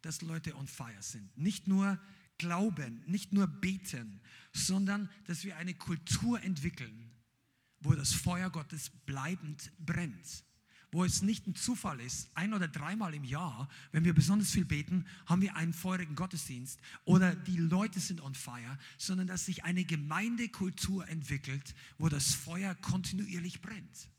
[0.02, 2.00] dass Leute on fire sind, nicht nur
[2.38, 4.20] glauben, nicht nur beten,
[4.52, 7.12] sondern dass wir eine Kultur entwickeln,
[7.82, 10.44] wo das Feuer Gottes bleibend brennt
[10.92, 14.66] wo es nicht ein Zufall ist, ein oder dreimal im Jahr, wenn wir besonders viel
[14.66, 19.64] beten, haben wir einen feurigen Gottesdienst oder die Leute sind on fire, sondern dass sich
[19.64, 24.10] eine Gemeindekultur entwickelt, wo das Feuer kontinuierlich brennt.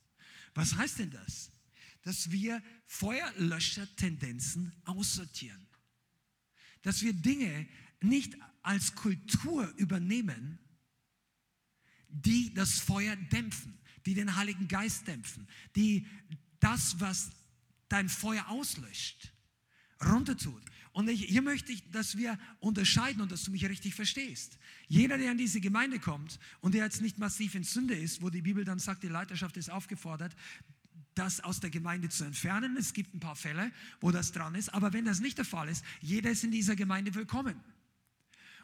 [0.55, 1.51] Was heißt denn das?
[2.03, 5.67] Dass wir Feuerlöscher-Tendenzen aussortieren.
[6.81, 7.69] Dass wir Dinge
[8.01, 10.59] nicht als Kultur übernehmen,
[12.09, 15.47] die das Feuer dämpfen, die den Heiligen Geist dämpfen,
[15.77, 16.07] die
[16.63, 17.31] das, was
[17.89, 19.33] dein Feuer auslöscht,
[20.05, 20.63] runtertut.
[20.93, 24.59] Und ich, hier möchte ich, dass wir unterscheiden und dass du mich richtig verstehst.
[24.89, 28.29] Jeder, der in diese Gemeinde kommt und der jetzt nicht massiv in Sünde ist, wo
[28.29, 30.35] die Bibel dann sagt, die Leiterschaft ist aufgefordert,
[31.15, 32.77] das aus der Gemeinde zu entfernen.
[32.77, 34.73] Es gibt ein paar Fälle, wo das dran ist.
[34.73, 37.59] Aber wenn das nicht der Fall ist, jeder ist in dieser Gemeinde willkommen.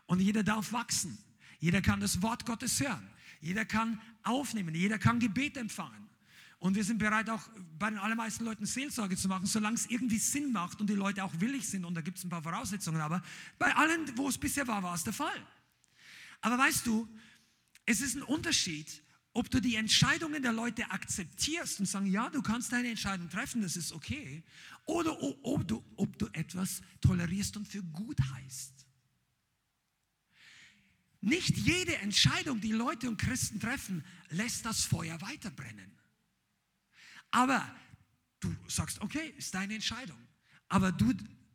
[0.07, 1.19] Und jeder darf wachsen.
[1.61, 3.07] Jeder kann das Wort Gottes hören.
[3.41, 4.75] Jeder kann aufnehmen.
[4.75, 6.09] Jeder kann Gebet empfangen.
[6.61, 7.49] Und wir sind bereit, auch
[7.79, 11.23] bei den allermeisten Leuten Seelsorge zu machen, solange es irgendwie Sinn macht und die Leute
[11.23, 11.85] auch willig sind.
[11.85, 13.01] Und da gibt es ein paar Voraussetzungen.
[13.01, 13.23] Aber
[13.59, 15.47] bei allen, wo es bisher war, war es der Fall.
[16.41, 17.09] Aber weißt du,
[17.87, 19.03] es ist ein Unterschied,
[19.33, 23.63] ob du die Entscheidungen der Leute akzeptierst und sagen, ja, du kannst deine Entscheidung treffen,
[23.63, 24.43] das ist okay,
[24.85, 28.87] oder ob du, ob du etwas tolerierst und für gut heißt.
[31.21, 35.98] Nicht jede Entscheidung, die Leute und Christen treffen, lässt das Feuer weiterbrennen.
[37.31, 37.75] Aber
[38.41, 40.19] du sagst, okay, ist deine Entscheidung.
[40.69, 41.13] Aber du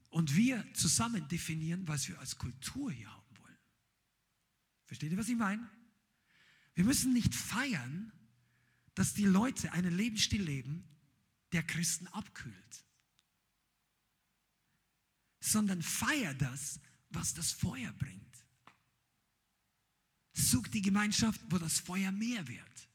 [0.09, 3.57] und wir zusammen definieren, was wir als Kultur hier haben wollen.
[4.85, 5.67] Versteht ihr, was ich meine?
[6.75, 8.11] Wir müssen nicht feiern,
[8.95, 10.87] dass die Leute einen Lebensstil leben,
[11.51, 12.85] der Christen abkühlt,
[15.39, 16.79] sondern feier das,
[17.09, 18.21] was das Feuer bringt.
[20.33, 22.89] Such die Gemeinschaft, wo das Feuer mehr wird.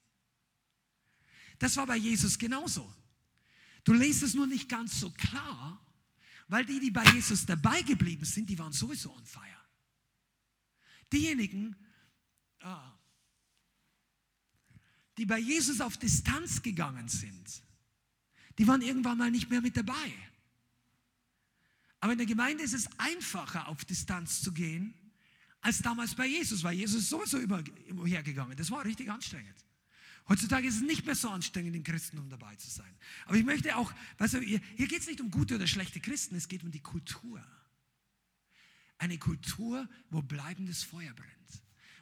[1.59, 2.93] Das war bei Jesus genauso.
[3.85, 5.80] Du lest es nur nicht ganz so klar,
[6.48, 9.44] weil die, die bei Jesus dabei geblieben sind, die waren sowieso on fire.
[11.12, 11.76] Diejenigen,
[12.60, 12.93] ah,
[15.16, 17.62] die bei Jesus auf Distanz gegangen sind,
[18.59, 20.12] die waren irgendwann mal nicht mehr mit dabei.
[22.01, 24.94] Aber in der Gemeinde ist es einfacher, auf Distanz zu gehen,
[25.60, 27.62] als damals bei Jesus, weil Jesus ist sowieso über,
[28.05, 28.56] hergegangen.
[28.56, 29.56] Das war richtig anstrengend.
[30.28, 32.94] Heutzutage ist es nicht mehr so anstrengend, in Christentum dabei zu sein.
[33.26, 36.36] Aber ich möchte auch, weißt du, hier geht es nicht um gute oder schlechte Christen,
[36.36, 37.42] es geht um die Kultur.
[38.98, 41.38] Eine Kultur, wo bleibendes Feuer brennt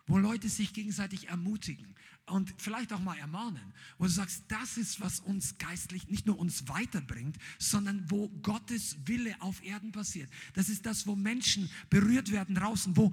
[0.06, 1.94] wo Leute sich gegenseitig ermutigen
[2.26, 6.38] und vielleicht auch mal ermahnen, wo du sagst, das ist, was uns geistlich nicht nur
[6.38, 10.30] uns weiterbringt, sondern wo Gottes Wille auf Erden passiert.
[10.54, 13.12] Das ist das, wo Menschen berührt werden draußen, wo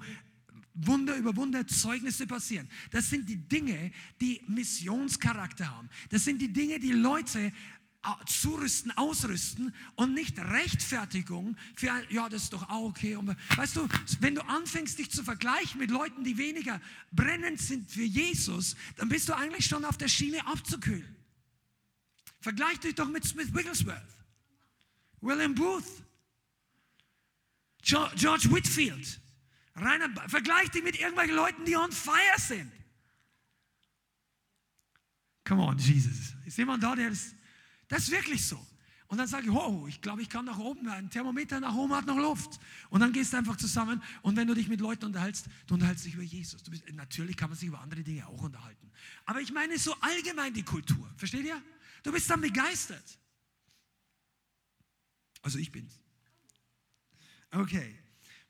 [0.74, 2.68] Wunder über Wunder, Zeugnisse passieren.
[2.90, 5.88] Das sind die Dinge, die Missionscharakter haben.
[6.10, 7.52] Das sind die Dinge, die Leute
[8.26, 13.16] zurüsten, ausrüsten und nicht Rechtfertigung für, ein, ja, das ist doch auch okay.
[13.16, 13.88] Und, weißt du,
[14.20, 16.80] wenn du anfängst, dich zu vergleichen mit Leuten, die weniger
[17.12, 21.16] brennend sind für Jesus, dann bist du eigentlich schon auf der Schiene abzukühlen.
[22.40, 24.02] Vergleich dich doch mit Smith Wigglesworth,
[25.20, 26.02] William Booth,
[27.82, 29.20] George Whitfield.
[29.76, 32.70] Rainer, vergleich dich mit irgendwelchen Leuten, die on fire sind.
[35.44, 36.34] Come on, Jesus.
[36.46, 37.34] Ist jemand da, der das
[37.88, 38.64] das ist wirklich so.
[39.06, 41.94] Und dann sage ich, oh, ich glaube, ich kann nach oben, ein Thermometer nach oben
[41.94, 42.58] hat noch Luft.
[42.90, 46.06] Und dann gehst du einfach zusammen und wenn du dich mit Leuten unterhältst, du unterhältst
[46.06, 46.62] dich über Jesus.
[46.62, 48.90] Bist, natürlich kann man sich über andere Dinge auch unterhalten.
[49.26, 51.08] Aber ich meine so allgemein die Kultur.
[51.16, 51.62] Versteht ihr?
[52.02, 53.18] Du bist dann begeistert.
[55.42, 56.00] Also ich bin's.
[57.50, 57.96] Okay,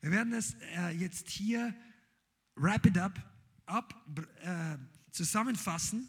[0.04, 1.74] wir werden das äh, jetzt hier
[2.56, 3.18] wrap it up,
[3.64, 3.94] up
[4.42, 4.76] äh,
[5.10, 6.06] zusammenfassen.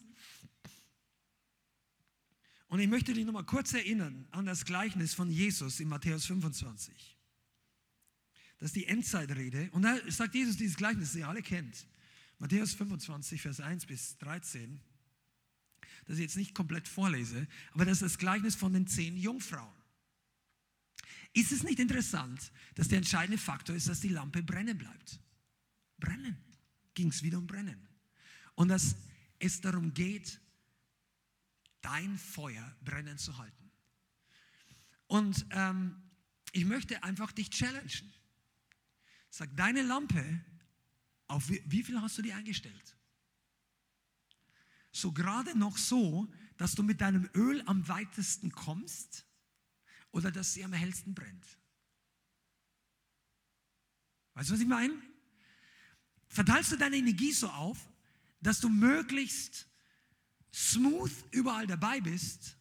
[2.68, 7.18] Und ich möchte dich nochmal kurz erinnern an das Gleichnis von Jesus in Matthäus 25.
[8.60, 9.70] Das ist die Endzeitrede.
[9.72, 11.88] Und da sagt Jesus dieses Gleichnis, das ihr alle kennt.
[12.38, 14.82] Matthäus 25, Vers 1 bis 13.
[16.06, 19.74] Das ich jetzt nicht komplett vorlese, aber das ist das Gleichnis von den zehn Jungfrauen.
[21.36, 25.20] Ist es nicht interessant, dass der entscheidende Faktor ist, dass die Lampe brennen bleibt?
[25.98, 26.38] Brennen.
[26.94, 27.90] Ging es wieder um Brennen.
[28.56, 28.96] Und dass
[29.38, 30.40] es darum geht,
[31.82, 33.70] dein Feuer brennen zu halten.
[35.08, 36.02] Und ähm,
[36.54, 38.14] ich möchte einfach dich challengen.
[39.30, 40.42] Sag, deine Lampe,
[41.28, 42.96] auf wie, wie viel hast du die eingestellt?
[44.94, 49.26] So gerade noch so, dass du mit deinem Öl am weitesten kommst
[50.16, 51.46] oder dass sie am hellsten brennt.
[54.34, 54.94] Weißt du, was ich meine?
[56.30, 57.78] Verteilst du deine Energie so auf,
[58.40, 59.68] dass du möglichst
[60.54, 62.56] smooth überall dabei bist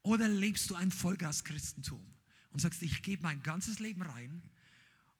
[0.00, 2.02] oder lebst du ein Vollgas-Christentum
[2.48, 4.42] und sagst, ich gebe mein ganzes Leben rein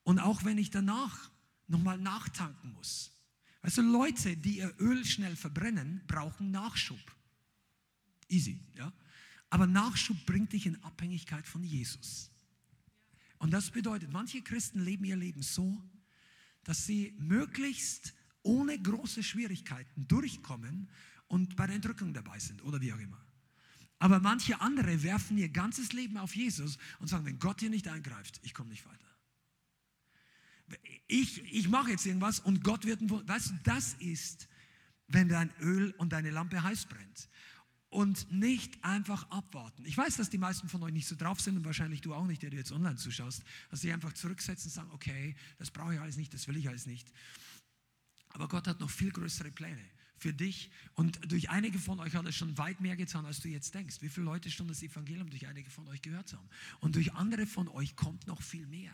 [0.03, 1.31] und auch wenn ich danach
[1.67, 3.13] nochmal nachtanken muss.
[3.61, 6.99] Weißt du, Leute, die ihr Öl schnell verbrennen, brauchen Nachschub.
[8.29, 8.91] Easy, ja?
[9.51, 12.31] Aber Nachschub bringt dich in Abhängigkeit von Jesus.
[13.39, 15.83] Und das bedeutet, manche Christen leben ihr Leben so,
[16.63, 20.89] dass sie möglichst ohne große Schwierigkeiten durchkommen
[21.27, 23.21] und bei der Entrückung dabei sind oder wie auch immer.
[23.99, 27.89] Aber manche andere werfen ihr ganzes Leben auf Jesus und sagen, wenn Gott hier nicht
[27.89, 28.99] eingreift, ich komme nicht weiter.
[31.07, 34.49] Ich, ich mache jetzt irgendwas und Gott wird Weißt du, das ist,
[35.09, 37.29] wenn dein Öl und deine Lampe heiß brennt.
[37.91, 39.85] Und nicht einfach abwarten.
[39.85, 42.27] Ich weiß, dass die meisten von euch nicht so drauf sind und wahrscheinlich du auch
[42.27, 45.95] nicht, der du jetzt online zuschaust, dass sie einfach zurücksetzen und sagen, okay, das brauche
[45.95, 47.13] ich alles nicht, das will ich alles nicht.
[48.29, 49.85] Aber Gott hat noch viel größere Pläne
[50.21, 50.71] für dich.
[50.95, 53.97] Und durch einige von euch hat er schon weit mehr getan, als du jetzt denkst.
[54.03, 56.49] Wie viele Leute schon das Evangelium durch einige von euch gehört haben.
[56.81, 58.93] Und durch andere von euch kommt noch viel mehr.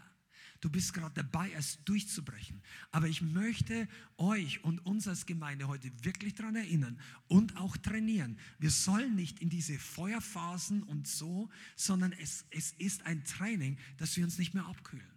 [0.60, 2.62] Du bist gerade dabei, es durchzubrechen.
[2.90, 8.38] Aber ich möchte euch und uns als Gemeinde heute wirklich daran erinnern und auch trainieren.
[8.58, 14.16] Wir sollen nicht in diese Feuerphasen und so, sondern es, es ist ein Training, dass
[14.16, 15.16] wir uns nicht mehr abkühlen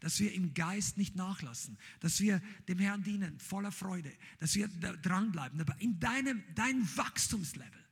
[0.00, 4.68] dass wir im Geist nicht nachlassen, dass wir dem Herrn dienen, voller Freude, dass wir
[4.68, 7.84] dranbleiben, aber in deinem, deinem Wachstumslevel.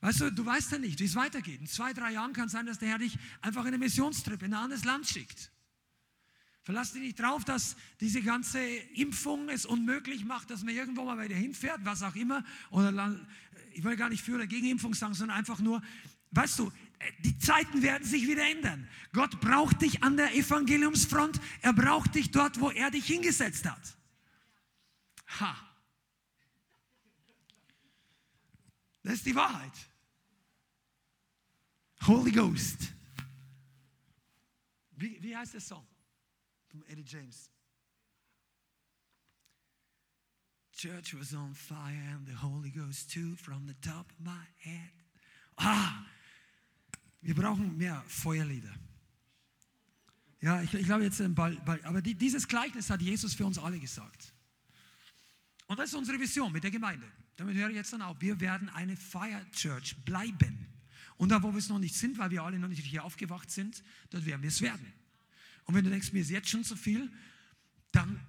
[0.00, 1.60] Weißt du, du weißt ja nicht, wie es weitergeht.
[1.60, 4.42] In zwei, drei Jahren kann es sein, dass der Herr dich einfach in einen Missionstrip
[4.42, 5.52] in ein anderes Land schickt.
[6.70, 8.64] Verlass dich nicht drauf, dass diese ganze
[8.94, 12.44] Impfung es unmöglich macht, dass man irgendwo mal wieder hinfährt, was auch immer.
[12.70, 13.18] Oder
[13.72, 15.82] ich will gar nicht für oder gegen Impfung sagen, sondern einfach nur,
[16.30, 16.72] weißt du,
[17.24, 18.88] die Zeiten werden sich wieder ändern.
[19.12, 21.40] Gott braucht dich an der Evangeliumsfront.
[21.60, 23.98] Er braucht dich dort, wo er dich hingesetzt hat.
[25.40, 25.56] Ha.
[29.02, 29.74] Das ist die Wahrheit.
[32.06, 32.92] Holy Ghost.
[34.92, 35.84] Wie, wie heißt der Song?
[36.70, 37.50] Von Eddie James.
[40.72, 44.92] Church was on fire and the Holy Ghost too from the top of my head.
[45.58, 46.06] Ah,
[47.20, 48.72] wir brauchen mehr Feuerlieder.
[50.40, 53.58] Ja, ich, ich glaube jetzt bald, bald aber die, dieses Gleichnis hat Jesus für uns
[53.58, 54.32] alle gesagt.
[55.66, 57.06] Und das ist unsere Vision mit der Gemeinde.
[57.36, 58.20] Damit höre ich jetzt dann auf.
[58.20, 60.66] Wir werden eine Fire Church bleiben.
[61.16, 63.50] Und da, wo wir es noch nicht sind, weil wir alle noch nicht hier aufgewacht
[63.50, 64.92] sind, dort werden wir es werden.
[65.70, 67.08] Und wenn du denkst, mir ist jetzt schon zu viel,
[67.92, 68.20] dann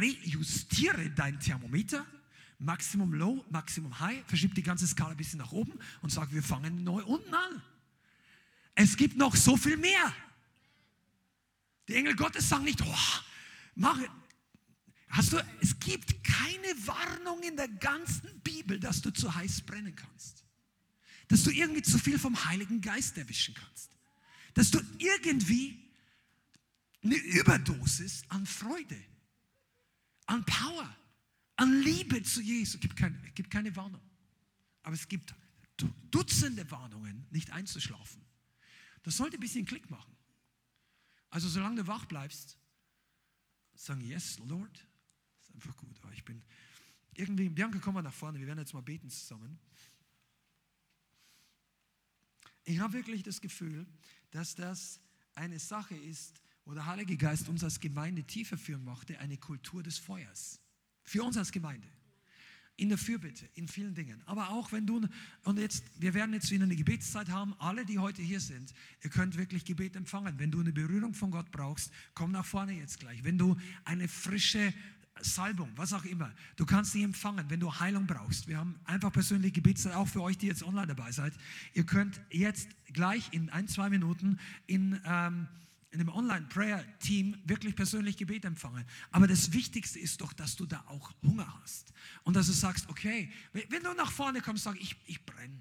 [0.00, 2.04] rejustiere dein Thermometer
[2.58, 6.42] Maximum Low, Maximum High, verschiebt die ganze Skala ein bisschen nach oben und sagt, wir
[6.42, 7.62] fangen neu unten an.
[8.74, 10.12] Es gibt noch so viel mehr.
[11.86, 12.98] Die Engel Gottes sagen nicht, oh,
[13.76, 14.00] mach,
[15.06, 19.94] hast du, es gibt keine Warnung in der ganzen Bibel, dass du zu heiß brennen
[19.94, 20.44] kannst.
[21.28, 23.93] Dass du irgendwie zu viel vom Heiligen Geist erwischen kannst.
[24.54, 25.78] Dass du irgendwie
[27.02, 29.00] eine Überdosis an Freude,
[30.26, 30.96] an Power,
[31.56, 32.76] an Liebe zu Jesus.
[32.76, 34.00] Es gibt, kein, es gibt keine Warnung.
[34.82, 35.34] Aber es gibt
[36.10, 38.24] Dutzende Warnungen, nicht einzuschlafen.
[39.02, 40.14] Das sollte ein bisschen Klick machen.
[41.30, 42.56] Also solange du wach bleibst,
[43.74, 44.72] sagen, yes, Lord.
[45.36, 45.98] Das ist einfach gut.
[46.02, 46.42] Aber ich bin
[47.14, 48.38] irgendwie, Bianca, komm mal nach vorne.
[48.38, 49.58] Wir werden jetzt mal beten zusammen.
[52.62, 53.86] Ich habe wirklich das Gefühl,
[54.34, 55.00] dass das
[55.36, 59.82] eine Sache ist, wo der Heilige Geist uns als Gemeinde tiefer führen möchte, eine Kultur
[59.82, 60.60] des Feuers.
[61.04, 61.86] Für uns als Gemeinde.
[62.76, 64.20] In der Fürbitte, in vielen Dingen.
[64.26, 65.06] Aber auch wenn du,
[65.44, 68.74] und jetzt, wir werden jetzt wieder eine Gebetszeit haben, alle, die heute hier sind,
[69.04, 70.36] ihr könnt wirklich Gebet empfangen.
[70.40, 73.22] Wenn du eine Berührung von Gott brauchst, komm nach vorne jetzt gleich.
[73.22, 74.74] Wenn du eine frische
[75.20, 76.32] Salbung, was auch immer.
[76.56, 78.48] Du kannst sie empfangen, wenn du Heilung brauchst.
[78.48, 81.32] Wir haben einfach persönliche Gebetszeit, auch für euch, die jetzt online dabei seid.
[81.72, 85.48] Ihr könnt jetzt gleich in ein, zwei Minuten in ähm,
[85.94, 88.84] in einem Online-Prayer-Team wirklich persönlich Gebet empfangen.
[89.12, 91.92] Aber das Wichtigste ist doch, dass du da auch Hunger hast.
[92.24, 95.56] Und dass du sagst, okay, wenn du nach vorne kommst, sag ich, ich brenne.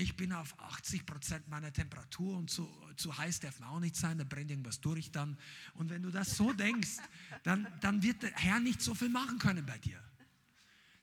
[0.00, 2.66] Ich bin auf 80 Prozent meiner Temperatur und zu,
[2.96, 5.36] zu heiß darf man auch nicht sein, da brennt irgendwas durch dann.
[5.74, 6.96] Und wenn du das so denkst,
[7.42, 10.02] dann, dann wird der Herr nicht so viel machen können bei dir.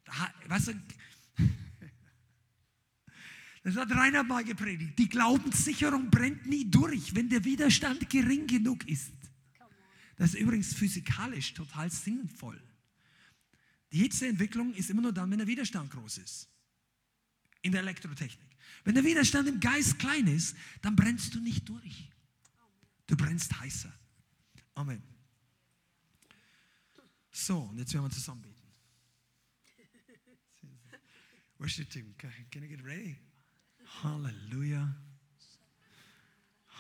[0.03, 0.73] Da, weißt du,
[3.63, 4.97] das hat Rainer mal gepredigt.
[4.97, 9.13] Die Glaubenssicherung brennt nie durch, wenn der Widerstand gering genug ist.
[10.15, 12.59] Das ist übrigens physikalisch total sinnvoll.
[13.91, 16.49] Die Hitzeentwicklung ist immer nur dann, wenn der Widerstand groß ist.
[17.61, 18.46] In der Elektrotechnik.
[18.83, 22.09] Wenn der Widerstand im Geist klein ist, dann brennst du nicht durch.
[23.07, 23.93] Du brennst heißer.
[24.75, 25.01] Amen.
[27.31, 28.55] So, und jetzt werden wir zusammen beten.
[31.59, 33.17] Worship team, can I get ready?
[34.03, 34.95] Halleluja.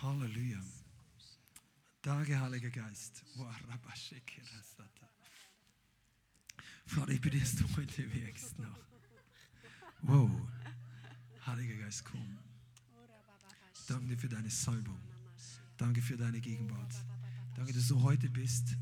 [0.01, 0.61] Halleluja.
[2.01, 3.23] Danke, Heiliger Geist.
[6.85, 8.79] Vater, ich bitte, dass du heute wirkst noch.
[10.03, 10.47] Wow.
[11.47, 12.37] Heiliger Geist, komm.
[13.87, 14.99] Danke dir für deine Salbung.
[15.77, 16.93] Danke für deine Gegenwart.
[17.55, 18.75] Danke, dass du heute bist,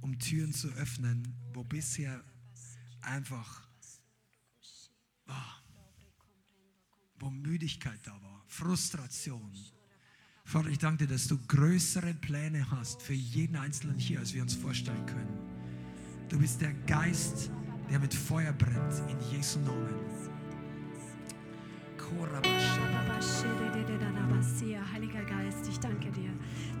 [0.00, 2.22] um Türen zu öffnen, wo bisher
[3.00, 3.66] einfach
[5.28, 5.32] oh,
[7.18, 9.52] wo Müdigkeit da war, Frustration.
[10.44, 14.42] Vater, ich danke dir, dass du größere Pläne hast für jeden Einzelnen hier, als wir
[14.42, 15.38] uns vorstellen können.
[16.28, 17.50] Du bist der Geist,
[17.90, 20.25] der mit Feuer brennt, in Jesu Namen.
[24.92, 26.30] Heiliger Geist, ich danke dir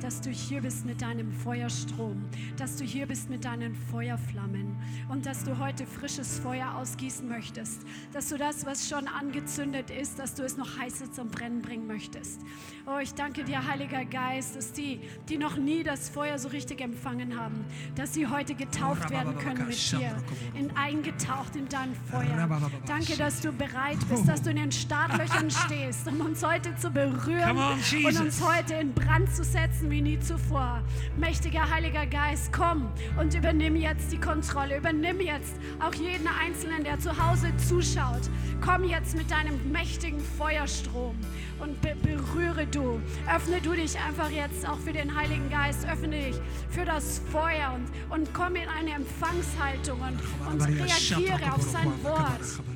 [0.00, 2.24] dass du hier bist mit deinem Feuerstrom,
[2.56, 4.76] dass du hier bist mit deinen Feuerflammen
[5.08, 7.82] und dass du heute frisches Feuer ausgießen möchtest,
[8.12, 11.86] dass du das, was schon angezündet ist, dass du es noch heißer zum Brennen bringen
[11.86, 12.40] möchtest.
[12.86, 16.80] Oh, ich danke dir, Heiliger Geist, dass die, die noch nie das Feuer so richtig
[16.80, 20.16] empfangen haben, dass sie heute getauft werden können mit dir,
[20.54, 22.70] in, eingetaucht in dein Feuer.
[22.86, 24.72] Danke, dass du bereit bist, dass du in den
[25.16, 30.02] Startlöchern stehst, um uns heute zu berühren und uns heute in Brand zu setzen wie
[30.02, 30.82] nie zuvor.
[31.16, 32.88] Mächtiger Heiliger Geist, komm
[33.18, 34.78] und übernimm jetzt die Kontrolle.
[34.78, 38.22] Übernimm jetzt auch jeden Einzelnen, der zu Hause zuschaut.
[38.60, 41.16] Komm jetzt mit deinem mächtigen Feuerstrom
[41.58, 43.00] und be berühre du.
[43.34, 45.86] Öffne du dich einfach jetzt auch für den Heiligen Geist.
[45.88, 46.36] Öffne dich
[46.70, 52.75] für das Feuer und, und komm in eine Empfangshaltung und, und reagiere auf sein Wort.